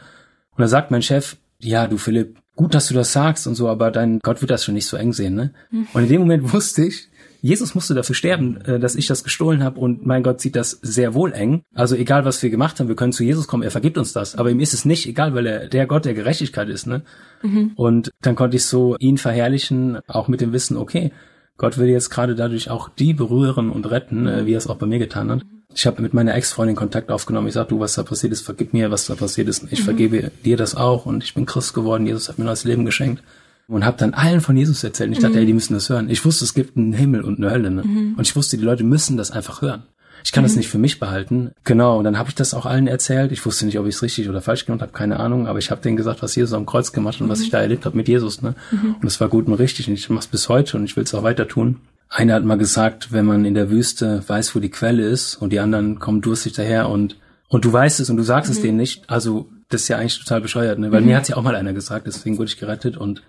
Und 0.56 0.60
da 0.60 0.68
sagt 0.68 0.90
mein 0.90 1.02
Chef, 1.02 1.36
ja, 1.60 1.86
du 1.86 1.98
Philipp, 1.98 2.38
gut, 2.56 2.74
dass 2.74 2.88
du 2.88 2.94
das 2.94 3.12
sagst 3.12 3.46
und 3.46 3.54
so, 3.54 3.68
aber 3.68 3.90
dein 3.90 4.18
Gott 4.20 4.40
wird 4.40 4.50
das 4.50 4.64
schon 4.64 4.74
nicht 4.74 4.86
so 4.86 4.96
eng 4.96 5.12
sehen. 5.12 5.34
Ne? 5.34 5.52
Mhm. 5.70 5.88
Und 5.92 6.02
in 6.04 6.08
dem 6.08 6.20
Moment 6.22 6.52
wusste 6.52 6.84
ich, 6.84 7.08
Jesus 7.42 7.74
musste 7.74 7.92
dafür 7.92 8.14
sterben, 8.14 8.58
äh, 8.62 8.78
dass 8.78 8.96
ich 8.96 9.06
das 9.06 9.22
gestohlen 9.22 9.62
habe 9.62 9.78
und 9.78 10.06
mein 10.06 10.22
Gott 10.22 10.40
sieht 10.40 10.56
das 10.56 10.78
sehr 10.80 11.12
wohl 11.12 11.34
eng. 11.34 11.62
Also 11.74 11.94
egal, 11.94 12.24
was 12.24 12.42
wir 12.42 12.48
gemacht 12.48 12.80
haben, 12.80 12.88
wir 12.88 12.96
können 12.96 13.12
zu 13.12 13.22
Jesus 13.22 13.46
kommen, 13.46 13.62
er 13.62 13.70
vergibt 13.70 13.98
uns 13.98 14.14
das. 14.14 14.36
Aber 14.36 14.50
ihm 14.50 14.60
ist 14.60 14.72
es 14.72 14.86
nicht 14.86 15.06
egal, 15.06 15.34
weil 15.34 15.46
er 15.46 15.68
der 15.68 15.86
Gott 15.86 16.06
der 16.06 16.14
Gerechtigkeit 16.14 16.70
ist. 16.70 16.86
Ne? 16.86 17.02
Mhm. 17.42 17.72
Und 17.76 18.12
dann 18.22 18.34
konnte 18.34 18.56
ich 18.56 18.64
so 18.64 18.96
ihn 18.98 19.18
verherrlichen, 19.18 19.98
auch 20.06 20.28
mit 20.28 20.40
dem 20.40 20.54
Wissen, 20.54 20.78
okay, 20.78 21.12
Gott 21.56 21.78
will 21.78 21.88
jetzt 21.88 22.10
gerade 22.10 22.34
dadurch 22.34 22.70
auch 22.70 22.88
die 22.88 23.14
berühren 23.14 23.70
und 23.70 23.90
retten, 23.90 24.26
äh, 24.26 24.46
wie 24.46 24.54
er 24.54 24.58
es 24.58 24.66
auch 24.66 24.76
bei 24.76 24.86
mir 24.86 24.98
getan 24.98 25.30
hat. 25.30 25.42
Ich 25.74 25.86
habe 25.86 26.02
mit 26.02 26.14
meiner 26.14 26.34
Ex-Freundin 26.34 26.76
Kontakt 26.76 27.10
aufgenommen. 27.10 27.48
Ich 27.48 27.54
sag, 27.54 27.68
du, 27.68 27.80
was 27.80 27.94
da 27.94 28.02
passiert 28.02 28.32
ist, 28.32 28.42
vergib 28.42 28.72
mir, 28.72 28.90
was 28.90 29.06
da 29.06 29.14
passiert 29.14 29.48
ist. 29.48 29.64
Ich 29.70 29.80
mhm. 29.80 29.84
vergebe 29.84 30.30
dir 30.44 30.56
das 30.56 30.74
auch 30.74 31.06
und 31.06 31.24
ich 31.24 31.34
bin 31.34 31.46
Christ 31.46 31.74
geworden. 31.74 32.06
Jesus 32.06 32.28
hat 32.28 32.38
mir 32.38 32.44
neues 32.44 32.64
Leben 32.64 32.84
geschenkt. 32.84 33.22
Und 33.66 33.86
habe 33.86 33.96
dann 33.96 34.12
allen 34.12 34.42
von 34.42 34.58
Jesus 34.58 34.84
erzählt. 34.84 35.08
Und 35.08 35.14
ich 35.14 35.20
dachte, 35.20 35.36
mhm. 35.36 35.40
ey, 35.40 35.46
die 35.46 35.54
müssen 35.54 35.72
das 35.72 35.88
hören. 35.88 36.10
Ich 36.10 36.22
wusste, 36.26 36.44
es 36.44 36.52
gibt 36.52 36.76
einen 36.76 36.92
Himmel 36.92 37.22
und 37.22 37.38
eine 37.38 37.50
Hölle. 37.50 37.70
Ne? 37.70 37.82
Mhm. 37.82 38.14
Und 38.16 38.26
ich 38.26 38.36
wusste, 38.36 38.58
die 38.58 38.64
Leute 38.64 38.84
müssen 38.84 39.16
das 39.16 39.30
einfach 39.30 39.62
hören. 39.62 39.84
Ich 40.22 40.32
kann 40.32 40.42
mhm. 40.42 40.48
das 40.48 40.56
nicht 40.56 40.68
für 40.68 40.78
mich 40.78 41.00
behalten. 41.00 41.52
Genau, 41.64 41.98
und 41.98 42.04
dann 42.04 42.18
habe 42.18 42.28
ich 42.28 42.34
das 42.34 42.54
auch 42.54 42.66
allen 42.66 42.86
erzählt. 42.86 43.32
Ich 43.32 43.44
wusste 43.44 43.66
nicht, 43.66 43.78
ob 43.78 43.86
ich 43.86 43.94
es 43.94 44.02
richtig 44.02 44.28
oder 44.28 44.40
falsch 44.40 44.66
gemacht 44.66 44.82
habe, 44.82 44.92
keine 44.92 45.18
Ahnung, 45.20 45.46
aber 45.46 45.58
ich 45.58 45.70
habe 45.70 45.80
denen 45.80 45.96
gesagt, 45.96 46.22
was 46.22 46.34
Jesus 46.34 46.52
am 46.52 46.66
Kreuz 46.66 46.92
gemacht 46.92 47.20
und 47.20 47.26
mhm. 47.26 47.30
was 47.30 47.40
ich 47.40 47.50
da 47.50 47.60
erlebt 47.60 47.84
habe 47.84 47.96
mit 47.96 48.08
Jesus. 48.08 48.42
Ne? 48.42 48.54
Mhm. 48.70 48.96
Und 49.00 49.06
es 49.06 49.20
war 49.20 49.28
gut 49.28 49.46
und 49.46 49.54
richtig 49.54 49.88
und 49.88 49.94
ich 49.94 50.08
mache 50.10 50.20
es 50.20 50.26
bis 50.26 50.48
heute 50.48 50.76
und 50.76 50.84
ich 50.84 50.96
will 50.96 51.04
es 51.04 51.14
auch 51.14 51.22
weiter 51.22 51.48
tun. 51.48 51.80
Einer 52.08 52.34
hat 52.34 52.44
mal 52.44 52.58
gesagt, 52.58 53.12
wenn 53.12 53.26
man 53.26 53.44
in 53.44 53.54
der 53.54 53.70
Wüste 53.70 54.22
weiß, 54.26 54.54
wo 54.54 54.60
die 54.60 54.70
Quelle 54.70 55.02
ist 55.02 55.36
und 55.36 55.52
die 55.52 55.58
anderen 55.58 55.98
kommen 55.98 56.20
durstig 56.20 56.52
daher 56.52 56.88
und 56.88 57.16
und 57.48 57.64
du 57.64 57.72
weißt 57.72 58.00
es 58.00 58.10
und 58.10 58.16
du 58.16 58.22
sagst 58.22 58.50
es 58.50 58.58
mhm. 58.58 58.62
denen 58.62 58.76
nicht, 58.78 59.08
also 59.08 59.48
das 59.68 59.82
ist 59.82 59.88
ja 59.88 59.98
eigentlich 59.98 60.18
total 60.18 60.40
bescheuert, 60.40 60.78
ne? 60.78 60.90
Weil 60.92 61.02
mhm. 61.02 61.08
mir 61.08 61.16
hat's 61.16 61.28
ja 61.28 61.36
auch 61.36 61.42
mal 61.42 61.54
einer 61.54 61.72
gesagt, 61.72 62.06
deswegen 62.06 62.38
wurde 62.38 62.48
ich 62.48 62.58
gerettet 62.58 62.96
und 62.96 63.22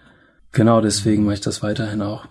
genau 0.52 0.82
deswegen 0.82 1.26
mache 1.26 1.36
ich 1.36 1.42
das 1.42 1.62
weiterhin 1.62 2.02
auch. 2.02 2.26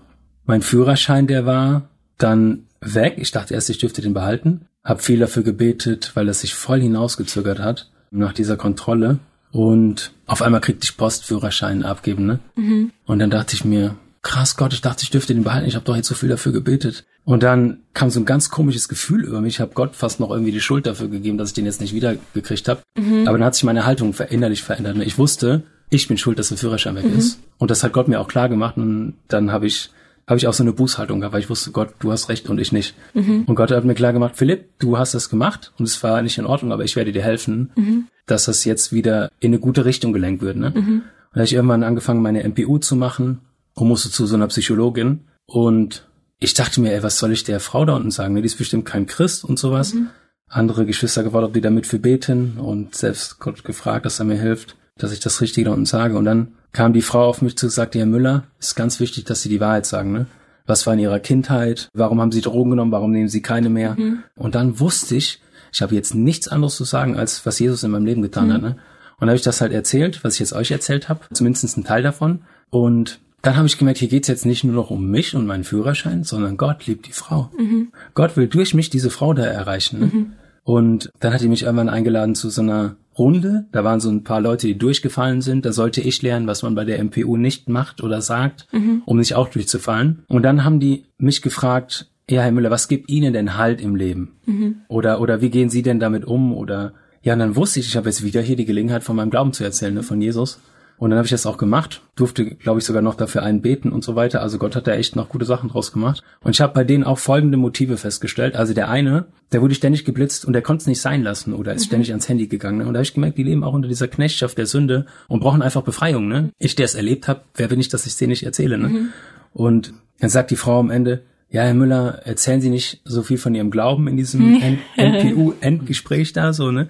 Mein 0.45 0.63
Führerschein, 0.63 1.27
der 1.27 1.47
war 1.47 1.89
dann 2.19 2.67
weg. 2.81 3.15
Ich 3.19 3.31
dachte 3.31 3.55
erst, 3.55 3.71
ich 3.71 3.79
dürfte 3.79 4.03
den 4.03 4.15
behalten. 4.15 4.67
Hab 4.83 5.03
viel 5.03 5.19
dafür 5.19 5.43
gebetet, 5.43 6.13
weil 6.15 6.29
es 6.29 6.41
sich 6.41 6.55
voll 6.55 6.81
hinausgezögert 6.81 7.59
hat 7.59 7.91
nach 8.11 8.33
dieser 8.33 8.57
Kontrolle. 8.57 9.19
Und 9.51 10.13
auf 10.27 10.43
einmal 10.43 10.61
kriegte 10.61 10.85
ich 10.85 10.97
Postführerschein 10.97 11.85
abgeben, 11.85 12.27
ne? 12.27 12.39
Mhm. 12.57 12.91
Und 13.07 13.19
dann 13.21 13.31
dachte 13.31 13.55
ich 13.55 13.65
mir, 13.65 13.97
krass 14.23 14.57
Gott, 14.57 14.73
ich 14.73 14.81
dachte, 14.81 15.05
ich 15.05 15.11
dürfte 15.11 15.33
den 15.33 15.45
behalten. 15.45 15.69
Ich 15.69 15.77
habe 15.77 15.85
doch 15.85 15.95
jetzt 15.95 16.09
so 16.09 16.15
viel 16.15 16.29
dafür 16.29 16.51
gebetet. 16.51 17.05
Und 17.25 17.43
dann 17.43 17.79
kam 17.95 18.11
so 18.11 18.21
ein 18.21 18.27
ganz 18.27 18.51
komisches 18.51 18.89
Gefühl 18.89 19.25
über 19.25 19.41
mich. 19.41 19.55
Ich 19.55 19.61
habe 19.61 19.73
Gott 19.75 19.95
fast 19.95 20.19
noch 20.19 20.31
irgendwie 20.31 20.53
die 20.53 20.61
Schuld 20.61 20.87
dafür 20.87 21.09
gegeben, 21.09 21.39
dass 21.39 21.51
ich 21.51 21.55
den 21.55 21.67
jetzt 21.67 21.81
nicht 21.81 21.95
wiedergekriegt 21.95 22.69
habe. 22.69 22.83
Mhm. 22.99 23.29
Aber 23.29 23.39
dann 23.39 23.47
hat 23.47 23.55
sich 23.55 23.65
meine 23.65 23.87
Haltung 23.87 24.15
innerlich 24.29 24.63
verändert. 24.63 24.97
Ne? 24.97 25.05
Ich 25.05 25.19
wusste, 25.19 25.63
ich 25.89 26.09
bin 26.09 26.19
schuld, 26.19 26.39
dass 26.39 26.49
der 26.49 26.59
Führerschein 26.59 26.97
weg 26.97 27.05
mhm. 27.05 27.17
ist. 27.17 27.39
Und 27.59 27.71
das 27.71 27.85
hat 27.85 27.93
Gott 27.93 28.09
mir 28.09 28.21
auch 28.21 28.29
klar 28.29 28.49
gemacht. 28.49 28.77
Und 28.77 29.15
dann 29.29 29.53
habe 29.53 29.67
ich 29.67 29.91
habe 30.27 30.39
ich 30.39 30.47
auch 30.47 30.55
so 30.55 30.63
eine 30.63 30.73
Bußhaltung 30.73 31.21
gehabt, 31.21 31.35
weil 31.35 31.41
ich 31.41 31.51
wusste, 31.51 31.71
Gott, 31.71 31.91
du 31.99 32.11
hast 32.11 32.29
recht 32.29 32.49
und 32.49 32.59
ich 32.59 32.73
nicht. 32.73 32.95
Mhm. 33.13 33.45
Und 33.47 33.55
Gott 33.55 33.71
hat 33.71 33.85
mir 33.85 33.95
klar 33.95 34.13
gemacht, 34.13 34.37
Philipp, 34.37 34.79
du 34.79 34.97
hast 34.97 35.15
das 35.15 35.29
gemacht 35.29 35.73
und 35.79 35.87
es 35.87 36.03
war 36.03 36.23
nicht 36.23 36.39
in 36.39 36.47
Ordnung, 36.47 36.73
aber 36.73 36.85
ich 36.85 36.97
werde 36.97 37.13
dir 37.13 37.23
helfen, 37.23 37.73
mhm. 37.77 38.07
dass 38.27 38.47
das 38.47 38.65
jetzt 38.65 38.93
wieder 38.93 39.31
in 39.41 39.51
eine 39.51 39.59
gute 39.59 39.85
Richtung 39.85 40.13
gelenkt 40.13 40.43
wird. 40.43 40.57
Ne? 40.57 40.71
Mhm. 40.71 40.79
Und 40.79 41.03
da 41.33 41.41
habe 41.41 41.45
ich 41.45 41.53
irgendwann 41.53 41.83
angefangen, 41.83 42.23
meine 42.23 42.43
MPU 42.49 42.79
zu 42.79 42.97
machen 42.97 43.41
und 43.75 43.89
musste 43.89 44.11
zu 44.11 44.27
so 44.27 44.37
einer 44.37 44.47
Psychologin. 44.47 45.25
Und 45.47 46.09
ich 46.39 46.55
dachte 46.55 46.81
mir, 46.81 46.93
ey, 46.93 47.03
was 47.03 47.19
soll 47.19 47.33
ich 47.33 47.45
der 47.45 47.61
Frau 47.61 47.85
da 47.85 47.95
unten 47.95 48.11
sagen? 48.11 48.35
Ne? 48.35 48.41
Die 48.41 48.47
ist 48.47 48.59
bestimmt 48.59 48.87
kein 48.87 49.07
Christ 49.07 49.45
und 49.45 49.59
sowas. 49.59 49.95
Mhm. 49.95 50.09
Andere 50.49 50.87
Geschwister 50.87 51.23
gefragt, 51.23 51.45
ob 51.45 51.53
die 51.53 51.61
damit 51.61 51.87
für 51.87 51.99
beten 51.99 52.59
und 52.59 52.95
selbst 52.95 53.41
Gott 53.41 53.65
gefragt, 53.65 54.07
dass 54.07 54.21
er 54.21 54.25
mir 54.25 54.39
hilft, 54.39 54.77
dass 54.97 55.13
ich 55.13 55.21
das 55.21 55.41
Richtige 55.41 55.67
da 55.67 55.73
unten 55.73 55.87
sage. 55.87 56.17
Und 56.17 56.25
dann 56.25 56.55
kam 56.75 56.93
die 56.93 57.03
Frau 57.03 57.25
auf 57.27 57.41
mich 57.41 57.57
zu 57.57 57.67
und 57.67 57.71
sagte, 57.71 57.99
Herr 57.99 58.07
Müller, 58.07 58.45
ist 58.59 58.75
ganz 58.75 59.01
wichtig, 59.01 59.25
dass 59.25 59.41
Sie 59.41 59.49
die 59.49 59.61
Wahrheit 59.61 59.87
sagen, 59.87 60.13
ne? 60.13 60.27
Was 60.67 60.87
war 60.87 60.95
in 60.95 61.01
Ihrer 61.01 61.21
Kindheit? 61.21 61.89
Warum 61.95 62.21
haben 62.21 62.33
Sie 62.33 62.41
Drogen 62.41 62.71
genommen? 62.71 62.93
Warum 62.93 63.13
nehmen 63.13 63.29
Sie 63.29 63.43
keine 63.43 63.69
mehr? 63.69 63.97
Mhm. 63.99 64.25
Und 64.35 64.55
dann 64.55 64.81
wusste 64.81 65.15
ich, 65.15 65.41
ich 65.73 65.83
habe 65.83 65.95
jetzt 65.95 66.15
nichts 66.15 66.49
anderes 66.49 66.77
zu 66.77 66.85
sagen, 66.85 67.17
als 67.17 67.45
was 67.47 67.59
Jesus 67.59 67.83
in 67.83 67.91
meinem 67.91 68.07
Leben 68.07 68.23
getan 68.23 68.49
mhm. 68.49 68.53
hat, 68.53 68.63
ne? 68.63 68.69
Und 68.69 69.21
dann 69.21 69.29
habe 69.29 69.37
ich 69.37 69.43
das 69.43 69.61
halt 69.61 69.73
erzählt, 69.73 70.25
was 70.25 70.35
ich 70.35 70.41
jetzt 70.41 70.53
euch 70.53 70.73
erzählt 70.73 71.09
habe, 71.09 71.21
zumindest 71.33 71.77
ein 71.77 71.85
Teil 71.85 72.03
davon. 72.03 72.41
Und 72.71 73.21
dann 73.43 73.57
habe 73.57 73.69
ich 73.69 73.79
gemerkt, 73.79 74.01
hier 74.01 74.09
geht's 74.09 74.27
jetzt 74.27 74.45
nicht 74.45 74.65
nur 74.65 74.75
noch 74.75 74.91
um 74.91 75.09
mich 75.09 75.37
und 75.37 75.47
meinen 75.47 75.63
Führerschein, 75.65 76.25
sondern 76.25 76.57
Gott 76.57 76.87
liebt 76.87 77.07
die 77.07 77.13
Frau. 77.13 77.51
Mhm. 77.57 77.93
Gott 78.15 78.37
will 78.37 78.49
durch 78.49 78.75
mich 78.75 78.91
diese 78.91 79.11
Frau 79.11 79.33
da 79.33 79.45
erreichen. 79.45 80.01
Ne? 80.01 80.27
Und 80.65 81.11
dann 81.21 81.33
hat 81.33 81.43
er 81.43 81.49
mich 81.49 81.63
irgendwann 81.63 81.89
eingeladen 81.89 82.35
zu 82.35 82.49
so 82.51 82.63
einer 82.63 82.97
Runde. 83.17 83.67
Da 83.71 83.85
waren 83.85 84.01
so 84.01 84.11
ein 84.11 84.25
paar 84.25 84.41
Leute, 84.41 84.67
die 84.67 84.79
durchgefallen 84.79 85.41
sind. 85.41 85.65
Da 85.65 85.73
sollte 85.73 86.01
ich 86.01 86.23
lernen, 86.23 86.47
was 86.47 86.63
man 86.63 86.75
bei 86.75 86.85
der 86.85 87.03
MPU 87.03 87.37
nicht 87.37 87.69
macht 87.69 88.03
oder 88.03 88.21
sagt, 88.21 88.67
mhm. 88.73 89.03
um 89.05 89.19
nicht 89.19 89.35
auch 89.35 89.49
durchzufallen. 89.49 90.25
Und 90.27 90.43
dann 90.43 90.65
haben 90.65 90.81
die 90.81 91.05
mich 91.19 91.43
gefragt, 91.43 92.11
ja, 92.29 92.43
Herr 92.43 92.53
Müller, 92.53 92.71
was 92.71 92.89
gibt 92.89 93.11
Ihnen 93.11 93.35
denn 93.35 93.57
Halt 93.57 93.81
im 93.81 93.97
Leben? 93.97 94.37
Mhm. 94.47 94.77
Oder, 94.89 95.21
oder 95.21 95.41
wie 95.43 95.51
gehen 95.51 95.69
Sie 95.69 95.83
denn 95.83 96.01
damit 96.01 96.25
um? 96.25 96.55
Oder, 96.55 96.95
ja, 97.23 97.35
und 97.35 97.41
dann 97.41 97.57
wusste 97.57 97.81
ich, 97.81 97.89
ich 97.89 97.97
habe 97.97 98.09
jetzt 98.09 98.25
wieder 98.25 98.41
hier 98.41 98.57
die 98.57 98.65
Gelegenheit, 98.65 99.05
von 99.05 99.17
meinem 99.17 99.31
Glauben 99.31 99.53
zu 99.53 99.63
erzählen, 99.63 99.95
ne, 99.95 100.03
von 100.03 100.21
Jesus. 100.21 100.61
Und 100.97 101.11
dann 101.11 101.19
habe 101.19 101.27
ich 101.27 101.33
das 101.33 101.47
auch 101.47 101.59
gemacht, 101.59 102.03
durfte, 102.15 102.45
glaube 102.45 102.79
ich, 102.79 102.85
sogar 102.85 103.03
noch 103.03 103.17
dafür 103.17 103.43
einen 103.43 103.63
beten 103.63 103.91
und 103.91 104.05
so 104.05 104.15
weiter. 104.15 104.41
Also 104.41 104.59
Gott 104.59 104.77
hat 104.77 104.87
da 104.87 104.93
echt 104.93 105.17
noch 105.17 105.29
gute 105.29 105.45
Sachen 105.45 105.69
draus 105.69 105.93
gemacht. 105.93 106.23
Und 106.41 106.53
ich 106.53 106.61
habe 106.61 106.73
bei 106.73 106.85
denen 106.85 107.05
auch 107.05 107.19
folgende 107.19 107.57
Motive 107.57 107.97
festgestellt. 107.97 108.55
Also 108.55 108.75
der 108.75 108.89
eine, 108.89 109.27
der 109.53 109.61
wurde 109.61 109.75
ständig 109.75 110.05
geblitzt 110.05 110.45
und 110.45 110.53
der 110.53 110.63
konnte 110.63 110.83
es 110.83 110.87
nicht 110.87 111.01
sein 111.01 111.23
lassen 111.23 111.53
oder 111.53 111.75
ist 111.75 111.83
mhm. 111.83 111.87
ständig 111.87 112.11
ans 112.11 112.29
Handy 112.29 112.47
gegangen. 112.47 112.79
Ne? 112.79 112.87
Und 112.87 112.95
da 112.95 112.99
habe 112.99 113.05
ich 113.05 113.15
gemerkt, 113.15 113.39
die 113.39 113.43
leben 113.43 113.65
auch 113.65 113.73
unter 113.73 113.89
dieser 113.89 114.09
Knechtschaft 114.09 114.57
der 114.57 114.67
Sünde 114.67 115.07
und 115.27 115.41
brauchen 115.41 115.63
einfach 115.63 115.83
Befreiung. 115.83 116.29
Ne? 116.29 116.51
Ich, 116.59 116.77
der 116.77 116.85
es 116.85 116.95
erlebt 116.95 117.27
habe, 117.27 117.41
wer 117.57 117.69
bin 117.69 117.81
ich, 117.81 117.89
dass 117.89 118.07
ich 118.07 118.13
es 118.13 118.17
denen 118.17 118.31
nicht 118.31 118.45
erzähle? 118.45 118.79
Ne? 118.79 118.89
Mhm. 118.89 119.09
Und 119.53 119.95
dann 120.21 120.31
sagt 120.31 120.53
die 120.53 120.57
Frau 120.57 120.79
am 120.79 120.91
Ende, 120.91 121.23
ja, 121.51 121.63
Herr 121.63 121.75
Müller, 121.75 122.21
erzählen 122.25 122.61
Sie 122.61 122.71
nicht 122.71 123.01
so 123.05 123.23
viel 123.23 123.39
von 123.39 123.55
Ihrem 123.55 123.71
Glauben 123.71 124.09
in 124.09 124.17
diesem 124.17 124.61
NPU-Endgespräch 124.97 126.33
da, 126.33 126.53
so, 126.53 126.73
ne? 126.73 126.89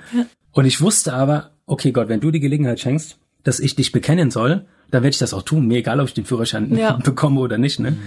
Und 0.52 0.64
ich 0.64 0.80
wusste 0.80 1.12
aber, 1.12 1.50
okay, 1.66 1.92
Gott, 1.92 2.08
wenn 2.08 2.20
du 2.20 2.30
die 2.30 2.40
Gelegenheit 2.40 2.80
schenkst, 2.80 3.18
dass 3.44 3.60
ich 3.60 3.76
dich 3.76 3.92
bekennen 3.92 4.30
soll, 4.30 4.64
dann 4.90 5.02
werde 5.02 5.14
ich 5.14 5.18
das 5.18 5.34
auch 5.34 5.42
tun. 5.42 5.66
Mir 5.66 5.78
egal, 5.78 6.00
ob 6.00 6.08
ich 6.08 6.14
den 6.14 6.24
Führerschein 6.24 6.74
ja. 6.76 6.92
bekomme 7.04 7.40
oder 7.40 7.58
nicht. 7.58 7.78
Ne? 7.78 7.92
Mhm. 7.92 7.98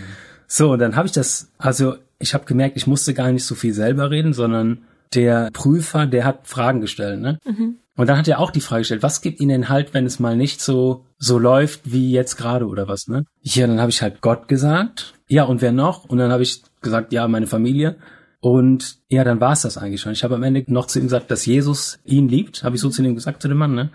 So, 0.47 0.73
und 0.73 0.79
dann 0.79 0.95
habe 0.95 1.07
ich 1.07 1.13
das, 1.13 1.51
also 1.57 1.95
ich 2.19 2.33
habe 2.33 2.45
gemerkt, 2.45 2.77
ich 2.77 2.87
musste 2.87 3.13
gar 3.13 3.31
nicht 3.31 3.45
so 3.45 3.55
viel 3.55 3.73
selber 3.73 4.11
reden, 4.11 4.33
sondern 4.33 4.79
der 5.13 5.49
Prüfer, 5.53 6.05
der 6.05 6.25
hat 6.25 6.47
Fragen 6.47 6.81
gestellt. 6.81 7.21
Ne? 7.21 7.39
Mhm. 7.45 7.77
Und 7.95 8.07
dann 8.07 8.17
hat 8.17 8.27
er 8.27 8.39
auch 8.39 8.51
die 8.51 8.61
Frage 8.61 8.81
gestellt, 8.81 9.03
was 9.03 9.21
gibt 9.21 9.39
Ihnen 9.39 9.69
halt, 9.69 9.93
wenn 9.93 10.05
es 10.05 10.19
mal 10.19 10.37
nicht 10.37 10.61
so 10.61 11.05
so 11.17 11.39
läuft 11.39 11.91
wie 11.91 12.11
jetzt 12.11 12.35
gerade 12.35 12.67
oder 12.67 12.87
was, 12.87 13.07
ne? 13.07 13.25
Ja, 13.41 13.65
dann 13.65 13.81
habe 13.81 13.89
ich 13.89 14.03
halt 14.03 14.21
Gott 14.21 14.47
gesagt. 14.47 15.15
Ja, 15.27 15.45
und 15.45 15.61
wer 15.61 15.71
noch? 15.71 16.05
Und 16.05 16.19
dann 16.19 16.31
habe 16.31 16.43
ich 16.43 16.61
gesagt, 16.81 17.11
ja, 17.11 17.27
meine 17.27 17.47
Familie. 17.47 17.95
Und 18.39 18.99
ja, 19.09 19.23
dann 19.23 19.41
war 19.41 19.53
es 19.53 19.63
das 19.63 19.79
eigentlich 19.79 20.01
schon. 20.01 20.11
Ich 20.11 20.23
habe 20.23 20.35
am 20.35 20.43
Ende 20.43 20.63
noch 20.67 20.85
zu 20.85 20.99
ihm 20.99 21.05
gesagt, 21.05 21.31
dass 21.31 21.47
Jesus 21.47 21.97
ihn 22.05 22.29
liebt, 22.29 22.63
habe 22.63 22.75
ich 22.75 22.81
so 22.81 22.89
zu 22.89 23.03
ihm 23.03 23.15
gesagt, 23.15 23.41
zu 23.41 23.47
dem 23.47 23.57
Mann, 23.57 23.73
ne? 23.73 23.89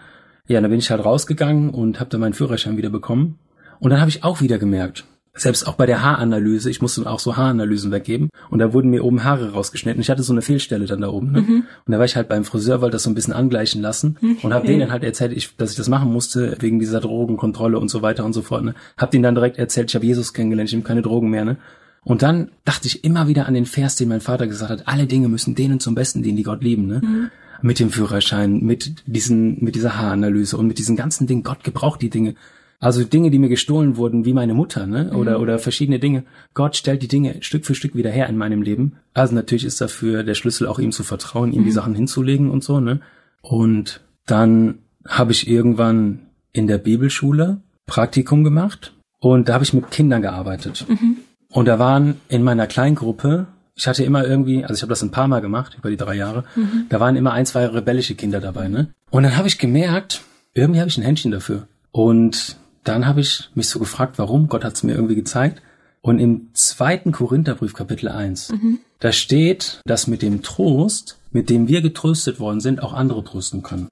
Ja, 0.49 0.61
dann 0.61 0.71
bin 0.71 0.81
ich 0.81 0.91
halt 0.91 1.05
rausgegangen 1.05 1.71
und 1.71 2.01
habe 2.01 2.11
dann 2.11 2.21
meinen 2.21 2.35
Führerschein 2.35 2.77
wieder 2.77 2.91
bekommen. 2.91 3.39
Und 3.79 3.91
dann 3.91 4.01
habe 4.01 4.11
ich 4.11 4.25
auch 4.25 4.41
wieder 4.41 4.59
gemerkt, 4.59 5.05
selbst 5.35 5.67
auch 5.67 5.75
bei 5.75 5.87
der 5.87 6.03
Haaranalyse, 6.03 6.69
ich 6.69 6.83
musste 6.83 7.09
auch 7.09 7.19
so 7.19 7.37
Haaranalysen 7.37 7.91
weggeben 7.91 8.29
und 8.51 8.59
da 8.59 8.75
wurden 8.75 8.91
mir 8.91 9.03
oben 9.03 9.25
Haare 9.25 9.53
rausgeschnitten. 9.53 10.01
Ich 10.01 10.11
hatte 10.11 10.23
so 10.23 10.33
eine 10.33 10.43
Fehlstelle 10.43 10.85
dann 10.85 11.01
da 11.01 11.09
oben. 11.09 11.33
Ne? 11.33 11.41
Mhm. 11.41 11.65
Und 11.87 11.93
da 11.93 11.99
war 11.99 12.05
ich 12.05 12.17
halt 12.17 12.29
beim 12.29 12.45
Friseur, 12.45 12.83
wollte 12.83 12.97
das 12.97 13.05
so 13.05 13.11
ein 13.11 13.15
bisschen 13.15 13.33
angleichen 13.33 13.81
lassen 13.81 14.19
mhm. 14.21 14.39
und 14.43 14.53
habe 14.53 14.67
denen 14.67 14.93
halt 14.93 15.05
erzählt, 15.05 15.33
ich, 15.33 15.57
dass 15.57 15.71
ich 15.71 15.77
das 15.77 15.89
machen 15.89 16.13
musste 16.13 16.57
wegen 16.61 16.79
dieser 16.79 17.01
Drogenkontrolle 17.01 17.79
und 17.79 17.89
so 17.89 18.03
weiter 18.03 18.27
und 18.27 18.35
so 18.35 18.43
fort. 18.43 18.63
Ne? 18.63 18.75
Hab 18.99 19.11
denen 19.11 19.23
dann 19.23 19.35
direkt 19.35 19.59
erzählt, 19.59 19.91
ich 19.91 19.95
habe 19.95 20.05
Jesus 20.05 20.35
kennengelernt, 20.35 20.69
ich 20.69 20.75
nehme 20.75 20.85
keine 20.85 21.03
Drogen 21.03 21.31
mehr. 21.31 21.47
Ne? 21.47 21.57
Und 22.05 22.23
dann 22.23 22.51
dachte 22.67 22.87
ich 22.87 23.03
immer 23.03 23.27
wieder 23.27 23.47
an 23.47 23.55
den 23.55 23.65
Vers, 23.67 23.97
den 23.97 24.09
mein 24.09 24.21
Vater 24.21 24.47
gesagt 24.47 24.71
hat, 24.71 24.87
alle 24.87 25.07
Dinge 25.07 25.29
müssen 25.29 25.55
denen 25.55 25.81
zum 25.81 25.95
Besten 25.95 26.23
dienen, 26.23 26.37
die 26.37 26.43
Gott 26.43 26.63
lieben. 26.63 26.87
Ne? 26.87 27.01
Mhm 27.03 27.31
mit 27.62 27.79
dem 27.79 27.90
Führerschein, 27.90 28.61
mit 28.61 29.03
diesen, 29.07 29.62
mit 29.62 29.75
dieser 29.75 29.98
Haaranalyse 29.98 30.57
und 30.57 30.66
mit 30.66 30.79
diesen 30.79 30.96
ganzen 30.96 31.27
Dingen. 31.27 31.42
Gott 31.42 31.64
gebraucht 31.64 32.03
die 32.03 32.11
Dinge. 32.11 32.35
Also 32.81 33.05
Dinge, 33.05 33.31
die 33.31 33.38
mir 33.38 33.48
gestohlen 33.48 33.96
wurden, 33.96 34.25
wie 34.25 34.33
meine 34.33 34.55
Mutter, 34.55 34.88
ne? 34.88 35.12
Oder, 35.14 35.38
mhm. 35.38 35.42
oder 35.44 35.59
verschiedene 35.61 36.01
Dinge. 36.01 36.25
Gott 36.53 36.75
stellt 36.75 37.01
die 37.03 37.09
Dinge 37.09 37.37
Stück 37.40 37.64
für 37.64 37.77
Stück 37.77 37.94
wieder 37.94 38.11
her 38.11 38.29
in 38.29 38.37
meinem 38.37 38.61
Leben. 38.61 38.96
Also 39.14 39.37
natürlich 39.37 39.64
ist 39.64 39.81
dafür 39.81 40.25
der 40.25 40.35
Schlüssel 40.35 40.66
auch 40.66 40.81
ihm 40.81 40.90
zu 40.90 41.05
vertrauen, 41.05 41.53
ihm 41.53 41.61
mhm. 41.61 41.66
die 41.66 41.70
Sachen 41.72 41.94
hinzulegen 41.94 42.51
und 42.51 42.64
so, 42.64 42.81
ne? 42.81 43.01
Und 43.40 44.01
dann 44.27 44.79
habe 45.07 45.31
ich 45.31 45.48
irgendwann 45.48 46.20
in 46.53 46.66
der 46.66 46.79
Bibelschule 46.79 47.61
Praktikum 47.87 48.42
gemacht 48.42 48.94
und 49.20 49.48
da 49.48 49.55
habe 49.55 49.64
ich 49.64 49.72
mit 49.72 49.90
Kindern 49.92 50.22
gearbeitet. 50.22 50.85
Mhm. 50.88 51.18
Und 51.51 51.66
da 51.66 51.79
waren 51.79 52.16
in 52.29 52.42
meiner 52.42 52.66
Kleingruppe 52.66 53.46
ich 53.75 53.87
hatte 53.87 54.05
immer 54.05 54.25
irgendwie, 54.25 54.63
also 54.65 54.75
ich 54.75 54.83
habe 54.83 54.91
das 54.91 55.03
ein 55.03 55.11
paar 55.11 55.29
Mal 55.29 55.41
gemacht 55.41 55.77
über 55.79 55.91
die 55.91 55.97
drei 55.97 56.15
Jahre, 56.15 56.45
mhm. 56.55 56.87
da 56.89 57.01
waren 57.01 57.17
immer 57.17 57.33
ein, 57.33 57.47
zwei 57.47 57.67
rebellische 57.67 58.15
Kinder 58.15 58.41
dabei, 58.41 58.69
ne? 58.69 58.89
Und 59.11 59.23
dann 59.25 59.37
habe 59.37 59.49
ich 59.49 59.59
gemerkt, 59.59 60.23
irgendwie 60.55 60.81
habe 60.81 60.89
ich 60.89 60.99
ein 60.99 61.05
Händchen 61.05 61.31
dafür. 61.31 61.67
Und 61.91 62.57
dann 62.85 63.07
habe 63.07 63.21
ich 63.21 63.51
mich 63.55 63.69
so 63.69 63.79
gefragt, 63.79 64.19
warum. 64.19 64.49
Gott 64.49 64.65
hat 64.65 64.75
es 64.75 64.83
mir 64.83 64.95
irgendwie 64.95 65.15
gezeigt. 65.15 65.63
Und 66.01 66.19
im 66.19 66.49
zweiten 66.53 67.13
Korintherbrief, 67.13 67.75
Kapitel 67.75 68.09
1, 68.09 68.53
mhm. 68.53 68.79
da 68.99 69.13
steht, 69.13 69.81
dass 69.85 70.09
mit 70.09 70.21
dem 70.23 70.43
Trost, 70.43 71.19
mit 71.31 71.49
dem 71.49 71.69
wir 71.69 71.81
getröstet 71.81 72.41
worden 72.41 72.61
sind, 72.61 72.83
auch 72.83 72.93
andere 72.93 73.23
trösten 73.23 73.63
können. 73.63 73.89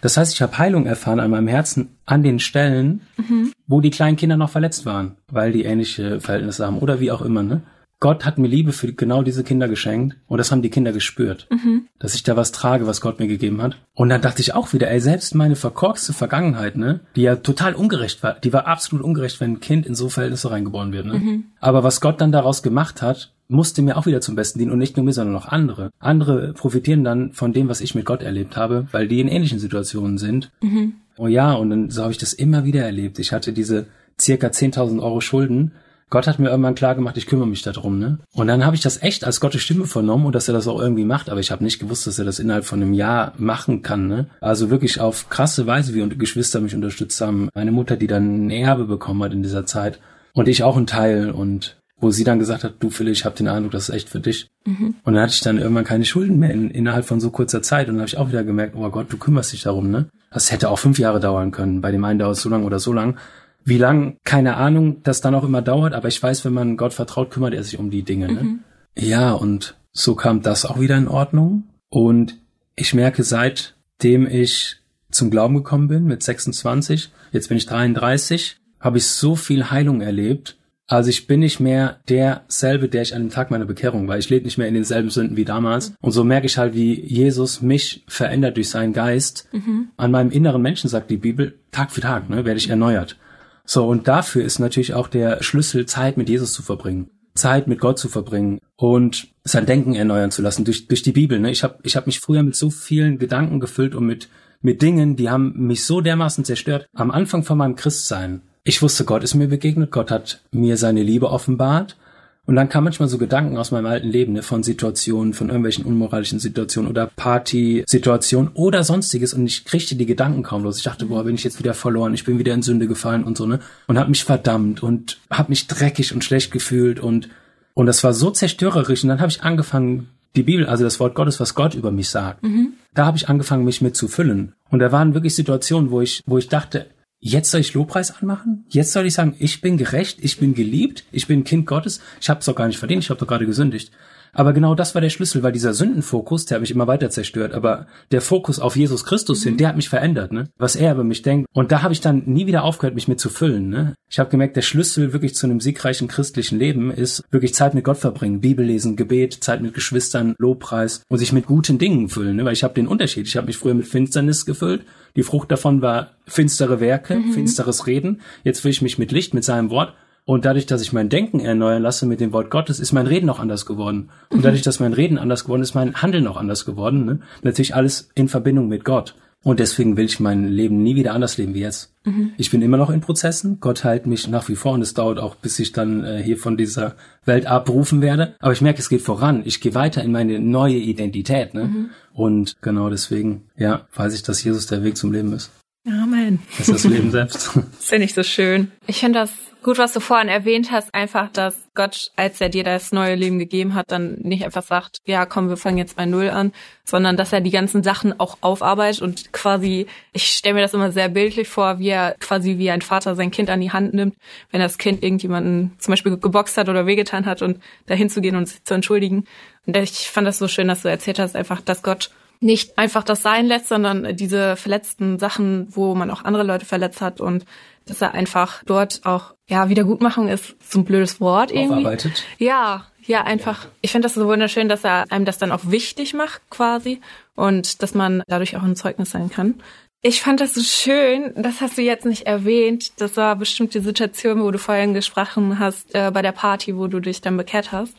Das 0.00 0.16
heißt, 0.16 0.34
ich 0.34 0.42
habe 0.42 0.58
Heilung 0.58 0.86
erfahren 0.86 1.20
an 1.20 1.30
meinem 1.30 1.46
Herzen 1.46 1.90
an 2.04 2.24
den 2.24 2.40
Stellen, 2.40 3.02
mhm. 3.16 3.52
wo 3.68 3.80
die 3.80 3.90
kleinen 3.90 4.16
Kinder 4.16 4.36
noch 4.36 4.50
verletzt 4.50 4.84
waren, 4.84 5.16
weil 5.30 5.52
die 5.52 5.62
ähnliche 5.62 6.20
Verhältnisse 6.20 6.66
haben 6.66 6.78
oder 6.78 6.98
wie 6.98 7.12
auch 7.12 7.22
immer. 7.22 7.44
Ne? 7.44 7.62
Gott 8.02 8.24
hat 8.24 8.36
mir 8.36 8.48
Liebe 8.48 8.72
für 8.72 8.92
genau 8.92 9.22
diese 9.22 9.44
Kinder 9.44 9.68
geschenkt 9.68 10.16
und 10.26 10.38
das 10.38 10.50
haben 10.50 10.60
die 10.60 10.70
Kinder 10.70 10.90
gespürt, 10.90 11.46
mhm. 11.50 11.86
dass 12.00 12.16
ich 12.16 12.24
da 12.24 12.36
was 12.36 12.50
trage, 12.50 12.88
was 12.88 13.00
Gott 13.00 13.20
mir 13.20 13.28
gegeben 13.28 13.62
hat. 13.62 13.76
Und 13.94 14.08
dann 14.08 14.20
dachte 14.20 14.42
ich 14.42 14.54
auch 14.54 14.72
wieder, 14.72 14.90
ey, 14.90 14.98
selbst 14.98 15.36
meine 15.36 15.54
verkorkste 15.54 16.12
Vergangenheit, 16.12 16.76
ne, 16.76 16.98
die 17.14 17.22
ja 17.22 17.36
total 17.36 17.74
ungerecht 17.74 18.24
war, 18.24 18.34
die 18.40 18.52
war 18.52 18.66
absolut 18.66 19.04
ungerecht, 19.04 19.40
wenn 19.40 19.52
ein 19.52 19.60
Kind 19.60 19.86
in 19.86 19.94
so 19.94 20.08
Verhältnisse 20.08 20.50
reingeboren 20.50 20.92
wird, 20.92 21.06
ne. 21.06 21.14
Mhm. 21.14 21.44
Aber 21.60 21.84
was 21.84 22.00
Gott 22.00 22.20
dann 22.20 22.32
daraus 22.32 22.64
gemacht 22.64 23.02
hat, 23.02 23.32
musste 23.46 23.82
mir 23.82 23.96
auch 23.96 24.06
wieder 24.06 24.20
zum 24.20 24.34
Besten 24.34 24.58
dienen 24.58 24.72
und 24.72 24.80
nicht 24.80 24.96
nur 24.96 25.06
mir, 25.06 25.12
sondern 25.12 25.36
auch 25.36 25.46
andere. 25.46 25.90
Andere 26.00 26.54
profitieren 26.54 27.04
dann 27.04 27.32
von 27.32 27.52
dem, 27.52 27.68
was 27.68 27.80
ich 27.80 27.94
mit 27.94 28.04
Gott 28.04 28.24
erlebt 28.24 28.56
habe, 28.56 28.88
weil 28.90 29.06
die 29.06 29.20
in 29.20 29.28
ähnlichen 29.28 29.60
Situationen 29.60 30.18
sind. 30.18 30.50
Mhm. 30.60 30.94
Oh 31.18 31.28
ja, 31.28 31.52
und 31.52 31.70
dann 31.70 31.90
so 31.90 32.02
habe 32.02 32.10
ich 32.10 32.18
das 32.18 32.32
immer 32.32 32.64
wieder 32.64 32.82
erlebt. 32.82 33.20
Ich 33.20 33.30
hatte 33.30 33.52
diese 33.52 33.86
circa 34.20 34.48
10.000 34.48 35.00
Euro 35.00 35.20
Schulden 35.20 35.70
Gott 36.12 36.26
hat 36.26 36.38
mir 36.38 36.50
irgendwann 36.50 36.74
klar 36.74 36.94
gemacht, 36.94 37.16
ich 37.16 37.24
kümmere 37.24 37.48
mich 37.48 37.62
darum, 37.62 37.98
ne? 37.98 38.18
Und 38.34 38.46
dann 38.46 38.66
habe 38.66 38.76
ich 38.76 38.82
das 38.82 39.02
echt 39.02 39.24
als 39.24 39.40
Gottes 39.40 39.62
Stimme 39.62 39.86
vernommen 39.86 40.26
und 40.26 40.34
dass 40.34 40.46
er 40.46 40.52
das 40.52 40.68
auch 40.68 40.78
irgendwie 40.78 41.06
macht, 41.06 41.30
aber 41.30 41.40
ich 41.40 41.50
habe 41.50 41.64
nicht 41.64 41.78
gewusst, 41.78 42.06
dass 42.06 42.18
er 42.18 42.26
das 42.26 42.38
innerhalb 42.38 42.66
von 42.66 42.82
einem 42.82 42.92
Jahr 42.92 43.32
machen 43.38 43.80
kann, 43.80 44.08
ne? 44.08 44.26
Also 44.42 44.68
wirklich 44.68 45.00
auf 45.00 45.30
krasse 45.30 45.66
Weise, 45.66 45.94
wie 45.94 46.06
Geschwister 46.10 46.60
mich 46.60 46.74
unterstützt 46.74 47.18
haben. 47.22 47.48
Meine 47.54 47.72
Mutter, 47.72 47.96
die 47.96 48.08
dann 48.08 48.46
ein 48.46 48.50
Erbe 48.50 48.84
bekommen 48.84 49.22
hat 49.22 49.32
in 49.32 49.42
dieser 49.42 49.64
Zeit 49.64 50.00
und 50.34 50.48
ich 50.48 50.62
auch 50.62 50.76
ein 50.76 50.86
Teil 50.86 51.30
und 51.30 51.78
wo 51.98 52.10
sie 52.10 52.24
dann 52.24 52.38
gesagt 52.38 52.62
hat, 52.62 52.74
du 52.80 52.90
Philipp, 52.90 53.14
ich 53.14 53.24
habe 53.24 53.36
den 53.36 53.48
Eindruck, 53.48 53.72
das 53.72 53.88
ist 53.88 53.94
echt 53.94 54.10
für 54.10 54.20
dich. 54.20 54.48
Mhm. 54.66 54.96
Und 55.04 55.14
dann 55.14 55.22
hatte 55.22 55.32
ich 55.32 55.40
dann 55.40 55.56
irgendwann 55.56 55.84
keine 55.84 56.04
Schulden 56.04 56.38
mehr 56.38 56.50
in, 56.50 56.70
innerhalb 56.70 57.06
von 57.06 57.20
so 57.20 57.30
kurzer 57.30 57.62
Zeit 57.62 57.88
und 57.88 57.94
dann 57.94 58.00
habe 58.00 58.08
ich 58.08 58.18
auch 58.18 58.28
wieder 58.28 58.44
gemerkt, 58.44 58.74
oh 58.76 58.86
Gott, 58.90 59.10
du 59.10 59.16
kümmerst 59.16 59.54
dich 59.54 59.62
darum, 59.62 59.90
ne? 59.90 60.08
Das 60.30 60.52
hätte 60.52 60.68
auch 60.68 60.78
fünf 60.78 60.98
Jahre 60.98 61.20
dauern 61.20 61.52
können. 61.52 61.80
Bei 61.80 61.90
dem 61.90 62.04
einen 62.04 62.18
dauert 62.18 62.36
es 62.36 62.42
so 62.42 62.50
lang 62.50 62.64
oder 62.64 62.78
so 62.78 62.92
lang. 62.92 63.16
Wie 63.64 63.78
lang, 63.78 64.16
keine 64.24 64.56
Ahnung, 64.56 65.02
das 65.02 65.20
dann 65.20 65.34
auch 65.34 65.44
immer 65.44 65.62
dauert, 65.62 65.94
aber 65.94 66.08
ich 66.08 66.22
weiß, 66.22 66.44
wenn 66.44 66.52
man 66.52 66.76
Gott 66.76 66.92
vertraut, 66.92 67.30
kümmert 67.30 67.54
er 67.54 67.62
sich 67.62 67.78
um 67.78 67.90
die 67.90 68.02
Dinge. 68.02 68.32
Ne? 68.32 68.42
Mhm. 68.42 68.60
Ja, 68.96 69.32
und 69.32 69.76
so 69.92 70.14
kam 70.14 70.42
das 70.42 70.64
auch 70.64 70.80
wieder 70.80 70.96
in 70.96 71.08
Ordnung. 71.08 71.64
Und 71.88 72.38
ich 72.74 72.94
merke, 72.94 73.22
seitdem 73.22 74.26
ich 74.26 74.78
zum 75.10 75.30
Glauben 75.30 75.54
gekommen 75.54 75.88
bin, 75.88 76.04
mit 76.04 76.22
26, 76.22 77.10
jetzt 77.32 77.48
bin 77.48 77.58
ich 77.58 77.66
33, 77.66 78.56
habe 78.80 78.98
ich 78.98 79.06
so 79.06 79.36
viel 79.36 79.70
Heilung 79.70 80.00
erlebt. 80.00 80.56
Also 80.88 81.10
ich 81.10 81.26
bin 81.26 81.40
nicht 81.40 81.60
mehr 81.60 82.00
derselbe, 82.08 82.88
der 82.88 83.02
ich 83.02 83.14
an 83.14 83.22
dem 83.22 83.30
Tag 83.30 83.50
meiner 83.50 83.64
Bekehrung 83.64 84.08
war. 84.08 84.18
Ich 84.18 84.28
lebe 84.28 84.44
nicht 84.44 84.58
mehr 84.58 84.68
in 84.68 84.74
denselben 84.74 85.10
Sünden 85.10 85.36
wie 85.36 85.44
damals. 85.44 85.94
Und 86.00 86.12
so 86.12 86.24
merke 86.24 86.46
ich 86.46 86.58
halt, 86.58 86.74
wie 86.74 87.00
Jesus 87.00 87.62
mich 87.62 88.04
verändert 88.08 88.56
durch 88.56 88.68
seinen 88.68 88.92
Geist. 88.92 89.48
Mhm. 89.52 89.88
An 89.96 90.10
meinem 90.10 90.30
inneren 90.30 90.60
Menschen, 90.60 90.90
sagt 90.90 91.10
die 91.10 91.16
Bibel, 91.16 91.58
Tag 91.70 91.92
für 91.92 92.00
Tag 92.00 92.28
ne, 92.28 92.44
werde 92.44 92.58
ich 92.58 92.68
erneuert. 92.68 93.16
So, 93.64 93.86
und 93.86 94.08
dafür 94.08 94.44
ist 94.44 94.58
natürlich 94.58 94.94
auch 94.94 95.08
der 95.08 95.42
Schlüssel, 95.42 95.86
Zeit 95.86 96.16
mit 96.16 96.28
Jesus 96.28 96.52
zu 96.52 96.62
verbringen. 96.62 97.10
Zeit 97.34 97.66
mit 97.66 97.80
Gott 97.80 97.98
zu 97.98 98.08
verbringen 98.08 98.60
und 98.76 99.28
sein 99.44 99.66
Denken 99.66 99.94
erneuern 99.94 100.30
zu 100.30 100.42
lassen 100.42 100.64
durch, 100.64 100.88
durch 100.88 101.02
die 101.02 101.12
Bibel. 101.12 101.38
Ne? 101.38 101.50
Ich 101.50 101.62
habe 101.62 101.78
ich 101.82 101.96
hab 101.96 102.06
mich 102.06 102.20
früher 102.20 102.42
mit 102.42 102.56
so 102.56 102.68
vielen 102.68 103.18
Gedanken 103.18 103.58
gefüllt 103.58 103.94
und 103.94 104.04
mit, 104.04 104.28
mit 104.60 104.82
Dingen, 104.82 105.16
die 105.16 105.30
haben 105.30 105.54
mich 105.66 105.84
so 105.84 106.00
dermaßen 106.00 106.44
zerstört. 106.44 106.86
Am 106.92 107.10
Anfang 107.10 107.42
von 107.42 107.56
meinem 107.56 107.76
Christsein. 107.76 108.42
Ich 108.64 108.82
wusste, 108.82 109.04
Gott 109.04 109.24
ist 109.24 109.34
mir 109.34 109.48
begegnet, 109.48 109.90
Gott 109.90 110.10
hat 110.10 110.42
mir 110.52 110.76
seine 110.76 111.02
Liebe 111.02 111.30
offenbart 111.30 111.96
und 112.44 112.56
dann 112.56 112.68
kam 112.68 112.84
manchmal 112.84 113.08
so 113.08 113.18
Gedanken 113.18 113.56
aus 113.56 113.70
meinem 113.70 113.86
alten 113.86 114.08
Leben, 114.08 114.32
ne, 114.32 114.42
von 114.42 114.62
Situationen, 114.62 115.32
von 115.32 115.48
irgendwelchen 115.48 115.84
unmoralischen 115.84 116.40
Situationen 116.40 116.90
oder 116.90 117.06
Party-Situationen 117.06 118.50
oder 118.54 118.82
sonstiges 118.82 119.32
und 119.32 119.46
ich 119.46 119.64
kriegte 119.64 119.94
die 119.94 120.06
Gedanken 120.06 120.42
kaum 120.42 120.64
los. 120.64 120.78
Ich 120.78 120.84
dachte, 120.84 121.06
boah, 121.06 121.24
bin 121.24 121.36
ich 121.36 121.44
jetzt 121.44 121.60
wieder 121.60 121.74
verloren, 121.74 122.14
ich 122.14 122.24
bin 122.24 122.38
wieder 122.38 122.52
in 122.54 122.62
Sünde 122.62 122.88
gefallen 122.88 123.22
und 123.22 123.38
so, 123.38 123.46
ne? 123.46 123.60
Und 123.86 123.98
hab 123.98 124.08
mich 124.08 124.24
verdammt 124.24 124.82
und 124.82 125.18
hab 125.30 125.48
mich 125.48 125.68
dreckig 125.68 126.12
und 126.12 126.24
schlecht 126.24 126.50
gefühlt 126.50 126.98
und 126.98 127.28
und 127.74 127.86
das 127.86 128.04
war 128.04 128.12
so 128.12 128.30
zerstörerisch 128.30 129.02
und 129.02 129.08
dann 129.08 129.20
habe 129.20 129.30
ich 129.30 129.42
angefangen, 129.42 130.08
die 130.36 130.42
Bibel, 130.42 130.66
also 130.66 130.84
das 130.84 131.00
Wort 131.00 131.14
Gottes, 131.14 131.40
was 131.40 131.54
Gott 131.54 131.74
über 131.74 131.90
mich 131.90 132.08
sagt, 132.08 132.42
mhm. 132.42 132.74
da 132.94 133.06
habe 133.06 133.16
ich 133.16 133.28
angefangen, 133.28 133.64
mich 133.64 133.80
mit 133.82 133.96
zu 133.96 134.08
füllen. 134.08 134.54
Und 134.70 134.78
da 134.78 134.92
waren 134.92 135.14
wirklich 135.14 135.34
Situationen, 135.34 135.90
wo 135.90 136.00
ich, 136.00 136.22
wo 136.26 136.38
ich 136.38 136.48
dachte, 136.48 136.86
Jetzt 137.24 137.52
soll 137.52 137.60
ich 137.60 137.72
Lobpreis 137.72 138.10
anmachen? 138.10 138.64
Jetzt 138.68 138.92
soll 138.92 139.06
ich 139.06 139.14
sagen, 139.14 139.36
ich 139.38 139.60
bin 139.60 139.76
gerecht, 139.76 140.18
ich 140.22 140.38
bin 140.38 140.54
geliebt, 140.54 141.04
ich 141.12 141.28
bin 141.28 141.44
Kind 141.44 141.66
Gottes. 141.66 142.00
Ich 142.20 142.28
habe 142.28 142.40
es 142.40 142.46
doch 142.46 142.56
gar 142.56 142.66
nicht 142.66 142.80
verdient, 142.80 143.04
ich 143.04 143.10
habe 143.10 143.20
doch 143.20 143.28
gerade 143.28 143.46
gesündigt. 143.46 143.92
Aber 144.34 144.54
genau 144.54 144.74
das 144.74 144.94
war 144.94 145.02
der 145.02 145.10
Schlüssel, 145.10 145.42
weil 145.42 145.52
dieser 145.52 145.74
Sündenfokus, 145.74 146.46
der 146.46 146.56
hat 146.56 146.62
mich 146.62 146.70
immer 146.70 146.86
weiter 146.86 147.10
zerstört. 147.10 147.52
Aber 147.52 147.86
der 148.10 148.22
Fokus 148.22 148.58
auf 148.58 148.76
Jesus 148.76 149.04
Christus 149.04 149.42
hin, 149.42 149.58
der 149.58 149.68
hat 149.68 149.76
mich 149.76 149.90
verändert, 149.90 150.32
ne? 150.32 150.48
Was 150.56 150.74
er 150.74 150.92
über 150.92 151.04
mich 151.04 151.20
denkt. 151.20 151.46
Und 151.52 151.70
da 151.70 151.82
habe 151.82 151.92
ich 151.92 152.00
dann 152.00 152.22
nie 152.24 152.46
wieder 152.46 152.64
aufgehört, 152.64 152.94
mich 152.94 153.08
mit 153.08 153.20
zu 153.20 153.28
füllen, 153.28 153.68
ne? 153.68 153.94
Ich 154.10 154.18
habe 154.18 154.30
gemerkt, 154.30 154.56
der 154.56 154.62
Schlüssel 154.62 155.12
wirklich 155.12 155.34
zu 155.34 155.46
einem 155.46 155.60
siegreichen 155.60 156.08
christlichen 156.08 156.58
Leben 156.58 156.90
ist 156.90 157.22
wirklich 157.30 157.54
Zeit 157.54 157.74
mit 157.74 157.84
Gott 157.84 157.98
verbringen, 157.98 158.40
Bibel 158.40 158.64
lesen, 158.64 158.96
Gebet, 158.96 159.44
Zeit 159.44 159.60
mit 159.60 159.74
Geschwistern, 159.74 160.34
Lobpreis 160.38 161.02
und 161.08 161.18
sich 161.18 161.32
mit 161.32 161.46
guten 161.46 161.78
Dingen 161.78 162.08
füllen, 162.08 162.36
ne? 162.36 162.44
Weil 162.46 162.54
ich 162.54 162.64
habe 162.64 162.74
den 162.74 162.88
Unterschied. 162.88 163.26
Ich 163.26 163.36
habe 163.36 163.48
mich 163.48 163.58
früher 163.58 163.74
mit 163.74 163.86
Finsternis 163.86 164.46
gefüllt. 164.46 164.86
Die 165.14 165.24
Frucht 165.24 165.50
davon 165.50 165.82
war 165.82 166.12
finstere 166.26 166.80
Werke, 166.80 167.16
mhm. 167.16 167.32
finsteres 167.32 167.86
Reden. 167.86 168.22
Jetzt 168.44 168.64
will 168.64 168.70
ich 168.70 168.80
mich 168.80 168.98
mit 168.98 169.12
Licht, 169.12 169.34
mit 169.34 169.44
seinem 169.44 169.68
Wort 169.68 169.92
und 170.24 170.44
dadurch, 170.44 170.66
dass 170.66 170.82
ich 170.82 170.92
mein 170.92 171.08
Denken 171.08 171.40
erneuern 171.40 171.82
lasse 171.82 172.06
mit 172.06 172.20
dem 172.20 172.32
Wort 172.32 172.50
Gottes, 172.50 172.78
ist 172.78 172.92
mein 172.92 173.06
Reden 173.08 173.28
auch 173.28 173.40
anders 173.40 173.66
geworden. 173.66 174.10
Und 174.30 174.44
dadurch, 174.44 174.62
dass 174.62 174.80
mein 174.80 174.92
Reden 174.92 175.18
anders 175.18 175.44
geworden 175.44 175.62
ist, 175.62 175.74
mein 175.74 176.00
Handeln 176.00 176.26
auch 176.26 176.36
anders 176.36 176.64
geworden. 176.64 177.04
Ne? 177.04 177.20
Natürlich 177.42 177.74
alles 177.74 178.10
in 178.14 178.28
Verbindung 178.28 178.68
mit 178.68 178.84
Gott. 178.84 179.14
Und 179.44 179.58
deswegen 179.58 179.96
will 179.96 180.04
ich 180.04 180.20
mein 180.20 180.46
Leben 180.46 180.84
nie 180.84 180.94
wieder 180.94 181.14
anders 181.14 181.36
leben 181.36 181.54
wie 181.54 181.60
jetzt. 181.60 181.92
Mhm. 182.04 182.32
Ich 182.36 182.52
bin 182.52 182.62
immer 182.62 182.76
noch 182.76 182.90
in 182.90 183.00
Prozessen. 183.00 183.58
Gott 183.58 183.82
heilt 183.82 184.06
mich 184.06 184.28
nach 184.28 184.48
wie 184.48 184.54
vor 184.54 184.72
und 184.72 184.82
es 184.82 184.94
dauert 184.94 185.18
auch, 185.18 185.34
bis 185.34 185.58
ich 185.58 185.72
dann 185.72 186.04
äh, 186.04 186.22
hier 186.22 186.36
von 186.36 186.56
dieser 186.56 186.94
Welt 187.24 187.46
abberufen 187.46 188.02
werde. 188.02 188.36
Aber 188.38 188.52
ich 188.52 188.60
merke, 188.60 188.78
es 188.78 188.88
geht 188.88 189.02
voran. 189.02 189.42
Ich 189.44 189.60
gehe 189.60 189.74
weiter 189.74 190.04
in 190.04 190.12
meine 190.12 190.38
neue 190.38 190.76
Identität. 190.76 191.54
Ne? 191.54 191.64
Mhm. 191.64 191.90
Und 192.12 192.54
genau 192.60 192.88
deswegen, 192.88 193.48
ja, 193.56 193.88
weiß 193.94 194.14
ich, 194.14 194.22
dass 194.22 194.44
Jesus 194.44 194.66
der 194.66 194.84
Weg 194.84 194.96
zum 194.96 195.10
Leben 195.10 195.32
ist. 195.32 195.50
Amen. 195.84 196.40
Das 196.58 196.68
ist 196.68 196.84
das 196.84 196.92
Leben 196.92 197.10
selbst. 197.10 197.50
Das 197.82 197.88
finde 197.88 198.04
ich 198.04 198.14
so 198.14 198.22
schön. 198.22 198.70
Ich 198.86 199.00
finde 199.00 199.18
das 199.18 199.32
gut, 199.62 199.78
was 199.78 199.92
du 199.92 200.00
vorhin 200.00 200.28
erwähnt 200.28 200.70
hast, 200.70 200.94
einfach, 200.94 201.28
dass 201.30 201.54
Gott, 201.74 202.10
als 202.16 202.40
er 202.40 202.48
dir 202.48 202.64
das 202.64 202.92
neue 202.92 203.14
Leben 203.14 203.38
gegeben 203.38 203.74
hat, 203.74 203.90
dann 203.90 204.14
nicht 204.20 204.44
einfach 204.44 204.62
sagt, 204.62 204.98
ja, 205.04 205.26
komm, 205.26 205.48
wir 205.48 205.56
fangen 205.56 205.78
jetzt 205.78 205.96
bei 205.96 206.04
Null 206.06 206.30
an, 206.30 206.52
sondern 206.84 207.16
dass 207.16 207.32
er 207.32 207.40
die 207.40 207.50
ganzen 207.50 207.82
Sachen 207.82 208.18
auch 208.18 208.38
aufarbeitet 208.40 209.02
und 209.02 209.32
quasi, 209.32 209.86
ich 210.12 210.24
stelle 210.24 210.54
mir 210.54 210.60
das 210.62 210.74
immer 210.74 210.92
sehr 210.92 211.08
bildlich 211.08 211.48
vor, 211.48 211.78
wie 211.78 211.88
er 211.88 212.16
quasi 212.20 212.58
wie 212.58 212.70
ein 212.70 212.82
Vater 212.82 213.14
sein 213.14 213.30
Kind 213.30 213.50
an 213.50 213.60
die 213.60 213.72
Hand 213.72 213.94
nimmt, 213.94 214.16
wenn 214.50 214.60
das 214.60 214.78
Kind 214.78 215.02
irgendjemanden 215.02 215.72
zum 215.78 215.92
Beispiel 215.92 216.16
geboxt 216.16 216.56
hat 216.56 216.68
oder 216.68 216.86
wehgetan 216.86 217.26
hat 217.26 217.42
und 217.42 217.60
dahin 217.86 218.10
zu 218.10 218.20
gehen 218.20 218.36
und 218.36 218.46
sich 218.48 218.64
zu 218.64 218.74
entschuldigen. 218.74 219.24
Und 219.66 219.76
ich 219.76 220.10
fand 220.10 220.26
das 220.26 220.38
so 220.38 220.48
schön, 220.48 220.68
dass 220.68 220.82
du 220.82 220.88
erzählt 220.88 221.18
hast, 221.18 221.36
einfach, 221.36 221.60
dass 221.60 221.82
Gott 221.82 222.10
nicht 222.42 222.76
einfach 222.78 223.04
das 223.04 223.22
sein 223.22 223.46
lässt, 223.46 223.68
sondern 223.68 224.16
diese 224.16 224.56
verletzten 224.56 225.18
Sachen, 225.18 225.68
wo 225.70 225.94
man 225.94 226.10
auch 226.10 226.24
andere 226.24 226.42
Leute 226.42 226.66
verletzt 226.66 227.00
hat 227.00 227.20
und 227.20 227.44
dass 227.86 228.02
er 228.02 228.14
einfach 228.14 228.62
dort 228.64 229.00
auch, 229.04 229.34
ja, 229.48 229.68
Wiedergutmachung 229.68 230.28
ist 230.28 230.56
so 230.60 230.80
ein 230.80 230.84
blödes 230.84 231.20
Wort 231.20 231.50
irgendwie. 231.50 231.80
Aufarbeitet. 231.80 232.24
Ja, 232.38 232.86
ja, 233.04 233.22
einfach. 233.22 233.66
Ich 233.80 233.90
finde 233.90 234.06
das 234.06 234.14
so 234.14 234.26
wunderschön, 234.26 234.68
dass 234.68 234.84
er 234.84 235.10
einem 235.10 235.24
das 235.24 235.38
dann 235.38 235.52
auch 235.52 235.62
wichtig 235.64 236.14
macht 236.14 236.40
quasi 236.50 237.00
und 237.34 237.82
dass 237.82 237.94
man 237.94 238.22
dadurch 238.28 238.56
auch 238.56 238.62
ein 238.62 238.76
Zeugnis 238.76 239.10
sein 239.10 239.30
kann. 239.30 239.60
Ich 240.02 240.20
fand 240.20 240.40
das 240.40 240.54
so 240.54 240.62
schön, 240.62 241.32
das 241.36 241.60
hast 241.60 241.78
du 241.78 241.82
jetzt 241.82 242.06
nicht 242.06 242.26
erwähnt. 242.26 243.00
Das 243.00 243.16
war 243.16 243.36
bestimmt 243.36 243.74
die 243.74 243.80
Situation, 243.80 244.42
wo 244.42 244.50
du 244.50 244.58
vorhin 244.58 244.94
gesprochen 244.94 245.60
hast, 245.60 245.94
äh, 245.94 246.10
bei 246.12 246.22
der 246.22 246.32
Party, 246.32 246.76
wo 246.76 246.88
du 246.88 246.98
dich 246.98 247.20
dann 247.20 247.36
bekehrt 247.36 247.70
hast. 247.70 247.94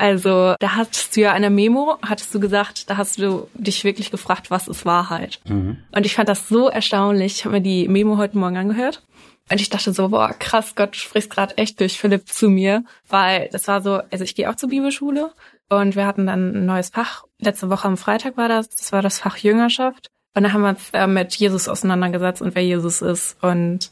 Also 0.00 0.54
da 0.58 0.76
hattest 0.76 1.14
du 1.14 1.20
ja 1.20 1.32
eine 1.32 1.50
Memo, 1.50 1.98
hattest 2.00 2.34
du 2.34 2.40
gesagt, 2.40 2.88
da 2.88 2.96
hast 2.96 3.18
du 3.18 3.48
dich 3.52 3.84
wirklich 3.84 4.10
gefragt, 4.10 4.50
was 4.50 4.66
ist 4.66 4.86
Wahrheit? 4.86 5.40
Mhm. 5.46 5.76
Und 5.94 6.06
ich 6.06 6.14
fand 6.14 6.30
das 6.30 6.48
so 6.48 6.70
erstaunlich. 6.70 7.34
Ich 7.34 7.44
habe 7.44 7.56
mir 7.56 7.60
die 7.60 7.86
Memo 7.86 8.16
heute 8.16 8.38
Morgen 8.38 8.56
angehört. 8.56 9.02
Und 9.50 9.60
ich 9.60 9.68
dachte 9.68 9.92
so, 9.92 10.08
boah, 10.08 10.32
krass, 10.38 10.74
Gott 10.74 10.96
spricht 10.96 11.28
gerade 11.28 11.58
echt 11.58 11.80
durch 11.80 11.98
Philipp 11.98 12.28
zu 12.28 12.48
mir. 12.48 12.82
Weil 13.10 13.50
das 13.52 13.68
war 13.68 13.82
so, 13.82 14.00
also 14.10 14.24
ich 14.24 14.34
gehe 14.34 14.48
auch 14.48 14.54
zur 14.54 14.70
Bibelschule 14.70 15.32
und 15.68 15.96
wir 15.96 16.06
hatten 16.06 16.26
dann 16.26 16.54
ein 16.54 16.64
neues 16.64 16.88
Fach. 16.88 17.24
Letzte 17.38 17.68
Woche 17.68 17.86
am 17.86 17.98
Freitag 17.98 18.38
war 18.38 18.48
das, 18.48 18.70
das 18.70 18.92
war 18.92 19.02
das 19.02 19.18
Fach 19.18 19.36
Jüngerschaft. 19.36 20.08
Und 20.34 20.44
da 20.44 20.54
haben 20.54 20.62
wir 20.62 20.70
uns 20.70 20.88
äh, 20.94 21.06
mit 21.08 21.34
Jesus 21.34 21.68
auseinandergesetzt 21.68 22.40
und 22.40 22.54
wer 22.54 22.64
Jesus 22.64 23.02
ist. 23.02 23.36
Und 23.42 23.90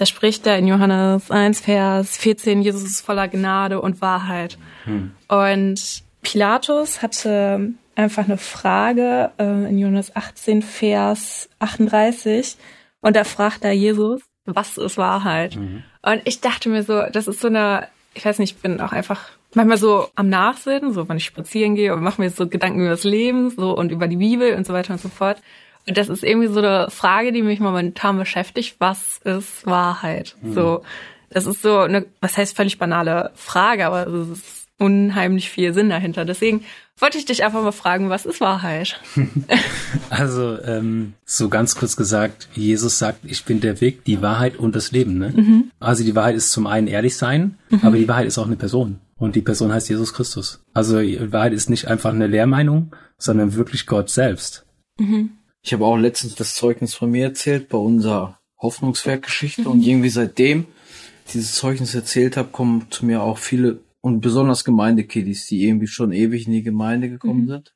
da 0.00 0.06
spricht 0.06 0.46
er 0.46 0.56
in 0.56 0.66
Johannes 0.66 1.30
1, 1.30 1.60
Vers 1.60 2.16
14, 2.16 2.62
Jesus 2.62 2.84
ist 2.84 3.02
voller 3.02 3.28
Gnade 3.28 3.82
und 3.82 4.00
Wahrheit. 4.00 4.56
Hm. 4.84 5.10
Und 5.28 6.02
Pilatus 6.22 7.02
hatte 7.02 7.74
einfach 7.96 8.24
eine 8.24 8.38
Frage 8.38 9.30
äh, 9.38 9.68
in 9.68 9.76
Johannes 9.76 10.16
18, 10.16 10.62
Vers 10.62 11.50
38. 11.58 12.56
Und 13.02 13.14
da 13.14 13.24
fragt 13.24 13.62
er 13.62 13.72
Jesus, 13.72 14.22
was 14.46 14.78
ist 14.78 14.96
Wahrheit? 14.96 15.56
Mhm. 15.56 15.84
Und 16.00 16.22
ich 16.24 16.40
dachte 16.40 16.70
mir 16.70 16.82
so, 16.82 17.02
das 17.12 17.28
ist 17.28 17.40
so 17.40 17.48
eine, 17.48 17.88
ich 18.14 18.24
weiß 18.24 18.38
nicht, 18.38 18.56
ich 18.56 18.62
bin 18.62 18.80
auch 18.80 18.92
einfach 18.92 19.28
manchmal 19.52 19.76
so 19.76 20.08
am 20.14 20.30
Nachsinnen, 20.30 20.94
so 20.94 21.10
wenn 21.10 21.18
ich 21.18 21.26
spazieren 21.26 21.74
gehe 21.74 21.94
und 21.94 22.02
mache 22.02 22.22
mir 22.22 22.30
so 22.30 22.48
Gedanken 22.48 22.80
über 22.80 22.90
das 22.90 23.04
Leben 23.04 23.50
so 23.50 23.76
und 23.76 23.92
über 23.92 24.08
die 24.08 24.16
Bibel 24.16 24.54
und 24.54 24.66
so 24.66 24.72
weiter 24.72 24.94
und 24.94 25.00
so 25.00 25.10
fort. 25.10 25.42
Das 25.92 26.08
ist 26.08 26.24
irgendwie 26.24 26.48
so 26.48 26.58
eine 26.60 26.88
Frage, 26.90 27.32
die 27.32 27.42
mich 27.42 27.60
momentan 27.60 28.18
beschäftigt. 28.18 28.76
Was 28.78 29.18
ist 29.24 29.66
Wahrheit? 29.66 30.36
Mhm. 30.42 30.54
So, 30.54 30.82
das 31.30 31.46
ist 31.46 31.62
so 31.62 31.78
eine, 31.78 32.06
was 32.20 32.36
heißt 32.36 32.56
völlig 32.56 32.78
banale 32.78 33.30
Frage, 33.34 33.86
aber 33.86 34.06
es 34.06 34.28
ist 34.28 34.60
unheimlich 34.78 35.50
viel 35.50 35.74
Sinn 35.74 35.90
dahinter. 35.90 36.24
Deswegen 36.24 36.64
wollte 36.98 37.18
ich 37.18 37.26
dich 37.26 37.44
einfach 37.44 37.62
mal 37.62 37.72
fragen, 37.72 38.08
was 38.08 38.24
ist 38.24 38.40
Wahrheit? 38.40 39.00
also 40.10 40.58
ähm, 40.62 41.12
so 41.24 41.48
ganz 41.48 41.74
kurz 41.74 41.96
gesagt, 41.96 42.48
Jesus 42.54 42.98
sagt, 42.98 43.20
ich 43.24 43.44
bin 43.44 43.60
der 43.60 43.80
Weg, 43.80 44.04
die 44.04 44.22
Wahrheit 44.22 44.56
und 44.56 44.74
das 44.74 44.90
Leben. 44.90 45.18
Ne? 45.18 45.32
Mhm. 45.36 45.70
Also 45.80 46.02
die 46.02 46.16
Wahrheit 46.16 46.34
ist 46.34 46.50
zum 46.50 46.66
einen 46.66 46.86
ehrlich 46.86 47.16
sein, 47.16 47.58
mhm. 47.68 47.80
aber 47.82 47.96
die 47.96 48.08
Wahrheit 48.08 48.26
ist 48.26 48.38
auch 48.38 48.46
eine 48.46 48.56
Person. 48.56 49.00
Und 49.18 49.36
die 49.36 49.42
Person 49.42 49.70
heißt 49.72 49.90
Jesus 49.90 50.14
Christus. 50.14 50.64
Also 50.72 50.98
die 51.00 51.30
Wahrheit 51.30 51.52
ist 51.52 51.68
nicht 51.68 51.86
einfach 51.86 52.12
eine 52.12 52.26
Lehrmeinung, 52.26 52.96
sondern 53.18 53.54
wirklich 53.54 53.86
Gott 53.86 54.08
selbst. 54.08 54.64
Mhm. 54.98 55.32
Ich 55.62 55.72
habe 55.72 55.84
auch 55.84 55.96
letztens 55.96 56.34
das 56.34 56.54
Zeugnis 56.54 56.94
von 56.94 57.10
mir 57.10 57.24
erzählt 57.24 57.68
bei 57.68 57.78
unserer 57.78 58.38
Hoffnungswerkgeschichte 58.58 59.68
und 59.68 59.82
irgendwie 59.82 60.08
seitdem 60.08 60.66
dieses 61.32 61.54
Zeugnis 61.54 61.94
erzählt 61.94 62.36
habe, 62.36 62.48
kommen 62.48 62.86
zu 62.90 63.06
mir 63.06 63.22
auch 63.22 63.38
viele 63.38 63.80
und 64.00 64.20
besonders 64.20 64.64
Gemeindekiddies, 64.64 65.46
die 65.46 65.64
irgendwie 65.66 65.86
schon 65.86 66.12
ewig 66.12 66.46
in 66.46 66.52
die 66.52 66.62
Gemeinde 66.62 67.10
gekommen 67.10 67.44
mhm. 67.44 67.48
sind. 67.48 67.74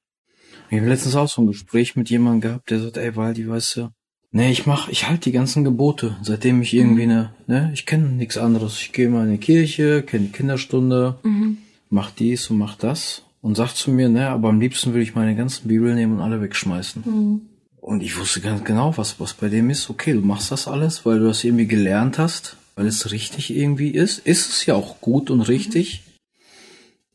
Ich 0.70 0.78
habe 0.78 0.88
letztens 0.88 1.14
auch 1.14 1.28
so 1.28 1.42
ein 1.42 1.46
Gespräch 1.46 1.96
mit 1.96 2.08
jemandem 2.10 2.40
gehabt, 2.40 2.70
der 2.70 2.80
sagt, 2.80 2.96
ey, 2.96 3.14
Waldi, 3.16 3.48
weißt 3.48 3.76
du, 3.76 3.90
nee, 4.32 4.50
ich 4.50 4.66
mach, 4.66 4.88
ich 4.88 5.06
halte 5.08 5.24
die 5.24 5.32
ganzen 5.32 5.64
Gebote, 5.64 6.16
seitdem 6.22 6.62
ich 6.62 6.72
irgendwie 6.72 7.06
mhm. 7.06 7.12
ne, 7.12 7.34
ne, 7.46 7.70
ich 7.74 7.84
kenne 7.84 8.08
nichts 8.08 8.38
anderes. 8.38 8.80
Ich 8.80 8.92
gehe 8.92 9.08
mal 9.08 9.26
in 9.26 9.32
die 9.32 9.38
Kirche, 9.38 10.02
kenne 10.02 10.26
die 10.26 10.32
Kinderstunde, 10.32 11.18
mhm. 11.22 11.58
mach 11.90 12.10
dies 12.10 12.48
und 12.50 12.58
mach 12.58 12.76
das 12.76 13.22
und 13.42 13.56
sagt 13.56 13.76
zu 13.76 13.90
mir, 13.90 14.08
ne, 14.08 14.28
aber 14.30 14.48
am 14.48 14.60
liebsten 14.60 14.94
will 14.94 15.02
ich 15.02 15.14
meine 15.14 15.36
ganzen 15.36 15.68
Bibel 15.68 15.94
nehmen 15.94 16.14
und 16.14 16.20
alle 16.20 16.40
wegschmeißen. 16.40 17.02
Mhm. 17.04 17.40
Und 17.84 18.02
ich 18.02 18.18
wusste 18.18 18.40
ganz 18.40 18.64
genau, 18.64 18.96
was, 18.96 19.20
was 19.20 19.34
bei 19.34 19.50
dem 19.50 19.68
ist. 19.68 19.90
Okay, 19.90 20.14
du 20.14 20.22
machst 20.22 20.50
das 20.50 20.68
alles, 20.68 21.04
weil 21.04 21.18
du 21.18 21.26
das 21.26 21.44
irgendwie 21.44 21.66
gelernt 21.66 22.18
hast, 22.18 22.56
weil 22.76 22.86
es 22.86 23.10
richtig 23.10 23.54
irgendwie 23.54 23.90
ist. 23.90 24.20
Ist 24.20 24.48
es 24.48 24.64
ja 24.64 24.74
auch 24.74 25.02
gut 25.02 25.28
und 25.28 25.42
richtig. 25.42 26.02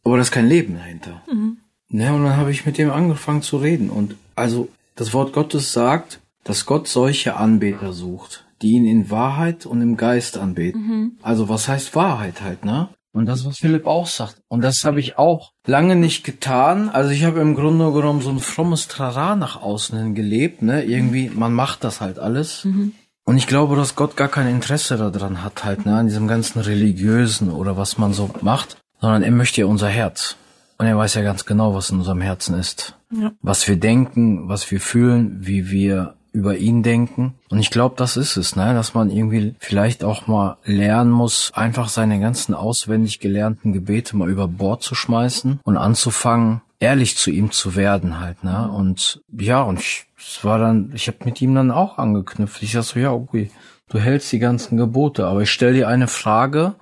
Aber 0.04 0.18
da 0.18 0.22
ist 0.22 0.30
kein 0.30 0.48
Leben 0.48 0.76
dahinter. 0.76 1.24
Mhm. 1.28 1.58
Ne, 1.90 2.14
und 2.14 2.24
dann 2.24 2.38
habe 2.38 2.52
ich 2.52 2.68
mit 2.68 2.78
dem 2.78 2.92
angefangen 2.92 3.42
zu 3.42 3.58
reden. 3.58 3.90
Und 3.90 4.16
also 4.36 4.70
das 4.94 5.12
Wort 5.12 5.34
Gottes 5.34 5.74
sagt, 5.74 6.20
dass 6.44 6.68
Gott 6.68 6.88
solche 6.88 7.36
Anbeter 7.36 7.92
sucht, 7.92 8.46
die 8.62 8.74
ihn 8.74 8.86
in 8.86 9.10
Wahrheit 9.10 9.66
und 9.66 9.82
im 9.82 9.98
Geist 9.98 10.38
anbeten. 10.38 10.82
Mhm. 10.82 11.12
Also 11.24 11.50
was 11.50 11.68
heißt 11.68 11.96
Wahrheit 11.96 12.42
halt, 12.42 12.64
ne? 12.64 12.90
Und 13.12 13.26
das, 13.26 13.46
was 13.46 13.58
Philipp 13.58 13.88
auch 13.88 14.08
sagt. 14.08 14.42
Und 14.48 14.62
das 14.64 14.84
habe 14.84 15.00
ich 15.00 15.18
auch 15.18 15.54
lange 15.66 15.96
nicht 15.96 16.24
getan. 16.24 16.90
Also 16.90 17.10
ich 17.10 17.24
habe 17.24 17.40
im 17.40 17.56
Grunde 17.56 17.92
genommen 17.92 18.22
so 18.22 18.30
ein 18.30 18.40
frommes 18.40 18.88
Trara 18.88 19.36
nach 19.36 19.62
außen 19.62 19.98
hin 19.98 20.16
gelebt, 20.16 20.62
ne? 20.62 20.84
Irgendwie, 20.84 21.30
man 21.30 21.54
macht 21.54 21.84
das 21.84 22.02
halt 22.02 22.20
alles. 22.20 22.66
Mhm. 22.66 22.94
Und 23.30 23.38
ich 23.38 23.48
glaube, 23.48 23.76
dass 23.76 23.96
Gott 23.96 24.18
gar 24.18 24.28
kein 24.28 24.48
Interesse 24.48 24.98
daran 24.98 25.44
hat, 25.44 25.64
halt, 25.64 25.86
ne, 25.86 25.96
an 25.98 26.08
diesem 26.08 26.28
ganzen 26.28 26.62
religiösen 26.62 27.52
oder 27.52 27.78
was 27.78 28.00
man 28.00 28.12
so 28.12 28.32
macht, 28.42 28.78
sondern 29.00 29.22
er 29.22 29.32
möchte 29.32 29.62
ja 29.62 29.68
unser 29.68 29.88
Herz. 29.88 30.36
Und 30.80 30.88
er 30.88 30.98
weiß 30.98 31.14
ja 31.16 31.22
ganz 31.22 31.46
genau, 31.46 31.76
was 31.76 31.92
in 31.92 32.00
unserem 32.00 32.22
Herzen 32.22 32.58
ist. 32.58 32.96
Ja. 33.12 33.32
Was 33.42 33.68
wir 33.68 33.76
denken, 33.76 34.50
was 34.50 34.72
wir 34.72 34.80
fühlen, 34.80 35.46
wie 35.46 35.70
wir 35.70 36.16
über 36.32 36.58
ihn 36.58 36.84
denken. 36.84 37.36
Und 37.50 37.60
ich 37.60 37.70
glaube, 37.70 37.96
das 37.98 38.18
ist 38.18 38.38
es, 38.38 38.56
ne? 38.56 38.74
dass 38.74 38.94
man 38.94 39.10
irgendwie 39.10 39.56
vielleicht 39.60 40.04
auch 40.04 40.28
mal 40.28 40.58
lernen 40.64 41.12
muss, 41.12 41.52
einfach 41.54 41.90
seine 41.90 42.20
ganzen 42.20 42.54
auswendig 42.54 43.20
gelernten 43.20 43.74
Gebete 43.74 44.16
mal 44.16 44.30
über 44.30 44.48
Bord 44.48 44.84
zu 44.84 44.96
schmeißen 44.96 45.60
und 45.64 45.78
anzufangen, 45.78 46.62
ehrlich 46.80 47.18
zu 47.18 47.32
ihm 47.32 47.52
zu 47.52 47.76
werden 47.76 48.20
halt. 48.20 48.44
Ne? 48.44 48.70
Und 48.72 49.22
ja, 49.32 49.62
und 49.64 49.80
ich, 49.80 50.06
es 50.18 50.44
war 50.44 50.60
dann, 50.60 50.92
ich 50.94 51.08
habe 51.08 51.18
mit 51.26 51.42
ihm 51.42 51.56
dann 51.56 51.72
auch 51.72 51.98
angeknüpft. 51.98 52.62
Ich 52.64 52.74
sag 52.74 52.84
so, 52.84 53.00
ja, 53.00 53.12
okay, 53.12 53.52
du 53.90 54.00
hältst 54.00 54.32
die 54.32 54.40
ganzen 54.40 54.78
Gebote, 54.78 55.26
aber 55.26 55.42
ich 55.42 55.52
stell 55.52 55.74
dir 55.74 55.88
eine 55.88 56.08
Frage, 56.08 56.76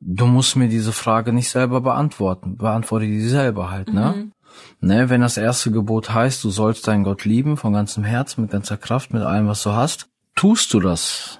du 0.00 0.26
musst 0.26 0.56
mir 0.56 0.68
diese 0.68 0.92
Frage 0.92 1.32
nicht 1.32 1.50
selber 1.50 1.80
beantworten. 1.80 2.56
Beantworte 2.56 3.06
die 3.06 3.20
selber 3.20 3.70
halt, 3.70 3.92
ne? 3.92 4.14
Mhm. 4.16 4.32
Ne, 4.80 5.10
wenn 5.10 5.20
das 5.20 5.36
erste 5.36 5.70
Gebot 5.70 6.14
heißt, 6.14 6.42
du 6.42 6.50
sollst 6.50 6.88
deinen 6.88 7.04
Gott 7.04 7.24
lieben 7.24 7.56
von 7.56 7.72
ganzem 7.72 8.04
Herzen, 8.04 8.42
mit 8.42 8.50
ganzer 8.50 8.76
Kraft, 8.76 9.12
mit 9.12 9.22
allem, 9.22 9.46
was 9.46 9.62
du 9.62 9.72
hast, 9.72 10.08
tust 10.34 10.72
du 10.72 10.80
das? 10.80 11.38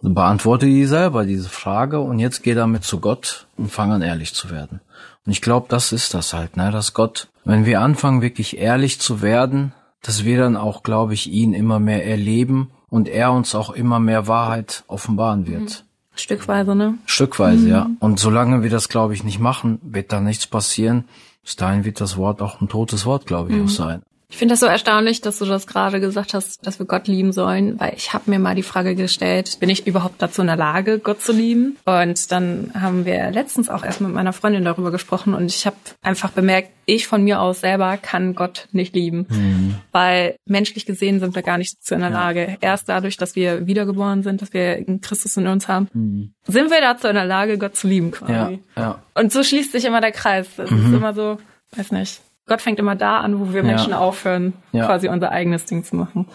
Beantworte 0.00 0.66
die 0.66 0.84
selber 0.84 1.24
diese 1.24 1.48
Frage 1.48 2.00
und 2.00 2.18
jetzt 2.18 2.42
geh 2.42 2.52
damit 2.52 2.84
zu 2.84 3.00
Gott 3.00 3.46
und 3.56 3.72
fang 3.72 3.90
an 3.90 4.02
ehrlich 4.02 4.34
zu 4.34 4.50
werden. 4.50 4.80
Und 5.24 5.32
ich 5.32 5.40
glaube, 5.40 5.66
das 5.70 5.92
ist 5.92 6.12
das 6.12 6.34
halt, 6.34 6.58
ne, 6.58 6.70
dass 6.70 6.92
Gott, 6.92 7.28
wenn 7.44 7.64
wir 7.64 7.80
anfangen 7.80 8.20
wirklich 8.20 8.58
ehrlich 8.58 9.00
zu 9.00 9.22
werden, 9.22 9.72
dass 10.02 10.24
wir 10.24 10.38
dann 10.38 10.56
auch, 10.56 10.82
glaube 10.82 11.14
ich, 11.14 11.32
ihn 11.32 11.54
immer 11.54 11.80
mehr 11.80 12.06
erleben 12.06 12.70
und 12.90 13.08
er 13.08 13.32
uns 13.32 13.54
auch 13.54 13.70
immer 13.70 13.98
mehr 13.98 14.28
Wahrheit 14.28 14.84
offenbaren 14.86 15.46
wird. 15.46 15.60
Mhm. 15.60 16.16
Stückweise, 16.16 16.74
ne? 16.74 16.98
Stückweise, 17.06 17.64
mhm. 17.64 17.70
ja. 17.70 17.90
Und 17.98 18.20
solange 18.20 18.62
wir 18.62 18.70
das, 18.70 18.88
glaube 18.88 19.14
ich, 19.14 19.24
nicht 19.24 19.40
machen, 19.40 19.80
wird 19.82 20.12
da 20.12 20.20
nichts 20.20 20.46
passieren. 20.46 21.04
Bis 21.44 21.56
dahin 21.56 21.84
wird 21.84 22.00
das 22.00 22.16
Wort 22.16 22.42
auch 22.42 22.60
ein 22.60 22.68
totes 22.68 23.06
Wort, 23.06 23.26
glaube 23.26 23.50
ich, 23.50 23.56
mhm. 23.56 23.64
auch 23.66 23.68
sein. 23.68 24.02
Ich 24.28 24.36
finde 24.36 24.54
das 24.54 24.60
so 24.60 24.66
erstaunlich, 24.66 25.20
dass 25.20 25.38
du 25.38 25.44
das 25.44 25.66
gerade 25.66 26.00
gesagt 26.00 26.34
hast, 26.34 26.66
dass 26.66 26.78
wir 26.78 26.86
Gott 26.86 27.06
lieben 27.06 27.32
sollen, 27.32 27.78
weil 27.78 27.94
ich 27.96 28.12
habe 28.12 28.30
mir 28.30 28.38
mal 28.38 28.54
die 28.54 28.62
Frage 28.62 28.94
gestellt, 28.94 29.58
bin 29.60 29.68
ich 29.68 29.86
überhaupt 29.86 30.20
dazu 30.20 30.40
in 30.40 30.46
der 30.46 30.56
Lage, 30.56 30.98
Gott 30.98 31.20
zu 31.20 31.32
lieben? 31.32 31.76
Und 31.84 32.32
dann 32.32 32.72
haben 32.74 33.04
wir 33.04 33.30
letztens 33.30 33.68
auch 33.68 33.84
erst 33.84 34.00
mit 34.00 34.12
meiner 34.12 34.32
Freundin 34.32 34.64
darüber 34.64 34.90
gesprochen 34.90 35.34
und 35.34 35.46
ich 35.46 35.66
habe 35.66 35.76
einfach 36.02 36.30
bemerkt, 36.30 36.70
ich 36.86 37.06
von 37.06 37.24
mir 37.24 37.40
aus 37.40 37.60
selber 37.60 37.96
kann 37.96 38.34
Gott 38.34 38.68
nicht 38.72 38.94
lieben, 38.94 39.26
mhm. 39.28 39.76
weil 39.92 40.36
menschlich 40.46 40.86
gesehen 40.86 41.20
sind 41.20 41.34
wir 41.34 41.42
gar 41.42 41.58
nicht 41.58 41.78
dazu 41.78 41.94
in 41.94 42.00
der 42.00 42.10
Lage. 42.10 42.48
Ja. 42.50 42.56
Erst 42.60 42.88
dadurch, 42.88 43.16
dass 43.16 43.36
wir 43.36 43.66
wiedergeboren 43.66 44.22
sind, 44.22 44.42
dass 44.42 44.52
wir 44.52 44.84
Christus 45.00 45.36
in 45.36 45.46
uns 45.46 45.68
haben, 45.68 45.88
mhm. 45.92 46.34
sind 46.46 46.70
wir 46.70 46.80
dazu 46.80 47.08
in 47.08 47.14
der 47.14 47.24
Lage, 47.24 47.58
Gott 47.58 47.76
zu 47.76 47.88
lieben 47.88 48.10
quasi. 48.10 48.60
Ja. 48.76 48.82
Ja. 48.82 49.02
Und 49.14 49.32
so 49.32 49.42
schließt 49.42 49.72
sich 49.72 49.84
immer 49.84 50.00
der 50.00 50.12
Kreis. 50.12 50.46
Es 50.58 50.70
mhm. 50.70 50.78
ist 50.78 50.92
immer 50.92 51.14
so, 51.14 51.38
weiß 51.76 51.92
nicht. 51.92 52.20
Gott 52.46 52.60
fängt 52.60 52.78
immer 52.78 52.96
da 52.96 53.20
an, 53.20 53.40
wo 53.40 53.52
wir 53.52 53.62
ja. 53.62 53.66
Menschen 53.66 53.92
aufhören, 53.92 54.54
ja. 54.72 54.86
quasi 54.86 55.08
unser 55.08 55.30
eigenes 55.30 55.64
Ding 55.64 55.84
zu 55.84 55.96
machen. 55.96 56.26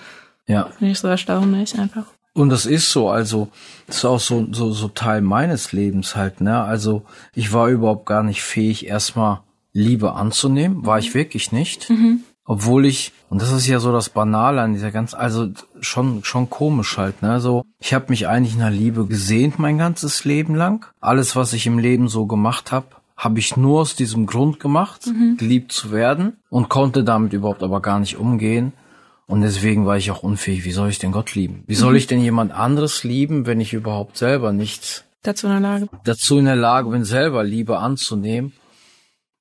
Ja. 0.48 0.66
Finde 0.78 0.92
ich 0.92 1.00
so 1.00 1.08
erstaunlich 1.08 1.78
einfach. 1.78 2.06
Und 2.34 2.50
das 2.50 2.66
ist 2.66 2.92
so, 2.92 3.10
also 3.10 3.50
das 3.88 3.98
ist 3.98 4.06
auch 4.06 4.20
so, 4.20 4.48
so, 4.52 4.72
so 4.72 4.88
Teil 4.88 5.22
meines 5.22 5.72
Lebens 5.72 6.16
halt, 6.16 6.42
ne? 6.42 6.62
Also 6.62 7.04
ich 7.34 7.54
war 7.54 7.70
überhaupt 7.70 8.06
gar 8.06 8.24
nicht 8.24 8.42
fähig, 8.42 8.88
erstmal 8.88 9.42
Liebe 9.74 10.14
anzunehmen, 10.14 10.86
war 10.86 11.00
ich 11.00 11.14
wirklich 11.14 11.52
nicht. 11.52 11.90
Mhm. 11.90 12.22
Obwohl 12.46 12.86
ich, 12.86 13.14
und 13.30 13.42
das 13.44 13.52
ist 13.52 13.68
ja 13.68 13.80
so 13.80 13.92
das 13.92 14.10
Banale 14.10 14.62
an 14.62 14.74
dieser 14.74 14.90
ganzen, 14.90 15.18
also 15.18 15.50
schon, 15.82 16.24
schon 16.24 16.50
komisch 16.50 16.98
halt, 16.98 17.22
ne? 17.22 17.40
So, 17.40 17.64
ich 17.80 17.94
habe 17.94 18.06
mich 18.10 18.28
eigentlich 18.28 18.58
nach 18.58 18.72
Liebe 18.72 19.06
gesehnt 19.06 19.60
mein 19.60 19.78
ganzes 19.78 20.26
Leben 20.26 20.56
lang. 20.56 20.86
Alles, 21.00 21.36
was 21.36 21.54
ich 21.54 21.68
im 21.68 21.78
Leben 21.78 22.08
so 22.08 22.26
gemacht 22.26 22.72
habe, 22.72 22.88
habe 23.20 23.38
ich 23.40 23.58
nur 23.58 23.82
aus 23.82 23.96
diesem 23.96 24.26
Grund 24.26 24.62
gemacht, 24.62 25.08
mhm. 25.08 25.36
geliebt 25.36 25.74
zu 25.74 25.92
werden 25.92 26.38
und 26.50 26.70
konnte 26.70 27.04
damit 27.04 27.34
überhaupt 27.34 27.62
aber 27.64 27.82
gar 27.82 28.00
nicht 28.00 28.16
umgehen. 28.16 28.72
Und 29.28 29.42
deswegen 29.42 29.86
war 29.86 29.98
ich 29.98 30.10
auch 30.10 30.24
unfähig. 30.24 30.64
Wie 30.64 30.72
soll 30.72 30.90
ich 30.90 31.00
denn 31.00 31.12
Gott 31.12 31.36
lieben? 31.36 31.64
Wie 31.68 31.76
soll 31.76 31.92
mhm. 31.92 31.98
ich 31.98 32.08
denn 32.08 32.22
jemand 32.22 32.54
anderes 32.54 33.04
lieben, 33.04 33.46
wenn 33.46 33.60
ich 33.60 33.74
überhaupt 33.74 34.18
selber 34.18 34.54
nicht 34.54 35.04
dazu 35.22 35.48
in 35.48 35.52
der 35.52 35.60
Lage 35.60 35.90
dazu 36.06 36.38
in 36.38 36.46
der 36.46 36.56
Lage 36.56 36.90
bin, 36.90 37.04
selber 37.04 37.44
Liebe 37.44 37.80
anzunehmen? 37.80 38.54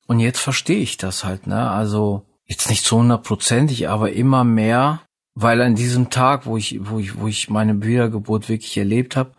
Und 0.09 0.19
jetzt 0.19 0.41
verstehe 0.41 0.81
ich 0.81 0.97
das 0.97 1.23
halt, 1.23 1.47
ne? 1.47 1.71
Also 1.71 2.27
jetzt 2.47 2.69
nicht 2.71 2.85
so 2.85 2.99
hundertprozentig, 2.99 3.89
aber 3.89 4.11
immer 4.13 4.43
mehr, 4.43 5.03
weil 5.35 5.63
an 5.63 5.77
diesem 5.77 6.11
Tag, 6.11 6.47
wo 6.47 6.57
ich, 6.57 6.81
wo 6.83 6.99
ich, 6.99 7.21
wo 7.21 7.29
ich 7.29 7.49
meine 7.49 7.81
Wiedergeburt 7.85 8.49
wirklich 8.49 8.77
erlebt 8.77 9.15
habe, 9.15 9.33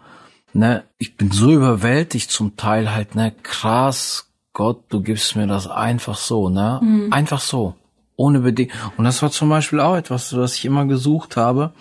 ne, 0.53 0.85
ich 0.97 1.17
bin 1.17 1.31
so 1.31 1.51
überwältigt 1.51 2.31
zum 2.31 2.55
Teil 2.55 2.93
halt, 2.93 3.15
ne, 3.15 3.33
krass, 3.43 4.28
Gott, 4.59 4.83
du 4.89 5.01
gibst 5.01 5.37
mir 5.37 5.47
das 5.47 5.67
einfach 5.67 6.17
so, 6.17 6.49
ne? 6.49 6.81
Mhm. 6.83 7.13
Einfach 7.13 7.39
so. 7.39 7.75
Ohne 8.17 8.41
Bedingung. 8.41 8.73
Und 8.97 9.05
das 9.05 9.21
war 9.21 9.31
zum 9.31 9.47
Beispiel 9.47 9.79
auch 9.79 9.95
etwas, 9.95 10.35
was 10.35 10.55
ich 10.55 10.65
immer 10.65 10.85
gesucht 10.85 11.37
habe. 11.37 11.71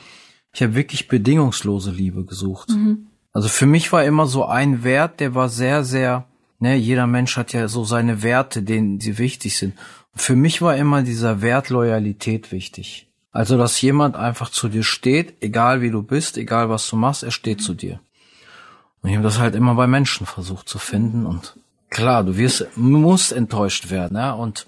Ich 0.52 0.62
habe 0.62 0.76
wirklich 0.76 1.08
bedingungslose 1.08 1.90
Liebe 1.90 2.24
gesucht. 2.24 2.68
Mhm. 2.68 3.08
Also 3.32 3.48
für 3.48 3.66
mich 3.66 3.92
war 3.92 4.04
immer 4.04 4.28
so 4.28 4.44
ein 4.44 4.84
Wert, 4.84 5.18
der 5.18 5.34
war 5.34 5.48
sehr, 5.48 5.82
sehr, 5.82 6.26
ne, 6.60 6.76
jeder 6.76 7.08
Mensch 7.08 7.36
hat 7.36 7.52
ja 7.52 7.66
so 7.66 7.82
seine 7.82 8.22
Werte, 8.22 8.62
denen 8.62 9.00
sie 9.00 9.18
wichtig 9.18 9.58
sind. 9.58 9.74
Und 10.12 10.22
für 10.22 10.36
mich 10.36 10.62
war 10.62 10.76
immer 10.76 11.02
dieser 11.02 11.42
Wert 11.42 11.70
Loyalität 11.70 12.52
wichtig. 12.52 13.08
Also, 13.32 13.58
dass 13.58 13.80
jemand 13.80 14.14
einfach 14.14 14.50
zu 14.50 14.68
dir 14.68 14.84
steht, 14.84 15.42
egal 15.42 15.80
wie 15.80 15.90
du 15.90 16.04
bist, 16.04 16.38
egal 16.38 16.70
was 16.70 16.88
du 16.88 16.94
machst, 16.94 17.24
er 17.24 17.32
steht 17.32 17.58
mhm. 17.58 17.62
zu 17.64 17.74
dir. 17.74 18.00
Und 19.02 19.10
ich 19.10 19.16
habe 19.16 19.24
das 19.24 19.40
halt 19.40 19.56
immer 19.56 19.74
bei 19.74 19.88
Menschen 19.88 20.26
versucht 20.26 20.68
zu 20.68 20.78
finden 20.78 21.26
und 21.26 21.56
klar, 21.90 22.24
du 22.24 22.36
wirst, 22.36 22.66
musst 22.76 23.32
enttäuscht 23.32 23.90
werden, 23.90 24.16
ja, 24.16 24.32
und 24.32 24.66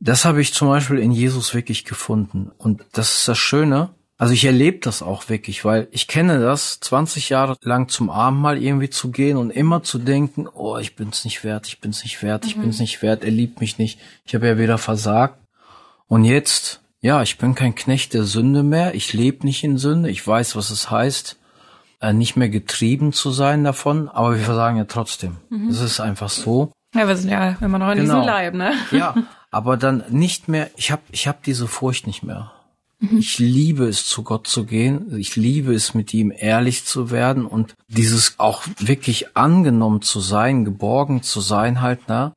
das 0.00 0.24
habe 0.24 0.40
ich 0.40 0.54
zum 0.54 0.68
Beispiel 0.68 0.98
in 0.98 1.10
Jesus 1.10 1.54
wirklich 1.54 1.84
gefunden. 1.84 2.52
Und 2.56 2.84
das 2.92 3.18
ist 3.18 3.28
das 3.28 3.38
Schöne. 3.38 3.90
Also 4.16 4.34
ich 4.34 4.44
erlebe 4.44 4.78
das 4.78 5.02
auch 5.02 5.28
wirklich, 5.28 5.64
weil 5.64 5.86
ich 5.92 6.08
kenne 6.08 6.40
das, 6.40 6.80
20 6.80 7.28
Jahre 7.28 7.56
lang 7.62 7.88
zum 7.88 8.10
Abendmahl 8.10 8.60
irgendwie 8.60 8.90
zu 8.90 9.10
gehen 9.10 9.36
und 9.36 9.50
immer 9.50 9.84
zu 9.84 9.98
denken, 9.98 10.48
oh, 10.52 10.76
ich 10.78 10.96
bin's 10.96 11.24
nicht 11.24 11.44
wert, 11.44 11.68
ich 11.68 11.80
bin's 11.80 12.02
nicht 12.02 12.20
wert, 12.22 12.44
mhm. 12.44 12.48
ich 12.48 12.56
bin's 12.56 12.80
nicht 12.80 13.00
wert, 13.02 13.22
er 13.22 13.30
liebt 13.30 13.60
mich 13.60 13.78
nicht, 13.78 14.00
ich 14.24 14.34
habe 14.34 14.48
ja 14.48 14.58
wieder 14.58 14.78
versagt. 14.78 15.38
Und 16.08 16.24
jetzt, 16.24 16.80
ja, 17.00 17.22
ich 17.22 17.38
bin 17.38 17.54
kein 17.54 17.76
Knecht 17.76 18.12
der 18.12 18.24
Sünde 18.24 18.64
mehr, 18.64 18.94
ich 18.94 19.12
lebe 19.12 19.46
nicht 19.46 19.62
in 19.62 19.78
Sünde, 19.78 20.10
ich 20.10 20.26
weiß, 20.26 20.56
was 20.56 20.70
es 20.70 20.90
heißt, 20.90 21.36
nicht 22.12 22.36
mehr 22.36 22.48
getrieben 22.48 23.12
zu 23.12 23.30
sein 23.30 23.64
davon, 23.64 24.08
aber 24.08 24.36
wir 24.36 24.44
versagen 24.44 24.76
ja 24.76 24.84
trotzdem. 24.84 25.36
Mhm. 25.50 25.68
Es 25.68 25.80
ist 25.80 26.00
einfach 26.00 26.28
so. 26.30 26.72
Ja, 26.94 27.06
wir 27.08 27.16
sind 27.16 27.30
ja 27.30 27.56
immer 27.60 27.78
noch 27.78 27.90
in 27.90 27.98
Genau. 27.98 28.14
diesem 28.20 28.26
Leib, 28.26 28.54
ne? 28.54 28.72
Ja, 28.92 29.14
aber 29.50 29.76
dann 29.76 30.04
nicht 30.08 30.48
mehr, 30.48 30.70
ich 30.76 30.90
habe 30.90 31.02
ich 31.10 31.26
hab 31.28 31.42
diese 31.42 31.66
Furcht 31.66 32.06
nicht 32.06 32.22
mehr. 32.22 32.52
Mhm. 33.00 33.18
Ich 33.18 33.38
liebe 33.38 33.86
es, 33.86 34.06
zu 34.06 34.22
Gott 34.22 34.46
zu 34.46 34.64
gehen. 34.64 35.16
Ich 35.18 35.36
liebe 35.36 35.74
es, 35.74 35.94
mit 35.94 36.14
ihm 36.14 36.32
ehrlich 36.34 36.84
zu 36.84 37.10
werden 37.10 37.46
und 37.46 37.74
dieses 37.88 38.38
auch 38.38 38.62
wirklich 38.78 39.36
angenommen 39.36 40.02
zu 40.02 40.20
sein, 40.20 40.64
geborgen 40.64 41.22
zu 41.22 41.40
sein 41.40 41.80
halt, 41.80 42.08
ne? 42.08 42.32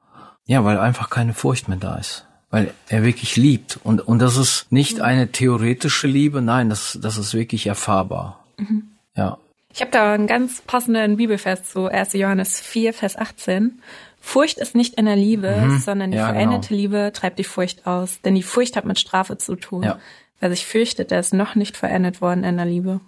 Ja, 0.48 0.64
weil 0.66 0.80
einfach 0.80 1.10
keine 1.10 1.34
Furcht 1.34 1.68
mehr 1.68 1.78
da 1.78 1.96
ist. 1.96 2.26
Weil 2.50 2.74
er 2.90 3.04
wirklich 3.04 3.38
liebt. 3.38 3.80
Und, 3.84 4.02
und 4.06 4.20
das 4.20 4.36
ist 4.36 4.68
nicht 4.72 4.98
Mhm. 4.98 5.04
eine 5.04 5.32
theoretische 5.32 6.08
Liebe, 6.08 6.42
nein, 6.42 6.70
das, 6.70 6.98
das 7.02 7.18
ist 7.18 7.34
wirklich 7.34 7.68
erfahrbar. 7.68 8.44
Mhm. 8.58 8.84
Ja. 9.16 9.38
Ich 9.74 9.82
habe 9.82 9.92
da 9.92 10.14
einen 10.14 10.28
ganz 10.28 10.62
passenden 10.62 11.18
Bibelvers 11.18 11.64
zu 11.64 11.88
1. 11.88 12.14
Johannes 12.14 12.60
4, 12.60 12.94
Vers 12.94 13.18
18. 13.18 13.82
Furcht 14.20 14.60
ist 14.60 14.76
nicht 14.76 14.96
in 14.96 15.06
der 15.06 15.16
Liebe, 15.16 15.80
sondern 15.84 16.12
die 16.12 16.18
Ja, 16.18 16.28
veränderte 16.28 16.76
Liebe 16.76 17.12
treibt 17.14 17.40
die 17.40 17.44
Furcht 17.44 17.88
aus. 17.88 18.22
Denn 18.22 18.36
die 18.36 18.44
Furcht 18.44 18.76
hat 18.76 18.86
mit 18.86 19.00
Strafe 19.00 19.38
zu 19.38 19.56
tun. 19.56 19.84
Ja. 19.84 20.00
Wer 20.40 20.50
sich 20.50 20.66
fürchtet, 20.66 21.12
der 21.12 21.20
ist 21.20 21.34
noch 21.34 21.56
nicht 21.56 21.78
verändert 21.78 22.22
worden 22.22 22.44
in 22.44 22.58
der 22.58 22.66
Liebe. 22.66 23.00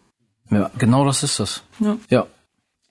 Ja, 0.50 0.72
genau 0.78 1.06
das 1.06 1.24
ist 1.24 1.40
das. 1.40 1.64
Ja. 1.80 1.98
Ja. 2.10 2.28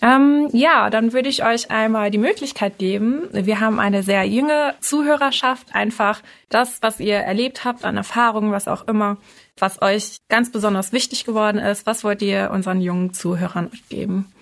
Ähm, 0.03 0.49
ja, 0.53 0.91
dann 0.91 1.13
würde 1.13 1.29
ich 1.29 1.45
euch 1.45 1.71
einmal 1.71 2.11
die 2.11 2.19
Möglichkeit 2.19 2.77
geben. 2.79 3.29
Wir 3.31 3.61
haben 3.61 3.79
eine 3.79 4.03
sehr 4.03 4.25
junge 4.25 4.75
Zuhörerschaft. 4.81 5.75
Einfach 5.75 6.21
das, 6.49 6.83
was 6.83 6.99
ihr 6.99 7.17
erlebt 7.17 7.65
habt 7.65 7.85
an 7.85 7.97
Erfahrungen, 7.97 8.51
was 8.51 8.67
auch 8.67 8.89
immer, 8.89 9.17
was 9.57 9.81
euch 9.81 10.17
ganz 10.29 10.51
besonders 10.51 10.93
wichtig 10.93 11.25
geworden 11.25 11.59
ist. 11.59 11.87
Was 11.87 12.03
wollt 12.03 12.21
ihr 12.21 12.51
unseren 12.53 12.81
jungen 12.81 13.15
Zuhörern 13.15 13.71
geben? 13.91 14.33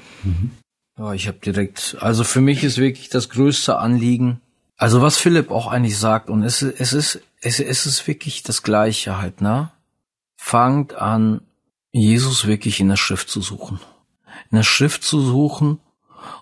Ja, 0.99 1.13
ich 1.13 1.29
habe 1.29 1.39
direkt, 1.39 1.99
also 2.01 2.25
für 2.25 2.41
mich 2.41 2.65
ist 2.65 2.79
wirklich 2.79 3.11
das 3.11 3.29
größte 3.29 3.79
Anliegen, 3.79 4.41
also 4.79 5.03
was 5.03 5.19
Philipp 5.19 5.51
auch 5.51 5.67
eigentlich 5.67 5.99
sagt, 5.99 6.31
und 6.31 6.43
es, 6.43 6.63
es 6.63 6.95
ist, 6.95 7.21
es, 7.43 7.61
es 7.61 7.85
ist 7.85 8.07
wirklich 8.07 8.43
das 8.43 8.63
Gleiche 8.63 9.19
halt, 9.19 9.43
ne? 9.43 9.71
Fangt 10.39 10.95
an, 10.95 11.43
Jesus 11.93 12.47
wirklich 12.47 12.81
in 12.81 12.89
der 12.89 12.97
Schrift 12.97 13.29
zu 13.29 13.43
suchen. 13.43 13.79
In 14.51 14.57
der 14.57 14.63
Schrift 14.63 15.03
zu 15.03 15.21
suchen. 15.21 15.81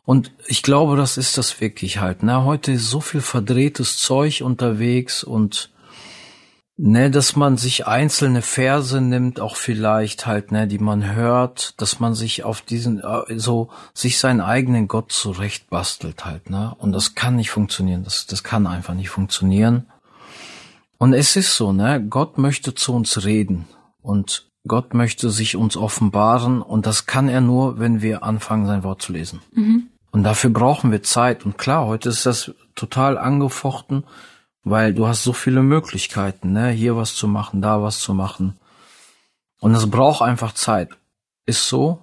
Und 0.05 0.33
ich 0.47 0.63
glaube, 0.63 0.97
das 0.97 1.17
ist 1.17 1.39
das 1.39 1.61
wirklich 1.61 1.99
halt, 1.99 2.23
ne? 2.23 2.45
Heute 2.45 2.73
ist 2.73 2.91
so 2.91 3.01
viel 3.01 3.21
verdrehtes 3.21 3.99
Zeug 3.99 4.43
unterwegs 4.43 5.23
und 5.23 5.71
Ne, 6.81 7.11
dass 7.11 7.35
man 7.35 7.57
sich 7.57 7.89
einzelne 7.89 8.41
Verse 8.41 9.01
nimmt, 9.01 9.41
auch 9.41 9.57
vielleicht 9.57 10.27
halt, 10.27 10.53
ne, 10.53 10.69
die 10.69 10.79
man 10.79 11.13
hört, 11.13 11.75
dass 11.81 11.99
man 11.99 12.15
sich 12.15 12.45
auf 12.45 12.61
diesen, 12.61 13.01
äh, 13.01 13.37
so, 13.37 13.69
sich 13.95 14.21
seinen 14.21 14.41
eigenen 14.41 14.87
Gott 14.87 15.11
zurecht 15.11 15.71
bastelt 15.71 16.25
halt, 16.25 16.51
ne. 16.51 16.77
Und 16.79 16.93
das 16.93 17.17
kann 17.17 17.35
nicht 17.35 17.51
funktionieren. 17.51 18.05
Das, 18.05 18.27
das 18.27 18.45
kann 18.45 18.69
einfach 18.69 18.95
nicht 18.95 19.11
funktionieren. 19.11 19.89
Und 20.99 21.15
es 21.15 21.35
ist 21.35 21.57
so, 21.57 21.73
ne, 21.73 22.01
Gott 22.01 22.39
möchte 22.39 22.77
zu 22.77 22.95
uns 22.95 23.25
reden. 23.25 23.67
Und 24.01 24.48
Gott 24.69 24.95
möchte 24.95 25.31
sich 25.31 25.57
uns 25.57 25.77
offenbaren. 25.77 26.63
Und 26.63 26.87
das 26.87 27.07
kann 27.07 27.29
er 27.29 27.41
nur, 27.41 27.79
wenn 27.79 28.03
wir 28.03 28.23
anfangen, 28.23 28.67
sein 28.67 28.85
Wort 28.85 29.03
zu 29.03 29.13
lesen. 29.13 29.41
Und 30.11 30.23
dafür 30.23 30.51
brauchen 30.51 30.93
wir 30.93 31.03
Zeit. 31.03 31.45
Und 31.45 31.59
klar, 31.59 31.87
heute 31.87 32.09
ist 32.09 32.27
das 32.27 32.53
total 32.75 33.19
angefochten, 33.19 34.05
weil 34.63 34.95
du 34.95 35.07
hast 35.07 35.25
so 35.25 35.33
viele 35.33 35.63
Möglichkeiten, 35.63 36.53
ne? 36.53 36.71
Hier 36.71 36.97
was 36.97 37.15
zu 37.15 37.27
machen, 37.27 37.63
da 37.63 37.83
was 37.83 37.99
zu 38.01 38.15
machen. 38.15 38.59
Und 39.61 39.75
es 39.75 39.91
braucht 39.91 40.23
einfach 40.23 40.53
Zeit. 40.53 40.91
Ist 41.47 41.69
so, 41.69 41.99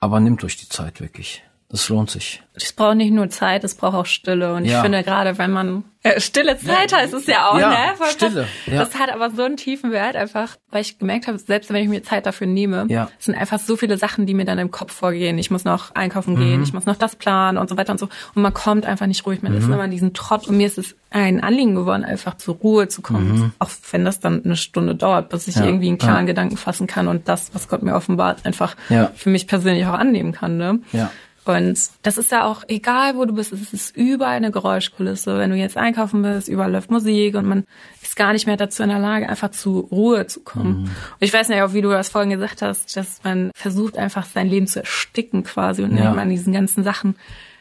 aber 0.00 0.20
nimmt 0.20 0.44
euch 0.44 0.56
die 0.56 0.68
Zeit 0.68 1.00
wirklich. 1.00 1.42
Das 1.68 1.88
lohnt 1.88 2.08
sich. 2.10 2.40
Es 2.54 2.72
braucht 2.72 2.96
nicht 2.96 3.10
nur 3.12 3.28
Zeit, 3.30 3.64
es 3.64 3.74
braucht 3.74 3.94
auch 3.96 4.06
Stille. 4.06 4.54
Und 4.54 4.64
ich 4.64 4.70
Ja. 4.70 4.82
finde 4.82 5.02
gerade, 5.02 5.38
wenn 5.38 5.50
man 5.50 5.82
äh, 6.04 6.20
stille 6.20 6.56
Zeit 6.58 6.94
heißt 6.94 7.14
es 7.14 7.26
ja 7.26 7.48
auch, 7.48 7.58
Ja, 7.58 7.70
ne? 7.70 7.76
Voll. 7.96 8.06
Stille, 8.10 8.46
ja. 8.66 8.76
Das 8.78 8.96
hat 8.98 9.10
aber 9.10 9.30
so 9.30 9.42
einen 9.42 9.56
tiefen 9.56 9.90
Wert 9.90 10.14
einfach, 10.16 10.56
weil 10.70 10.82
ich 10.82 10.98
gemerkt 10.98 11.26
habe, 11.26 11.38
selbst 11.38 11.72
wenn 11.72 11.82
ich 11.82 11.88
mir 11.88 12.02
Zeit 12.02 12.26
dafür 12.26 12.46
nehme, 12.46 12.84
Ja. 12.90 13.08
es 13.18 13.24
sind 13.24 13.34
einfach 13.34 13.58
so 13.58 13.76
viele 13.76 13.96
Sachen, 13.96 14.26
die 14.26 14.34
mir 14.34 14.44
dann 14.44 14.58
im 14.58 14.70
Kopf 14.70 14.92
vorgehen. 14.92 15.38
Ich 15.38 15.50
muss 15.50 15.64
noch 15.64 15.94
einkaufen 15.94 16.36
gehen, 16.36 16.58
Mhm. 16.58 16.62
ich 16.62 16.72
muss 16.74 16.84
noch 16.84 16.96
das 16.96 17.16
planen 17.16 17.56
und 17.58 17.68
so 17.70 17.76
weiter 17.78 17.90
und 17.92 17.98
so. 17.98 18.08
Und 18.34 18.42
man 18.42 18.52
kommt 18.54 18.84
einfach 18.86 19.06
nicht 19.06 19.24
ruhig. 19.26 19.42
Man 19.42 19.52
Mhm. 19.52 19.58
ist 19.58 19.64
immer 19.64 19.84
in 19.84 19.90
diesem 19.90 20.12
Trott. 20.12 20.46
Und 20.46 20.58
mir 20.58 20.66
ist 20.66 20.76
es 20.78 20.94
ein 21.10 21.42
Anliegen 21.42 21.74
geworden, 21.74 22.04
einfach 22.04 22.36
zur 22.36 22.56
Ruhe 22.56 22.86
zu 22.88 23.00
kommen. 23.02 23.52
Auch 23.58 23.70
wenn 23.90 24.04
das 24.04 24.20
dann 24.20 24.44
eine 24.44 24.56
Stunde 24.56 24.94
dauert, 24.94 25.30
bis 25.30 25.48
ich 25.48 25.56
Mhm. 25.56 25.62
Ja, 25.62 25.66
irgendwie 25.68 25.88
einen 25.88 25.98
klaren 25.98 26.18
ja. 26.18 26.24
Gedanken 26.26 26.56
fassen 26.58 26.86
kann 26.86 27.08
und 27.08 27.28
das, 27.28 27.50
was 27.54 27.66
Gott 27.68 27.82
mir 27.82 27.94
offenbart, 27.94 28.44
einfach 28.46 28.76
Ja. 28.90 29.10
für 29.16 29.30
mich 29.30 29.46
persönlich 29.48 29.86
auch 29.86 29.94
annehmen 29.94 30.32
kann. 30.32 30.58
Ne? 30.58 30.80
Ja. 30.92 31.10
Und 31.44 31.78
das 32.02 32.16
ist 32.18 32.32
ja 32.32 32.44
auch 32.46 32.64
egal, 32.68 33.16
wo 33.16 33.24
du 33.26 33.34
bist, 33.34 33.52
es 33.52 33.72
ist 33.72 33.96
überall 33.96 34.36
eine 34.36 34.50
Geräuschkulisse. 34.50 35.38
Wenn 35.38 35.50
du 35.50 35.56
jetzt 35.56 35.76
einkaufen 35.76 36.22
bist, 36.22 36.48
überall 36.48 36.72
läuft 36.72 36.90
Musik 36.90 37.34
und 37.34 37.44
man 37.46 37.64
ist 38.02 38.16
gar 38.16 38.32
nicht 38.32 38.46
mehr 38.46 38.56
dazu 38.56 38.82
in 38.82 38.88
der 38.88 38.98
Lage, 38.98 39.28
einfach 39.28 39.50
zur 39.50 39.84
Ruhe 39.84 40.26
zu 40.26 40.40
kommen. 40.40 40.84
Und 40.84 40.90
ich 41.20 41.32
weiß 41.32 41.48
nicht, 41.50 41.60
auch 41.60 41.74
wie 41.74 41.82
du 41.82 41.90
das 41.90 42.08
vorhin 42.08 42.30
gesagt 42.30 42.62
hast, 42.62 42.96
dass 42.96 43.22
man 43.24 43.50
versucht 43.54 43.98
einfach 43.98 44.24
sein 44.24 44.48
Leben 44.48 44.66
zu 44.66 44.80
ersticken 44.80 45.44
quasi 45.44 45.82
und 45.82 45.96
Ja. 45.96 46.10
nicht 46.10 46.20
an 46.20 46.30
diesen 46.30 46.52
ganzen 46.52 46.82
Sachen 46.82 47.16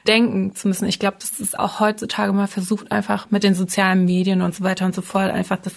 denken 0.07 0.55
zu 0.55 0.67
müssen. 0.67 0.87
Ich 0.87 0.99
glaube, 0.99 1.17
das 1.19 1.39
ist 1.39 1.57
auch 1.57 1.79
heutzutage 1.79 2.33
mal 2.33 2.47
versucht, 2.47 2.91
einfach 2.91 3.31
mit 3.31 3.43
den 3.43 3.53
sozialen 3.55 4.05
Medien 4.05 4.41
und 4.41 4.55
so 4.55 4.63
weiter 4.63 4.85
und 4.85 4.95
so 4.95 5.01
fort, 5.01 5.31
einfach 5.31 5.57
das 5.57 5.73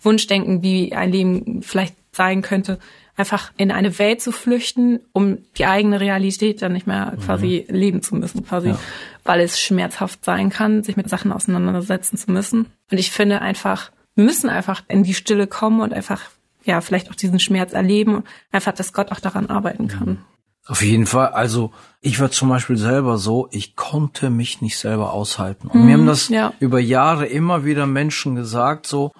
Wunschdenken, 0.00 0.62
wie 0.62 0.92
ein 0.92 1.10
Leben 1.10 1.62
vielleicht 1.62 1.94
sein 2.12 2.42
könnte, 2.42 2.78
einfach 3.16 3.52
in 3.56 3.70
eine 3.70 3.98
Welt 3.98 4.20
zu 4.20 4.32
flüchten, 4.32 5.00
um 5.12 5.38
die 5.56 5.66
eigene 5.66 6.00
Realität 6.00 6.62
dann 6.62 6.72
nicht 6.72 6.86
mehr 6.86 7.14
quasi 7.24 7.64
leben 7.68 8.02
zu 8.02 8.16
müssen, 8.16 8.44
quasi, 8.44 8.70
Ja. 8.70 8.78
weil 9.22 9.40
es 9.40 9.60
schmerzhaft 9.60 10.24
sein 10.24 10.50
kann, 10.50 10.82
sich 10.82 10.96
mit 10.96 11.08
Sachen 11.08 11.32
auseinandersetzen 11.32 12.16
zu 12.16 12.30
müssen. 12.30 12.66
Und 12.90 12.98
ich 12.98 13.10
finde 13.10 13.40
einfach, 13.40 13.90
wir 14.14 14.24
müssen 14.24 14.48
einfach 14.50 14.82
in 14.88 15.02
die 15.04 15.14
Stille 15.14 15.46
kommen 15.46 15.80
und 15.80 15.92
einfach, 15.92 16.22
ja, 16.64 16.80
vielleicht 16.80 17.10
auch 17.10 17.14
diesen 17.14 17.38
Schmerz 17.38 17.72
erleben, 17.72 18.24
einfach, 18.50 18.72
dass 18.72 18.92
Gott 18.92 19.12
auch 19.12 19.20
daran 19.20 19.46
arbeiten 19.46 19.88
kann. 19.88 20.18
Auf 20.66 20.82
jeden 20.82 21.06
Fall. 21.06 21.28
Also 21.28 21.72
ich 22.00 22.20
war 22.20 22.30
zum 22.30 22.48
Beispiel 22.48 22.78
selber 22.78 23.18
so, 23.18 23.48
ich 23.50 23.76
konnte 23.76 24.30
mich 24.30 24.62
nicht 24.62 24.78
selber 24.78 25.12
aushalten. 25.12 25.68
Und 25.68 25.84
mir 25.84 25.92
haben 25.92 26.06
das 26.06 26.30
ja. 26.30 26.54
über 26.58 26.80
Jahre 26.80 27.26
immer 27.26 27.66
wieder 27.66 27.86
Menschen 27.86 28.34
gesagt, 28.34 28.86
so, 28.86 29.12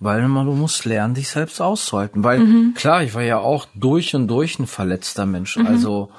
weil 0.00 0.26
man, 0.28 0.46
du 0.46 0.52
musst 0.52 0.86
lernen, 0.86 1.14
dich 1.14 1.28
selbst 1.28 1.60
auszuhalten. 1.60 2.24
Weil 2.24 2.72
klar, 2.74 3.02
ich 3.02 3.14
war 3.14 3.22
ja 3.22 3.38
auch 3.38 3.66
durch 3.74 4.14
und 4.14 4.28
durch 4.28 4.58
ein 4.58 4.66
verletzter 4.66 5.26
Mensch. 5.26 5.58
Also 5.58 6.10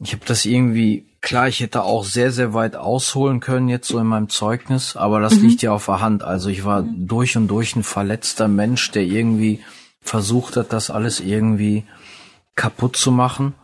ich 0.00 0.14
habe 0.14 0.24
das 0.24 0.46
irgendwie, 0.46 1.06
klar, 1.20 1.46
ich 1.46 1.60
hätte 1.60 1.82
auch 1.82 2.04
sehr, 2.04 2.32
sehr 2.32 2.54
weit 2.54 2.76
ausholen 2.76 3.40
können 3.40 3.68
jetzt 3.68 3.88
so 3.88 3.98
in 3.98 4.06
meinem 4.06 4.30
Zeugnis, 4.30 4.96
aber 4.96 5.20
das 5.20 5.34
liegt 5.36 5.60
ja 5.60 5.72
auf 5.72 5.84
der 5.86 6.00
Hand. 6.00 6.24
Also 6.24 6.48
ich 6.48 6.64
war 6.64 6.82
durch 6.82 7.36
und 7.36 7.48
durch 7.48 7.76
ein 7.76 7.82
verletzter 7.82 8.48
Mensch, 8.48 8.90
der 8.90 9.02
irgendwie 9.02 9.60
versucht 10.00 10.56
hat, 10.56 10.72
das 10.72 10.90
alles 10.90 11.20
irgendwie 11.20 11.84
kaputt 12.54 12.96
zu 12.96 13.12
machen. 13.12 13.54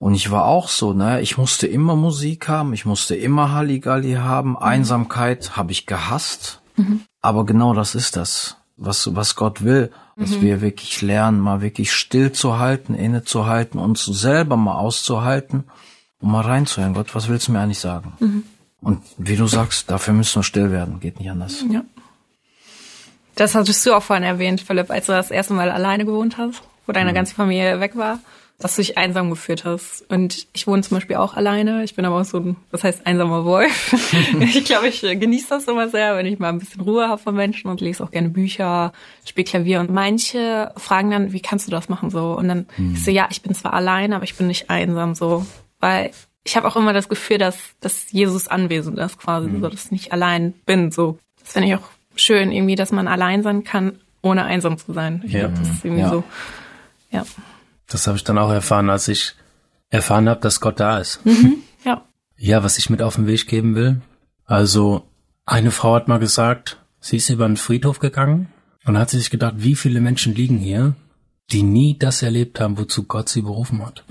Und 0.00 0.14
ich 0.14 0.32
war 0.32 0.46
auch 0.46 0.68
so, 0.68 0.92
ne? 0.92 1.20
Ich 1.20 1.38
musste 1.38 1.68
immer 1.68 1.94
Musik 1.94 2.48
haben, 2.48 2.72
ich 2.72 2.84
musste 2.84 3.14
immer 3.14 3.52
Halligalli 3.52 4.14
haben. 4.14 4.58
Einsamkeit 4.58 5.56
habe 5.56 5.70
ich 5.70 5.86
gehasst. 5.86 6.60
Aber 7.20 7.46
genau 7.46 7.74
das 7.74 7.94
ist 7.94 8.16
das, 8.16 8.56
was, 8.84 9.14
was 9.14 9.36
Gott 9.36 9.64
will. 9.64 9.90
Dass 10.14 10.42
wir 10.42 10.60
wirklich 10.60 11.00
lernen, 11.00 11.40
mal 11.40 11.62
wirklich 11.62 11.90
still 11.90 12.32
zu 12.32 12.58
halten, 12.58 12.94
innezuhalten, 12.94 13.80
uns 13.80 14.04
selber 14.04 14.56
mal 14.56 14.74
auszuhalten 14.74 15.64
und 16.20 16.30
mal 16.30 16.42
reinzuhören. 16.42 16.92
Gott, 16.92 17.14
was 17.14 17.28
willst 17.28 17.48
du 17.48 17.52
mir 17.52 17.60
eigentlich 17.60 17.78
sagen? 17.78 18.44
Und 18.82 19.02
wie 19.16 19.36
du 19.36 19.46
sagst, 19.46 19.90
dafür 19.90 20.12
müssen 20.12 20.40
wir 20.40 20.42
still 20.42 20.70
werden. 20.70 21.00
Geht 21.00 21.18
nicht 21.18 21.30
anders. 21.30 21.64
Ja. 21.70 21.82
Das 23.36 23.54
hattest 23.54 23.86
du 23.86 23.94
auch 23.94 24.02
vorhin 24.02 24.24
erwähnt, 24.24 24.60
Philipp, 24.60 24.90
als 24.90 25.06
du 25.06 25.12
das 25.12 25.30
erste 25.30 25.54
Mal 25.54 25.70
alleine 25.70 26.04
gewohnt 26.04 26.36
hast, 26.36 26.62
wo 26.86 26.92
deine 26.92 27.14
ganze 27.14 27.34
Familie 27.34 27.80
weg 27.80 27.96
war, 27.96 28.18
dass 28.62 28.76
du 28.76 28.82
dich 28.82 28.96
einsam 28.98 29.28
geführt 29.30 29.64
hast. 29.64 30.04
Und 30.10 30.46
ich 30.52 30.66
wohne 30.66 30.82
zum 30.82 30.96
Beispiel 30.96 31.16
auch 31.16 31.34
alleine. 31.34 31.82
Ich 31.84 31.94
bin 31.96 32.04
aber 32.04 32.20
auch 32.20 32.24
so 32.24 32.38
ein, 32.38 32.56
das 32.70 32.84
heißt, 32.84 33.06
einsamer 33.06 33.44
Wolf. 33.44 33.92
ich 34.40 34.64
glaube, 34.64 34.88
ich 34.88 35.02
äh, 35.04 35.16
genieße 35.16 35.48
das 35.50 35.66
immer 35.68 35.88
sehr, 35.88 36.16
wenn 36.16 36.26
ich 36.26 36.38
mal 36.38 36.48
ein 36.50 36.58
bisschen 36.58 36.80
Ruhe 36.80 37.08
habe 37.08 37.20
von 37.20 37.34
Menschen 37.34 37.70
und 37.70 37.80
lese 37.80 38.02
auch 38.04 38.10
gerne 38.10 38.28
Bücher, 38.28 38.92
spiele 39.24 39.44
Klavier. 39.44 39.80
Und 39.80 39.90
manche 39.90 40.72
fragen 40.76 41.10
dann, 41.10 41.32
wie 41.32 41.40
kannst 41.40 41.66
du 41.66 41.70
das 41.70 41.88
machen 41.88 42.10
so? 42.10 42.32
Und 42.36 42.48
dann 42.48 42.66
ich 42.94 43.04
so, 43.04 43.10
ja, 43.10 43.28
ich 43.30 43.42
bin 43.42 43.54
zwar 43.54 43.72
alleine, 43.74 44.14
aber 44.16 44.24
ich 44.24 44.36
bin 44.36 44.46
nicht 44.46 44.70
einsam 44.70 45.14
so. 45.14 45.44
Weil 45.80 46.10
ich 46.44 46.56
habe 46.56 46.66
auch 46.68 46.76
immer 46.76 46.92
das 46.92 47.08
Gefühl, 47.08 47.38
dass, 47.38 47.56
dass 47.80 48.10
Jesus 48.12 48.48
anwesend 48.48 48.98
ist 48.98 49.18
quasi, 49.18 49.50
so 49.50 49.68
dass 49.68 49.84
ich 49.86 49.90
nicht 49.92 50.12
allein 50.12 50.54
bin. 50.66 50.90
So, 50.90 51.18
das 51.40 51.52
finde 51.52 51.68
ich 51.68 51.74
auch 51.74 51.88
schön 52.16 52.52
irgendwie, 52.52 52.74
dass 52.76 52.92
man 52.92 53.08
allein 53.08 53.42
sein 53.42 53.64
kann, 53.64 53.98
ohne 54.22 54.44
einsam 54.44 54.78
zu 54.78 54.92
sein. 54.92 55.22
Ich 55.24 55.32
Ja. 55.32 55.40
glaube, 55.46 55.54
das 55.58 55.68
ist 55.68 55.84
irgendwie 55.84 56.02
Ja. 56.02 56.10
so. 56.10 56.24
Ja. 57.10 57.24
Das 57.92 58.06
habe 58.06 58.16
ich 58.16 58.24
dann 58.24 58.38
auch 58.38 58.50
erfahren, 58.50 58.90
als 58.90 59.08
ich 59.08 59.34
erfahren 59.90 60.28
habe, 60.28 60.40
dass 60.40 60.60
Gott 60.60 60.80
da 60.80 60.98
ist. 60.98 61.20
Ja. 61.84 62.06
Ja, 62.36 62.62
was 62.62 62.78
ich 62.78 62.90
mit 62.90 63.02
auf 63.02 63.16
den 63.16 63.26
Weg 63.26 63.48
geben 63.48 63.74
will. 63.74 64.00
Also, 64.44 65.02
eine 65.46 65.72
Frau 65.72 65.94
hat 65.94 66.06
mal 66.06 66.18
gesagt, 66.20 66.78
sie 67.00 67.16
ist 67.16 67.28
über 67.28 67.44
einen 67.44 67.56
Friedhof 67.56 67.98
gegangen 67.98 68.48
und 68.84 68.96
hat 68.96 69.10
sich 69.10 69.30
gedacht, 69.30 69.54
wie 69.58 69.74
viele 69.74 70.00
Menschen 70.00 70.34
liegen 70.34 70.58
hier, 70.58 70.94
die 71.50 71.64
nie 71.64 71.98
das 71.98 72.22
erlebt 72.22 72.60
haben, 72.60 72.78
wozu 72.78 73.02
Gott 73.04 73.28
sie 73.28 73.42
berufen 73.42 73.84
hat. 73.84 74.04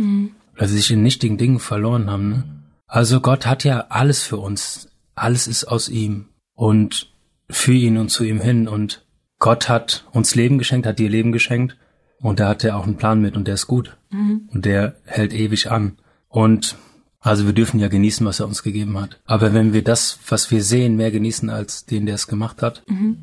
Weil 0.58 0.68
sie 0.68 0.78
sich 0.78 0.92
in 0.92 1.02
nichtigen 1.02 1.38
Dingen 1.38 1.60
verloren 1.60 2.10
haben. 2.10 2.30
Ne? 2.30 2.44
Also 2.88 3.22
Gott 3.22 3.46
hat 3.46 3.64
ja 3.64 3.86
alles 3.88 4.22
für 4.22 4.38
uns. 4.38 4.90
alles 5.16 5.48
ist 5.48 5.66
aus 5.66 5.90
ihm 5.90 6.26
und 6.56 7.12
für 7.50 7.74
ihn 7.74 7.98
und 7.98 8.10
zu 8.10 8.24
ihm 8.24 8.42
hin 8.42 8.68
und 8.68 9.06
Gott 9.40 9.70
hat 9.70 10.06
uns 10.12 10.36
Leben 10.36 10.58
geschenkt, 10.58 10.86
hat 10.86 11.00
dir 11.00 11.10
Leben 11.10 11.32
geschenkt 11.32 11.78
und 12.22 12.40
da 12.40 12.50
hat 12.50 12.64
er 12.64 12.78
auch 12.78 12.86
einen 12.86 12.98
Plan 12.98 13.22
mit 13.22 13.36
und 13.36 13.48
der 13.48 13.56
ist 13.56 13.68
gut 13.68 13.98
mhm. 14.10 14.50
und 14.54 14.66
der 14.66 14.96
hält 15.06 15.34
ewig 15.34 15.72
an 15.72 15.98
und 16.30 16.78
also 17.20 17.46
wir 17.46 17.54
dürfen 17.54 17.80
ja 17.80 17.88
genießen, 17.88 18.26
was 18.26 18.40
er 18.40 18.48
uns 18.48 18.64
gegeben 18.64 19.00
hat. 19.00 19.20
Aber 19.26 19.54
wenn 19.54 19.74
wir 19.74 19.84
das, 19.84 20.18
was 20.28 20.50
wir 20.50 20.64
sehen, 20.64 20.96
mehr 20.96 21.12
genießen 21.12 21.52
als 21.52 21.86
den, 21.86 22.08
der 22.08 22.16
es 22.16 22.28
gemacht 22.28 22.64
hat, 22.64 22.84
mhm. 22.88 23.18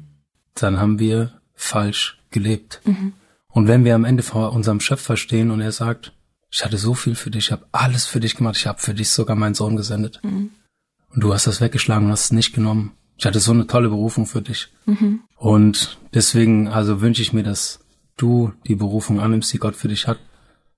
dann 0.55 0.78
haben 0.78 1.01
wir 1.01 1.32
falsch 1.55 2.22
gelebt. 2.30 2.80
Mhm. 2.84 3.14
Und 3.49 3.66
wenn 3.66 3.84
wir 3.84 3.96
am 3.96 4.05
Ende 4.05 4.22
vor 4.22 4.53
unserem 4.53 4.78
Schöpfer 4.78 5.16
stehen 5.16 5.51
und 5.51 5.61
er 5.61 5.72
sagt, 5.72 6.12
ich 6.51 6.64
hatte 6.64 6.78
so 6.78 6.94
viel 6.94 7.16
für 7.16 7.30
dich, 7.30 7.46
ich 7.46 7.53
habe 7.53 7.66
alles 7.72 8.07
für 8.07 8.20
dich 8.20 8.36
gemacht, 8.36 8.57
ich 8.57 8.68
habe 8.68 8.78
für 8.78 8.94
dich 8.94 9.11
sogar 9.11 9.34
meinen 9.34 9.55
Sohn 9.55 9.76
gesendet. 9.76 10.20
Mhm. 10.22 10.51
Und 11.11 11.24
du 11.24 11.34
hast 11.34 11.49
das 11.49 11.61
weggeschlagen 11.61 12.07
und 12.07 12.12
hast 12.12 12.26
es 12.26 12.32
nicht 12.32 12.55
genommen. 12.55 12.92
Ich 13.16 13.26
hatte 13.26 13.40
so 13.40 13.51
eine 13.51 13.66
tolle 13.66 13.88
Berufung 13.88 14.26
für 14.26 14.42
dich. 14.42 14.68
Mhm. 14.86 15.22
Und 15.36 15.99
deswegen, 16.14 16.68
also 16.68 17.01
wünsche 17.01 17.22
ich 17.22 17.32
mir, 17.32 17.42
dass 17.42 17.80
du 18.19 18.53
die 18.66 18.75
Berufung 18.75 19.21
annimmst, 19.21 19.53
die 19.53 19.59
Gott 19.59 19.77
für 19.77 19.89
dich 19.89 20.07
hat. 20.07 20.19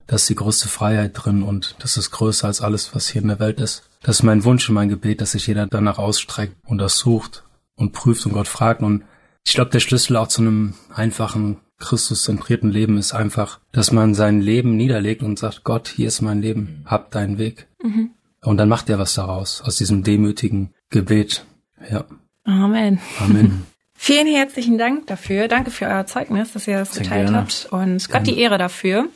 Das 0.07 0.23
ist 0.23 0.29
die 0.29 0.35
größte 0.35 0.67
Freiheit 0.67 1.11
drin 1.13 1.43
und 1.43 1.75
das 1.79 1.97
ist 1.97 2.11
größer 2.11 2.47
als 2.47 2.61
alles, 2.61 2.95
was 2.95 3.07
hier 3.07 3.21
in 3.21 3.27
der 3.27 3.39
Welt 3.39 3.59
ist. 3.59 3.83
Das 4.01 4.17
ist 4.17 4.23
mein 4.23 4.43
Wunsch 4.43 4.67
und 4.67 4.75
mein 4.75 4.89
Gebet, 4.89 5.21
dass 5.21 5.31
sich 5.31 5.47
jeder 5.47 5.67
danach 5.67 5.99
ausstreckt 5.99 6.55
und 6.65 6.79
das 6.79 6.97
sucht 6.97 7.43
und 7.75 7.93
prüft 7.93 8.25
und 8.25 8.33
Gott 8.33 8.47
fragt. 8.47 8.81
Und 8.81 9.03
ich 9.45 9.53
glaube, 9.53 9.71
der 9.71 9.79
Schlüssel 9.79 10.17
auch 10.17 10.27
zu 10.27 10.41
einem 10.41 10.73
einfachen 10.93 11.57
Christuszentrierten 11.77 12.69
Leben 12.69 12.97
ist 12.97 13.13
einfach, 13.13 13.59
dass 13.71 13.91
man 13.91 14.13
sein 14.13 14.41
Leben 14.41 14.75
niederlegt 14.77 15.23
und 15.23 15.39
sagt, 15.39 15.63
Gott, 15.63 15.87
hier 15.87 16.07
ist 16.07 16.21
mein 16.21 16.41
Leben, 16.41 16.83
hab 16.85 17.11
deinen 17.11 17.37
Weg. 17.37 17.67
Mhm. 17.83 18.11
Und 18.43 18.57
dann 18.57 18.69
macht 18.69 18.89
er 18.89 18.99
was 18.99 19.13
daraus, 19.13 19.61
aus 19.61 19.77
diesem 19.77 20.03
demütigen 20.03 20.73
Gebet. 20.89 21.45
Ja. 21.89 22.05
Amen. 22.43 22.99
Amen. 23.19 23.65
Vielen 24.03 24.25
herzlichen 24.25 24.79
Dank 24.79 25.05
dafür. 25.05 25.47
Danke 25.47 25.69
für 25.69 25.85
euer 25.85 26.07
Zeugnis, 26.07 26.53
dass 26.53 26.67
ihr 26.67 26.79
das 26.79 26.93
Sehr 26.93 27.03
geteilt 27.03 27.27
gerne. 27.27 27.37
habt. 27.37 27.67
Und 27.69 28.09
Gott 28.09 28.25
die 28.25 28.39
Ehre 28.39 28.57
dafür. 28.57 29.09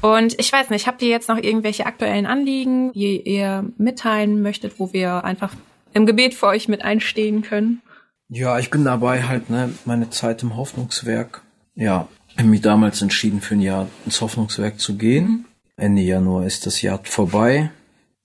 Und 0.00 0.38
ich 0.40 0.52
weiß 0.52 0.70
nicht, 0.70 0.88
habt 0.88 1.02
ihr 1.02 1.08
jetzt 1.08 1.28
noch 1.28 1.36
irgendwelche 1.36 1.86
aktuellen 1.86 2.26
Anliegen, 2.26 2.92
die 2.94 3.20
ihr 3.20 3.64
mitteilen 3.78 4.42
möchtet, 4.42 4.80
wo 4.80 4.92
wir 4.92 5.22
einfach 5.22 5.54
im 5.92 6.04
Gebet 6.04 6.34
für 6.34 6.48
euch 6.48 6.66
mit 6.66 6.82
einstehen 6.82 7.42
können? 7.42 7.80
Ja, 8.28 8.58
ich 8.58 8.70
bin 8.70 8.84
dabei 8.84 9.22
halt, 9.22 9.50
ne, 9.50 9.72
meine 9.84 10.10
Zeit 10.10 10.42
im 10.42 10.56
Hoffnungswerk 10.56 11.42
ja, 11.76 12.08
habe 12.36 12.48
mich 12.48 12.60
damals 12.60 13.00
entschieden, 13.02 13.40
für 13.40 13.54
ein 13.54 13.60
Jahr 13.60 13.86
ins 14.04 14.20
Hoffnungswerk 14.20 14.80
zu 14.80 14.96
gehen. 14.96 15.26
Mhm. 15.26 15.44
Ende 15.76 16.02
Januar 16.02 16.44
ist 16.44 16.66
das 16.66 16.82
Jahr 16.82 16.98
vorbei. 17.04 17.70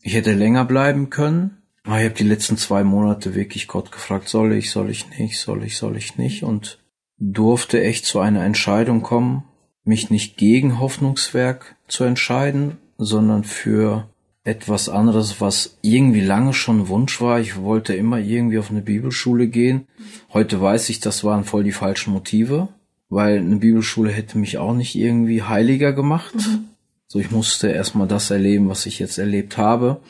Ich 0.01 0.15
hätte 0.15 0.33
länger 0.33 0.65
bleiben 0.65 1.11
können. 1.11 1.62
Aber 1.85 1.99
ich 1.99 2.05
habe 2.05 2.15
die 2.15 2.23
letzten 2.23 2.57
zwei 2.57 2.83
Monate 2.83 3.35
wirklich 3.35 3.67
Gott 3.67 3.91
gefragt, 3.91 4.29
soll 4.29 4.53
ich, 4.53 4.71
soll 4.71 4.89
ich 4.89 5.09
nicht, 5.17 5.39
soll 5.39 5.63
ich, 5.63 5.77
soll 5.77 5.97
ich 5.97 6.17
nicht 6.17 6.43
und 6.43 6.79
durfte 7.17 7.83
echt 7.83 8.05
zu 8.05 8.19
einer 8.19 8.43
Entscheidung 8.43 9.01
kommen, 9.01 9.43
mich 9.83 10.09
nicht 10.09 10.37
gegen 10.37 10.79
Hoffnungswerk 10.79 11.75
zu 11.87 12.05
entscheiden, 12.05 12.77
sondern 12.97 13.43
für 13.43 14.09
etwas 14.45 14.89
anderes, 14.89 15.41
was 15.41 15.77
irgendwie 15.81 16.21
lange 16.21 16.53
schon 16.53 16.87
Wunsch 16.87 17.19
war. 17.21 17.39
Ich 17.39 17.57
wollte 17.57 17.93
immer 17.93 18.17
irgendwie 18.17 18.59
auf 18.59 18.71
eine 18.71 18.81
Bibelschule 18.81 19.47
gehen. 19.47 19.87
Heute 20.31 20.61
weiß 20.61 20.89
ich, 20.89 20.99
das 20.99 21.23
waren 21.23 21.43
voll 21.43 21.63
die 21.63 21.71
falschen 21.71 22.13
Motive 22.13 22.69
weil 23.13 23.37
eine 23.37 23.57
Bibelschule 23.57 24.11
hätte 24.11 24.37
mich 24.37 24.57
auch 24.57 24.73
nicht 24.73 24.95
irgendwie 24.95 25.43
heiliger 25.43 25.93
gemacht. 25.93 26.35
Mhm. 26.35 26.65
So, 27.07 27.19
ich 27.19 27.31
musste 27.31 27.69
erstmal 27.69 28.07
das 28.07 28.31
erleben, 28.31 28.69
was 28.69 28.85
ich 28.85 28.99
jetzt 28.99 29.19
erlebt 29.19 29.57
habe. 29.57 30.01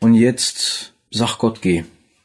Und 0.00 0.14
jetzt 0.14 0.92
sag 1.10 1.38
Gott, 1.38 1.62
geh. 1.62 1.84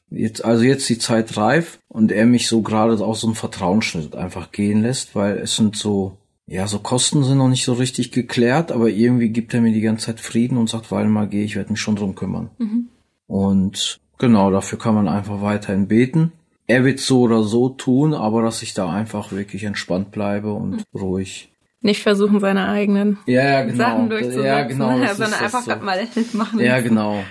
Jetzt, 0.10 0.46
also 0.46 0.64
jetzt 0.64 0.88
die 0.90 1.00
Zeit 1.00 1.38
reif 1.38 1.80
und 1.88 2.12
er 2.12 2.26
mich 2.26 2.48
so 2.48 2.62
gerade 2.62 2.94
aus 3.04 3.22
so 3.22 3.28
einem 3.28 3.36
Vertrauensschnitt 3.36 4.16
einfach 4.16 4.52
gehen 4.52 4.84
lässt, 4.84 5.16
weil 5.16 5.38
es 5.38 5.56
sind 5.56 5.76
so, 5.76 6.18
ja, 6.46 6.68
so 6.68 6.80
Kosten 6.80 7.24
sind 7.24 7.40
noch 7.40 7.50
nicht 7.50 7.66
so 7.66 7.74
richtig 7.74 8.12
geklärt, 8.12 8.72
aber 8.72 8.90
irgendwie 8.90 9.30
gibt 9.30 9.54
er 9.54 9.62
mir 9.62 9.74
die 9.74 9.82
ganze 9.82 10.08
Zeit 10.08 10.20
Frieden 10.20 10.58
und 10.58 10.70
sagt, 10.70 10.92
weil 10.92 11.08
mal 11.08 11.28
geh, 11.28 11.44
ich 11.44 11.56
werde 11.56 11.72
mich 11.72 11.82
schon 11.82 11.96
drum 11.96 12.14
kümmern. 12.14 12.52
Mhm. 12.60 12.90
Und 13.26 14.00
genau, 14.20 14.52
dafür 14.52 14.78
kann 14.78 14.94
man 14.94 15.08
einfach 15.08 15.42
weiterhin 15.42 15.88
beten 15.88 16.32
er 16.68 16.86
wird 16.86 17.00
so 17.00 17.22
oder 17.22 17.44
so 17.44 17.70
tun, 17.70 18.14
aber 18.14 18.42
dass 18.42 18.62
ich 18.62 18.74
da 18.74 18.90
einfach 18.92 19.32
wirklich 19.32 19.64
entspannt 19.64 20.12
bleibe 20.12 20.54
und 20.54 20.78
mhm. 20.94 21.00
ruhig. 21.00 21.50
Nicht 21.82 22.02
versuchen, 22.02 22.40
seine 22.40 22.70
eigenen 22.70 23.18
ja, 23.26 23.44
ja, 23.44 23.64
genau. 23.64 23.78
Sachen 23.78 24.10
durchzusetzen, 24.10 24.46
ja, 24.46 24.64
genau, 24.64 25.06
sondern 25.14 25.34
einfach 25.34 25.64
so. 25.64 25.76
mal 25.76 26.08
machen. 26.34 26.60
Ja, 26.60 26.80
genau. 26.80 27.24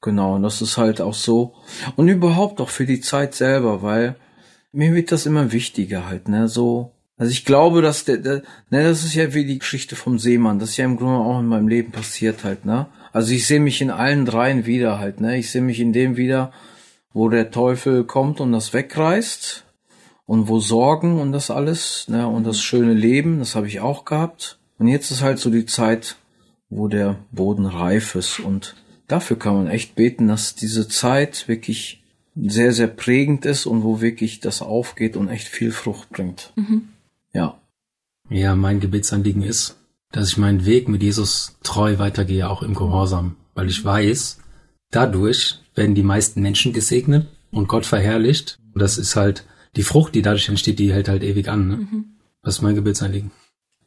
Genau, 0.00 0.36
und 0.36 0.42
das 0.42 0.62
ist 0.62 0.76
halt 0.76 1.00
auch 1.00 1.14
so. 1.14 1.54
Und 1.96 2.08
überhaupt 2.08 2.60
auch 2.60 2.68
für 2.68 2.86
die 2.86 3.00
Zeit 3.00 3.34
selber, 3.34 3.82
weil 3.82 4.16
mir 4.72 4.94
wird 4.94 5.10
das 5.12 5.26
immer 5.26 5.52
wichtiger 5.52 6.06
halt, 6.08 6.28
ne, 6.28 6.48
so. 6.48 6.92
Also 7.16 7.32
ich 7.32 7.44
glaube, 7.44 7.82
dass 7.82 8.04
der, 8.04 8.18
der 8.18 8.42
ne, 8.70 8.84
das 8.84 9.04
ist 9.04 9.14
ja 9.14 9.34
wie 9.34 9.44
die 9.44 9.58
Geschichte 9.58 9.96
vom 9.96 10.20
Seemann, 10.20 10.60
das 10.60 10.70
ist 10.70 10.76
ja 10.76 10.84
im 10.84 10.96
Grunde 10.96 11.18
auch 11.18 11.40
in 11.40 11.46
meinem 11.46 11.66
Leben 11.66 11.90
passiert 11.90 12.44
halt, 12.44 12.64
ne. 12.64 12.86
Also 13.12 13.32
ich 13.32 13.46
sehe 13.46 13.60
mich 13.60 13.80
in 13.80 13.90
allen 13.90 14.24
dreien 14.24 14.66
wieder 14.66 15.00
halt, 15.00 15.20
ne. 15.20 15.36
Ich 15.36 15.50
sehe 15.50 15.62
mich 15.62 15.80
in 15.80 15.92
dem 15.92 16.16
wieder, 16.16 16.52
wo 17.12 17.28
der 17.28 17.50
Teufel 17.50 18.04
kommt 18.04 18.40
und 18.40 18.52
das 18.52 18.72
wegreißt 18.72 19.64
und 20.26 20.46
wo 20.46 20.60
Sorgen 20.60 21.18
und 21.18 21.32
das 21.32 21.50
alles, 21.50 22.06
ne, 22.08 22.28
und 22.28 22.46
das 22.46 22.60
schöne 22.60 22.94
Leben, 22.94 23.40
das 23.40 23.56
habe 23.56 23.66
ich 23.66 23.80
auch 23.80 24.04
gehabt. 24.04 24.60
Und 24.78 24.86
jetzt 24.86 25.10
ist 25.10 25.22
halt 25.22 25.40
so 25.40 25.50
die 25.50 25.66
Zeit, 25.66 26.16
wo 26.70 26.86
der 26.86 27.16
Boden 27.32 27.66
reif 27.66 28.14
ist 28.14 28.38
und 28.38 28.76
dafür 29.08 29.38
kann 29.38 29.54
man 29.54 29.66
echt 29.66 29.96
beten, 29.96 30.28
dass 30.28 30.54
diese 30.54 30.86
Zeit 30.86 31.48
wirklich 31.48 32.04
sehr, 32.36 32.72
sehr 32.72 32.86
prägend 32.86 33.44
ist 33.44 33.66
und 33.66 33.82
wo 33.82 34.00
wirklich 34.00 34.38
das 34.38 34.62
aufgeht 34.62 35.16
und 35.16 35.28
echt 35.28 35.48
viel 35.48 35.72
Frucht 35.72 36.10
bringt. 36.10 36.52
Mhm. 36.54 36.88
Ja. 37.32 37.58
Ja, 38.30 38.54
mein 38.54 38.78
Gebetsanliegen 38.78 39.42
ist, 39.42 39.76
dass 40.12 40.28
ich 40.28 40.36
meinen 40.36 40.64
Weg 40.64 40.88
mit 40.88 41.02
Jesus 41.02 41.56
treu 41.62 41.98
weitergehe, 41.98 42.48
auch 42.48 42.62
im 42.62 42.74
Gehorsam, 42.74 43.36
weil 43.54 43.68
ich 43.68 43.84
weiß, 43.84 44.38
dadurch 44.90 45.58
werden 45.74 45.94
die 45.94 46.02
meisten 46.02 46.42
Menschen 46.42 46.72
gesegnet 46.72 47.26
und 47.50 47.68
Gott 47.68 47.86
verherrlicht. 47.86 48.58
Und 48.74 48.82
das 48.82 48.98
ist 48.98 49.16
halt 49.16 49.44
die 49.76 49.82
Frucht, 49.82 50.14
die 50.14 50.22
dadurch 50.22 50.48
entsteht, 50.48 50.78
die 50.78 50.92
hält 50.92 51.08
halt 51.08 51.22
ewig 51.22 51.48
an. 51.48 51.68
Ne? 51.68 51.76
Mhm. 51.76 52.04
Das 52.42 52.56
ist 52.56 52.62
mein 52.62 52.74
Gebetsanliegen. 52.74 53.30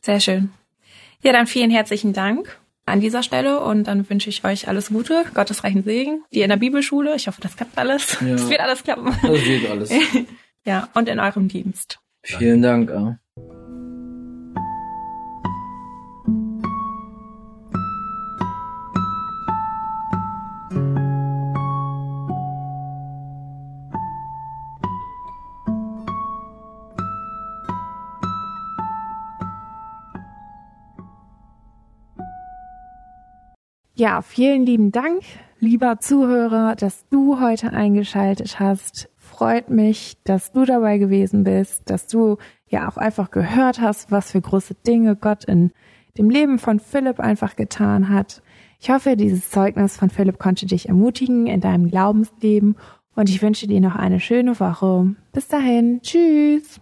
Sehr 0.01 0.19
schön. 0.19 0.49
Ja, 1.23 1.31
dann 1.31 1.47
vielen 1.47 1.69
herzlichen 1.69 2.13
Dank 2.13 2.60
an 2.85 2.99
dieser 2.99 3.23
Stelle 3.23 3.59
und 3.59 3.85
dann 3.85 4.09
wünsche 4.09 4.29
ich 4.29 4.43
euch 4.43 4.67
alles 4.67 4.89
Gute, 4.89 5.23
Gottes 5.33 5.63
reichen 5.63 5.83
Segen, 5.83 6.23
die 6.33 6.41
in 6.41 6.49
der 6.49 6.57
Bibelschule. 6.57 7.15
Ich 7.15 7.27
hoffe, 7.27 7.41
das 7.41 7.55
klappt 7.55 7.77
alles. 7.77 8.17
Ja. 8.21 8.27
Es 8.35 8.49
wird 8.49 8.59
alles 8.59 8.83
klappen. 8.83 9.15
Das 9.21 9.45
wird 9.45 9.69
alles. 9.69 9.91
ja, 10.65 10.89
und 10.93 11.07
in 11.07 11.19
eurem 11.19 11.47
Dienst. 11.47 11.99
Vielen 12.23 12.61
Dank. 12.61 12.91
Ja. 34.01 34.23
Vielen 34.23 34.65
lieben 34.65 34.91
Dank, 34.91 35.21
lieber 35.59 35.99
Zuhörer, 35.99 36.75
dass 36.75 37.07
du 37.09 37.39
heute 37.39 37.71
eingeschaltet 37.71 38.59
hast. 38.59 39.09
Freut 39.15 39.69
mich, 39.69 40.17
dass 40.23 40.51
du 40.51 40.65
dabei 40.65 40.97
gewesen 40.97 41.43
bist, 41.43 41.87
dass 41.87 42.07
du 42.07 42.37
ja 42.67 42.89
auch 42.89 42.97
einfach 42.97 43.29
gehört 43.29 43.79
hast, 43.79 44.09
was 44.09 44.31
für 44.31 44.41
große 44.41 44.73
Dinge 44.87 45.15
Gott 45.15 45.43
in 45.43 45.69
dem 46.17 46.31
Leben 46.31 46.57
von 46.57 46.79
Philipp 46.79 47.19
einfach 47.19 47.55
getan 47.55 48.09
hat. 48.09 48.41
Ich 48.79 48.89
hoffe, 48.89 49.15
dieses 49.15 49.51
Zeugnis 49.51 49.97
von 49.97 50.09
Philipp 50.09 50.39
konnte 50.39 50.65
dich 50.65 50.89
ermutigen 50.89 51.45
in 51.45 51.61
deinem 51.61 51.87
Glaubensleben 51.87 52.77
und 53.13 53.29
ich 53.29 53.43
wünsche 53.43 53.67
dir 53.67 53.81
noch 53.81 53.95
eine 53.95 54.19
schöne 54.19 54.59
Woche. 54.59 55.13
Bis 55.31 55.47
dahin, 55.47 56.01
tschüss. 56.01 56.81